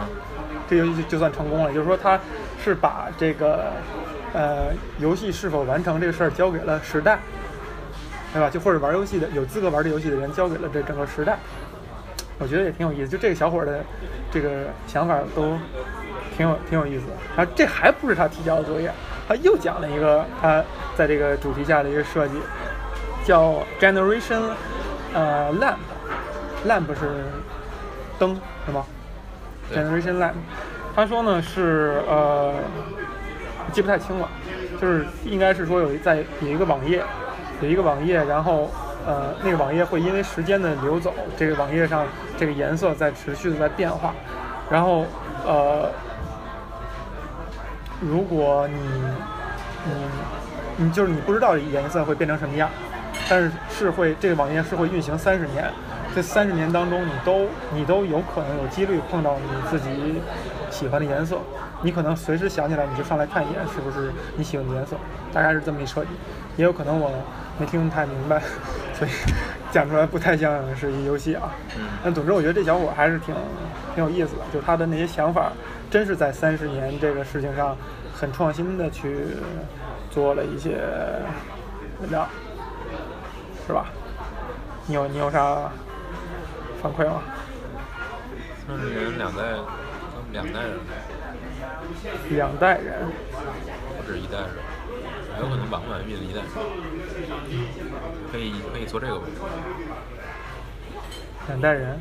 [0.69, 1.73] 这游戏就就算成功了。
[1.73, 2.21] 就是说，他
[2.63, 3.73] 是把这个
[4.35, 4.67] 呃
[4.99, 7.19] 游戏是否完成这个事儿交给了时代，
[8.35, 8.51] 对吧？
[8.51, 11.39] 就或者玩游戏的有资格玩这游戏的人交给了这整个时代。
[12.39, 13.81] 我觉得也挺有意思，就这个小伙的
[14.31, 15.57] 这个想法都
[16.37, 17.13] 挺有挺有意思的。
[17.35, 18.93] 然后这还不是他提交的作业，
[19.27, 20.63] 他又讲了一个他
[20.95, 22.35] 在这个主题下的一个设计，
[23.25, 24.43] 叫 Generation
[25.15, 25.77] 呃 Lamp。
[26.65, 27.25] lamp 是
[28.21, 28.85] 灯是吗
[29.75, 30.35] ？Generation lamp，
[30.95, 32.55] 他说呢是呃
[33.73, 34.29] 记不太清了，
[34.81, 37.03] 就是应该是说有在有一个网页，
[37.61, 38.71] 有一个网页，然后
[39.05, 42.07] 呃那个网页会因为时间的流走，这个网页上
[42.39, 44.15] 这个颜色在持续的在变化，
[44.71, 45.05] 然后
[45.45, 45.91] 呃
[48.01, 48.77] 如果你
[49.87, 52.71] 你你就是你不知道颜色会变成什么样，
[53.33, 55.65] 但是是会这个网页是会运行三十年，
[56.15, 60.21] 这三十年当中你都你都有可能有几率碰到你自己
[60.71, 61.39] 喜欢的颜色，
[61.81, 64.97] 你可能随时想起来你就上来看一眼是不是你喜欢的颜色，
[65.33, 66.11] 大概是这么一设计，
[66.59, 67.11] 也有可能我
[67.59, 68.39] 没听太明白，
[68.93, 69.11] 所以
[69.73, 71.55] 讲出来不太像是一游戏啊。
[71.79, 71.85] 嗯。
[72.05, 73.35] 但总之，我觉得这小伙还是挺
[73.95, 75.51] 挺有意思的，就他的那些想法，
[75.91, 77.75] 真是在三十年这个事情上
[78.13, 79.21] 很创新的去
[80.11, 80.77] 做了一些
[82.03, 82.29] 文章，
[83.73, 83.87] 是吧？
[84.87, 85.73] 你有你有啥
[86.83, 87.23] 反馈吗？
[88.67, 89.43] 三十年两代，
[90.31, 90.79] 两代人，
[92.29, 93.11] 两代人，
[93.97, 94.51] 不止一代人，
[95.41, 96.51] 有可能晚不晚运了一代人。
[98.31, 99.39] 可以可以做这个问题。
[101.49, 101.99] 两代人，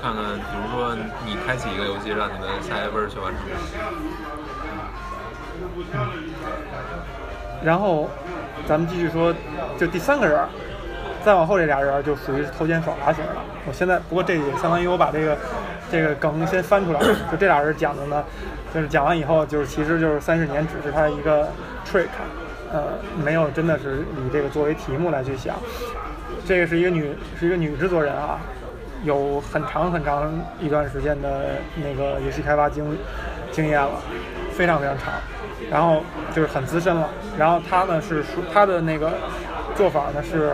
[0.00, 0.96] 看看，比如说
[1.26, 3.42] 你开启一个游戏，让你的下一辈儿去完成。
[7.64, 8.08] 然后
[8.68, 9.34] 咱们继续说，
[9.78, 10.38] 就第三个人，
[11.24, 13.36] 再往后这俩人就属于偷奸耍滑型了。
[13.66, 15.36] 我现在不过这也相当于我把这个
[15.90, 18.22] 这个梗先翻出来了，就这俩人讲的呢，
[18.74, 21.48] 就是讲完以后，就是其实就是三十年只是他一个
[21.90, 22.08] trick，
[22.70, 22.82] 呃，
[23.24, 25.56] 没有真的是以这个作为题目来去想。
[26.46, 28.38] 这个是一个女是一个女制作人啊，
[29.04, 30.30] 有很长很长
[30.60, 32.84] 一段时间的那个游戏开发经
[33.50, 33.92] 经验了，
[34.52, 35.14] 非常非常长，
[35.70, 36.02] 然后
[36.34, 37.08] 就是很资深了。
[37.38, 39.12] 然后他呢是说他的那个
[39.74, 40.52] 做法呢是，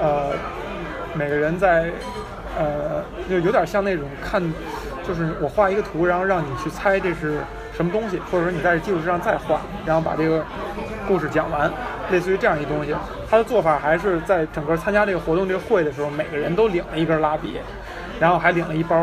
[0.00, 0.30] 呃，
[1.14, 1.90] 每个人在
[2.58, 4.42] 呃就有点像那种看，
[5.06, 7.38] 就是我画一个图，然后让你去猜这是
[7.76, 10.44] 什么东西，或者说你在这基础之上再画，然后把这个
[11.08, 11.70] 故事讲完，
[12.10, 12.94] 类似于这样一东西。
[13.28, 17.58] 他的做法还是在整个参加这个活动这个会的时候，每个人都领了一根蜡笔，
[18.20, 18.96] 然后还领了一包，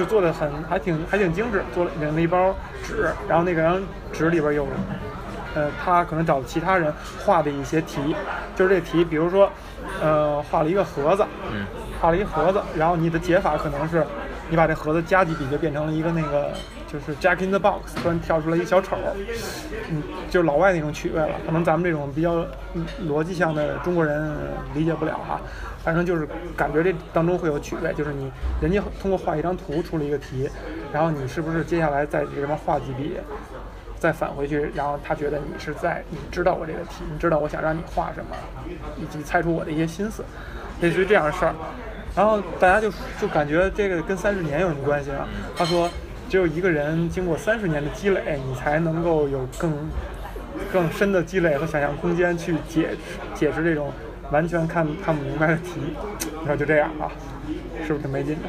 [0.00, 3.82] 就做的很还挺还挺精致，做了领了一包纸，然后那个人
[4.14, 4.66] 纸里边有，
[5.54, 6.90] 呃，他可能找其他人
[7.22, 8.16] 画的一些题，
[8.56, 9.52] 就是这题，比如说，
[10.00, 11.22] 呃，画了一个盒子，
[11.52, 11.66] 嗯，
[12.00, 14.02] 画了一盒子，然后你的解法可能是，
[14.48, 16.50] 你把这盒子加几笔就变成了一个那个
[16.90, 18.96] 就是 Jack in the Box，突然跳出来一个小丑，
[19.90, 22.36] 嗯，就是老外那种趣味了，可能咱们这种比较
[22.72, 24.34] 嗯逻辑向的中国人
[24.72, 25.38] 理解不了哈。
[25.82, 28.30] 反正就是感觉这当中会有趣味，就是你
[28.60, 30.48] 人家通过画一张图出了一个题，
[30.92, 33.16] 然后你是不是接下来在这边画几笔，
[33.98, 38.36] 再返回去，然后他觉得你是在你知道我这个题，你知道我想让你画什么，
[38.98, 40.22] 以及猜出我的一些心思，
[40.80, 41.54] 类似于这样的事儿。
[42.14, 42.90] 然后大家就
[43.20, 45.26] 就感觉这个跟三十年有什么关系啊？
[45.56, 45.88] 他说，
[46.28, 49.72] 只有一个人经过三十年的积累，你才能够有更
[50.72, 52.90] 更深的积累和想象空间去解
[53.34, 53.92] 解释这种
[54.30, 55.80] 完全看看不明白的题。
[56.40, 57.10] 然后就这样啊，
[57.86, 58.48] 是不是挺没劲的？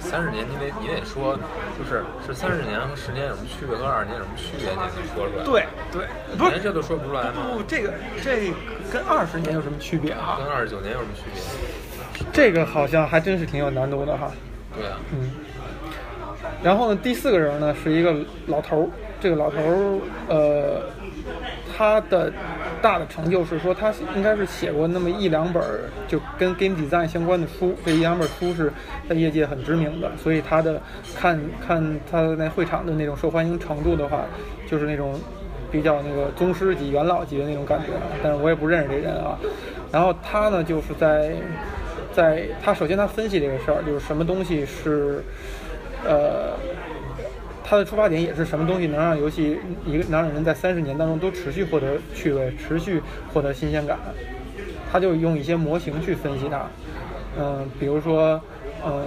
[0.00, 1.36] 三十年，你得你得说，
[1.76, 5.44] 就是是三十年和十年有什么区别，和二十年有什么区别，你得说出来。
[5.44, 6.06] 对对，
[6.38, 7.32] 不是连这都说不出来吗？
[7.52, 8.52] 不，这个这
[8.92, 10.36] 跟二十年有什么区别啊？
[10.38, 12.26] 跟二十九年有什么区别？
[12.32, 14.30] 这个好像还真是挺有难度的哈。
[14.76, 15.32] 对啊，嗯，
[16.62, 18.14] 然后呢，第四个人呢是一个
[18.46, 18.88] 老头儿，
[19.24, 20.82] 这个老头儿呃，
[21.74, 22.30] 他的
[22.82, 28.70] 大的成就是说他应该是写过那么一两本儿就跟 game design 相关的书，这一两本书是
[29.08, 30.78] 在业界很知名的，所以他的
[31.18, 34.26] 看看他的那会场的那种受欢迎程度的话，
[34.70, 35.18] 就是那种
[35.72, 37.86] 比较那个宗师级、元老级的那种感觉，
[38.22, 39.38] 但是我也不认识这人啊。
[39.90, 41.32] 然后他呢，就是在
[42.12, 45.24] 在他首先他分析这个事儿，就是什么东西是，
[46.04, 46.52] 呃，
[47.74, 53.02] 他的出发点也是什么东西能让游戏一个能让人在三十年当中都持续获得趣味，持续
[53.32, 53.98] 获得新鲜感。
[54.92, 56.68] 他就用一些模型去分析它，
[57.36, 58.40] 嗯、比如说，
[58.86, 59.02] 嗯、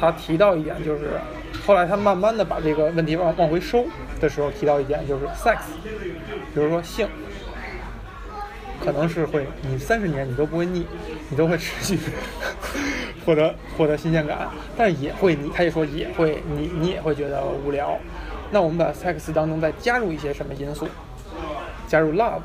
[0.00, 1.20] 他提到一点就是，
[1.64, 3.86] 后来他慢慢的把这个问题往往回收
[4.20, 5.58] 的时候，提到一点就是 sex，
[6.52, 7.06] 比如说性，
[8.84, 10.84] 可能是会你三十年你都不会腻，
[11.30, 11.96] 你都会持续
[13.26, 17.98] 获得获得新鲜感，但也会你他也说也会你你也会觉得无聊。
[18.52, 20.86] 那我们把 sex 当中再加入一些什么因素？
[21.88, 22.40] 加入 love，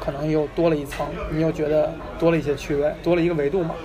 [0.00, 3.76] 可能又多了一层，你又觉得多了一些趣味，多了一个维度嘛。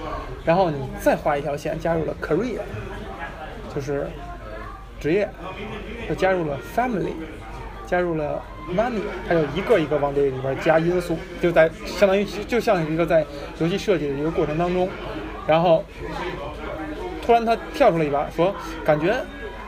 [0.43, 2.59] 然后你再画一条线，加入了 career，
[3.73, 4.07] 就是
[4.99, 5.29] 职业，
[6.09, 7.13] 又加入了 family，
[7.85, 8.41] 加入了
[8.75, 13.23] money，它就一个一个往这里边加因素，就在相当于就像一个在
[13.59, 14.89] 游戏设计的一个过程当中，
[15.47, 15.83] 然后
[17.25, 18.53] 突然他跳出来一把，说
[18.85, 19.15] 感觉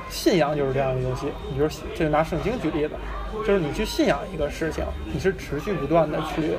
[0.10, 1.28] 信仰就是这样的东西。
[1.50, 2.96] 你比如这就拿圣经举例子，
[3.46, 4.84] 就是你去信仰一个事情，
[5.14, 6.56] 你是持续不断的去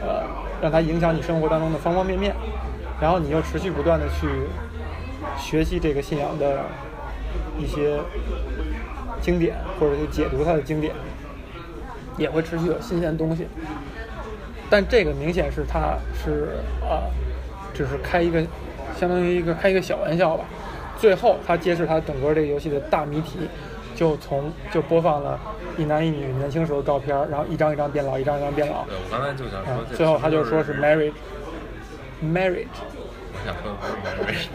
[0.00, 0.24] 呃
[0.62, 2.34] 让它影响你生活当中的方方面面，
[3.00, 4.28] 然后你又持续不断的去
[5.38, 6.64] 学习这个信仰的
[7.58, 8.00] 一些
[9.20, 10.94] 经典，或者去解读它的经典，
[12.16, 13.46] 也会持续有新鲜的东西。
[14.70, 17.02] 但这个明显是它是呃，
[17.76, 18.42] 只是开一个
[18.98, 20.44] 相当于一个开一个小玩笑吧。
[20.98, 23.40] 最后他揭示他整个这个游戏的大谜题，
[23.94, 25.38] 就从就播放了
[25.76, 28.86] 一男一女年轻时候的照片，然后一张一张变老，一张一张变老。
[28.86, 31.12] 对，我刚才就想啊说，这最后他就说是是 marriage
[32.24, 32.66] marriage，
[33.34, 34.48] 我想说不是 marriage，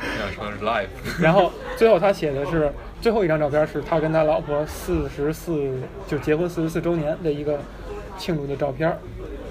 [0.00, 0.88] 我想说的是 life。
[1.22, 2.72] 然后最后他写的是
[3.02, 5.74] 最后一张照片是他跟他老婆四十四
[6.06, 7.58] 就结婚四十四周年的一个
[8.16, 8.96] 庆祝的照片，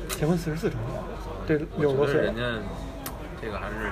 [0.09, 0.99] 结婚四十四周年，
[1.47, 2.31] 这六十多岁
[3.41, 3.91] 这个还是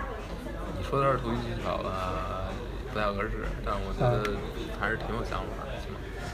[0.78, 2.46] 你说的是投机取巧吧，
[2.94, 3.32] 不太合适，
[3.66, 4.38] 但我觉得
[4.80, 5.70] 还是挺有想法的。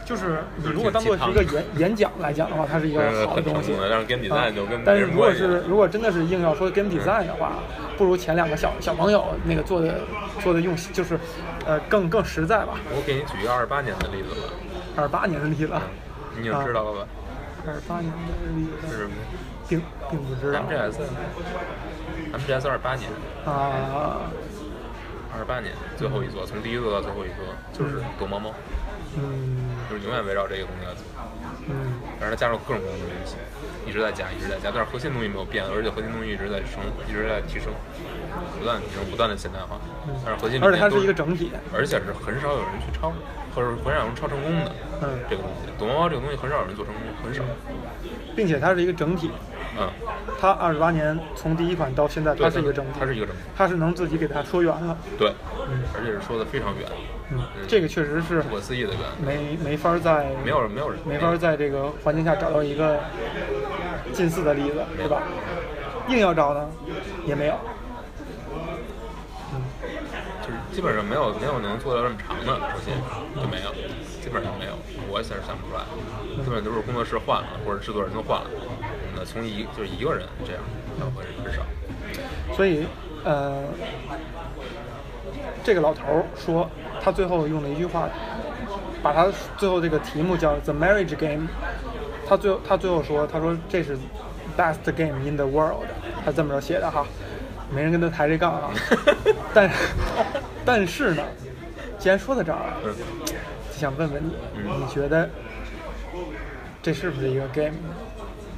[0.05, 7.53] 就是你如果当做是一个演演讲来讲的话，它是一个好的东西但是跟比啊赛就跟但是如果是如果真的是硬要说 game design 的话，
[7.97, 10.01] 不如前两个小小朋友那个做的
[10.41, 11.17] 做的用心，就是
[11.65, 12.77] 呃更更实在吧。
[12.91, 14.53] 我给你举一个二十八年的例子吧，
[14.95, 15.71] 二八年的例子，
[16.37, 17.07] 你也知道了吧？
[17.65, 19.11] 二八年的例子，是什么
[19.67, 20.95] 并并不知道 MGS。
[22.33, 23.09] MGS 二八年，
[23.45, 24.27] 啊，
[25.31, 28.53] 二十八年最后一座，从第一座到最后一座就是躲猫猫，
[29.17, 31.01] 嗯就是永远围绕这个东西来走。
[31.67, 33.35] 嗯但是它加入各种各样的东西，
[33.87, 37.71] 一直在加，一直在加，但是核心东西没有变，而且核心东西一直在升，一直在提升，
[38.59, 39.79] 不断地提升，不断的现代化。
[40.23, 41.51] 但是核心理而且它是一个整体。
[41.73, 43.11] 而且是很少有人去抄，
[43.55, 44.71] 或者很少有人超成功的。
[45.01, 47.43] 嗯这个东西，躲猫猫这个东西很少有人做成功，很少。
[48.35, 49.31] 并且它是一个整体。
[49.77, 49.89] 嗯，
[50.39, 54.97] 它二十八年从第一款到现在，对它是一个整体，它是一个整体，它是能自己给它说圆了。
[55.18, 55.34] 对，
[55.93, 56.88] 而且是说的非常远，
[57.31, 60.99] 嗯，这个确实是不可思议的远，没没法在没有没有人。
[61.06, 62.99] 没法在这个环境下找到一个
[64.14, 65.22] 近似的例子，是吧？
[66.07, 66.69] 硬要找呢，
[67.26, 67.56] 也没有。
[70.41, 72.93] 就是基本上没有没有能做到这么长的，首先
[73.41, 73.73] 就没有，
[74.22, 74.73] 基本上没有，
[75.10, 75.81] 我现在想不出来，
[76.43, 78.47] 基本都是工作室换了或者制作人都换了，
[79.15, 80.61] 那从一就是一个人这样，
[80.99, 81.61] 很很少。
[82.53, 82.85] 所以，
[83.23, 83.63] 呃，
[85.63, 86.69] 这个老头儿说，
[87.01, 88.09] 他最后用了一句话，
[89.01, 89.27] 把他
[89.57, 91.47] 最后这个题目叫 “The Marriage Game”，
[92.27, 93.97] 他最后他最后说，他说这是
[94.57, 95.85] best game in the world，
[96.23, 97.05] 他这么着写的哈，
[97.73, 98.71] 没人跟他抬这杠啊。
[99.53, 99.69] 但
[100.65, 101.23] 但是呢，
[101.97, 102.93] 既然说到这儿了，嗯，
[103.71, 105.29] 就想问问你，嗯你觉得
[106.81, 107.73] 这是不是一个 game？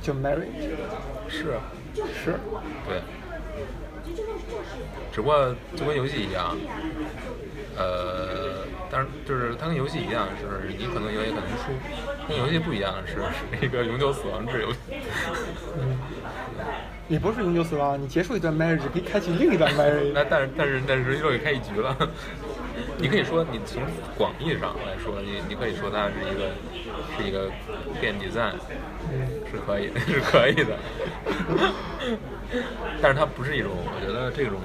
[0.07, 0.71] 就 marriage
[1.27, 1.59] 是啊，
[2.23, 2.39] 是，
[2.88, 3.01] 对，
[5.11, 6.55] 只不过就跟游戏一样，
[7.75, 11.73] 呃，但是就是它跟游戏一样，是你可能赢也可能输，
[12.25, 13.15] 跟游戏不一样的是
[13.59, 14.77] 是一个永久死亡制游戏。
[17.09, 20.13] 也不是永久死亡，你结束一段 marriage 可以开启另一段 marriage。
[20.13, 21.93] 那但是但是但是又给开一局了。
[22.98, 23.84] 你可以说，你从
[24.18, 26.52] 广义上来说，你你可以说它是一个
[27.16, 27.52] 是一个
[27.99, 28.56] 电子站，
[29.52, 30.78] 是可以 是可以的。
[33.02, 34.60] 但是它不是一种，我觉得这种，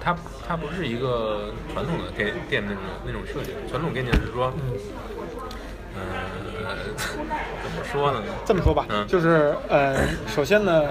[0.00, 0.16] 它
[0.46, 3.52] 它不是一个传统的电电那种那种设计。
[3.68, 5.39] 传统概念是说，呃，
[7.62, 8.22] 怎么说呢？
[8.44, 9.96] 这么说吧，嗯就是呃，
[10.26, 10.82] 首先呢，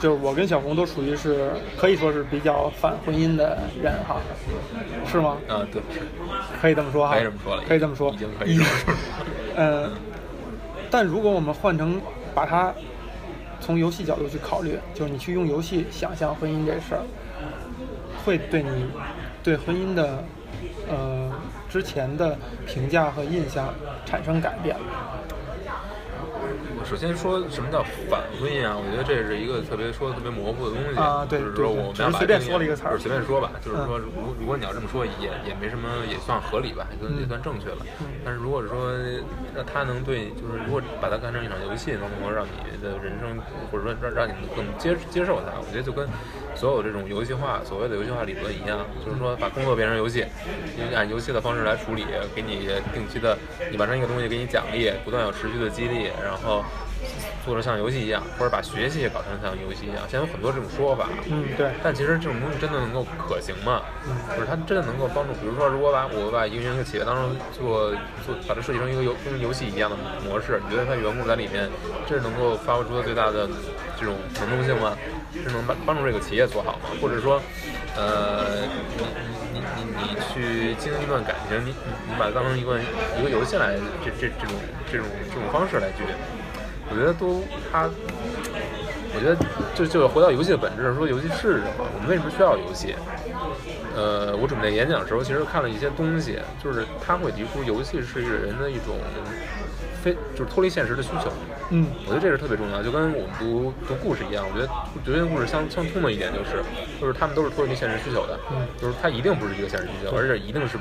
[0.00, 4.20] 就是我跟小红都属于是可以说是比较反婚姻的人哈，
[5.10, 5.36] 是吗？
[5.48, 5.82] 啊，对，
[6.60, 8.98] 可以这么说哈，可以这么说了，可以这么说，已经可以这么说了。
[9.56, 9.90] 呃，
[10.90, 12.00] 但如果我们换成
[12.34, 12.72] 把它
[13.60, 17.02] 从游戏角度去考虑，就是你去用游戏想象婚姻这事儿，
[18.24, 18.86] 会对你
[19.42, 20.24] 对婚姻的
[20.88, 21.32] 呃
[21.76, 22.34] 之前的
[22.66, 23.68] 评价和印象
[24.06, 24.74] 产生改变。
[26.88, 28.72] 首先说什么叫反婚姻啊？
[28.78, 37.84] 我觉得这是一个特别说的特别模糊的东西啊对就是说我们要把随便说了一个词儿就是随便说吧，就是嗯说，如果如果你要这么说，也也没什么，也算合理吧，也算也算正确吧。
[38.24, 38.88] 但是如果是说
[39.52, 43.36] 让他能对，就是如果把它看成一场游戏，能够让你的人生，
[43.68, 46.08] 或者说让让你更接接受它，我觉得就跟
[46.56, 50.24] 所有这种游戏化所谓的游戏化理论一样，就是说把工作变成游戏，
[50.76, 52.04] 你按游戏的方式来处理，
[52.34, 53.36] 给你定期的，
[53.70, 56.64] 你完成一个东西给你奖励，不断有持续的激励，然后。
[57.44, 61.08] 做的像游戏一样，或者把学习也搞成像游戏一样，现在有很多这种说法。
[61.30, 63.82] 嗯，对，但其实这种东西真的能够可行吗？
[64.08, 67.92] 嗯就是它真的能够帮助，比如说，如果把我把一个企业当中做
[68.24, 71.70] 做，把它设计成一个游跟游戏一样的模式，你觉得它员工在里面，
[72.08, 73.48] 这是能够发挥出最大的
[73.98, 74.96] 这种能动性吗？
[75.32, 76.88] 是能帮帮助这个企业做好吗？
[77.00, 77.40] 或者说，
[77.94, 78.66] 呃，
[78.98, 79.04] 你
[79.52, 82.80] 你你你你去经营一段感情，你你你把它当成一个
[83.20, 84.54] 一个游戏来，这这这种
[84.90, 86.02] 这种这种方式来去，
[86.90, 87.88] 我觉得都它。
[89.14, 89.36] 我觉得
[89.74, 91.88] 就就回到游戏的本质，说游戏是什么？
[91.88, 92.94] 我们为什么需要游戏？
[93.96, 99.00] 呃，我准备演讲的时候，其实看了一些东西，就是他会提出游戏是一个人的一种
[100.04, 101.32] 非就是脱离现实的需求。
[101.70, 104.44] 嗯我觉得这是特别重要，就跟我们读读故事一样。
[104.44, 104.68] 我觉得
[105.02, 106.60] 读这些故事相相通的一点就是，
[107.00, 108.38] 就是他们都是脱离现实需求的，
[108.76, 110.76] 就是它一定不是一个现实需求，而且一定是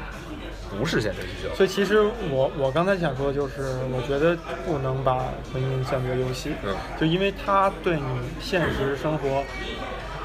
[0.70, 1.54] 不是现实需求。
[1.56, 5.16] 所以其实我我刚才想说，就是我觉得不能把
[5.54, 8.06] 婚姻像这个游戏，嗯就因为它对你
[8.42, 9.44] 现实生活，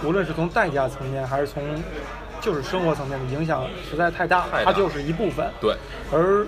[0.05, 1.62] 无论是从代价层面还是从
[2.41, 5.49] 就是生活层面的影响实在太大，太大它就是一部分。
[5.61, 5.77] 对
[6.11, 6.47] 而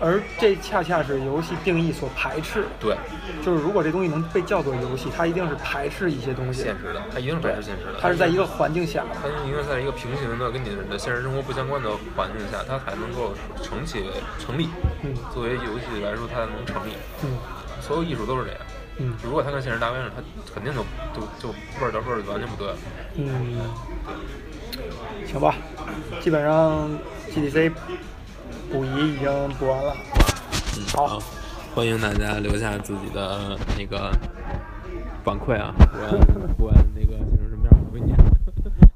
[0.00, 2.96] 而这恰恰是游戏定义所排斥，对，
[3.42, 7.98] 就是如果这东西能被叫做游戏，它一定是排斥一些东西现，实的，它一定是排斥现实的。
[8.00, 14.04] 它是在一个环境下，它一定在一个平行的、跟你的现实生活不相关的环境下，它才能够成起
[14.38, 14.68] 成立。
[15.02, 16.92] 嗯作为游戏来说，它才能成立。
[17.24, 17.36] 嗯
[17.80, 18.60] 所有艺术都是这样。
[18.98, 20.22] 嗯如果它跟现实搭边上，它
[20.52, 20.80] 肯定就
[21.14, 21.48] 就就
[21.80, 22.76] 味儿到味儿就完全不对了。
[23.16, 23.58] 嗯，
[25.26, 25.54] 行吧，
[26.20, 26.90] 基本上
[27.32, 27.72] GDC
[28.72, 29.94] 补仪已经补完了。
[30.76, 31.18] 嗯，好，
[31.74, 34.10] 欢迎大家留下自己的那个
[35.24, 38.12] 反馈啊， 不管不管那个形成什么样，我 给你。
[38.12, 38.18] 呵
[38.56, 38.88] 呵呵。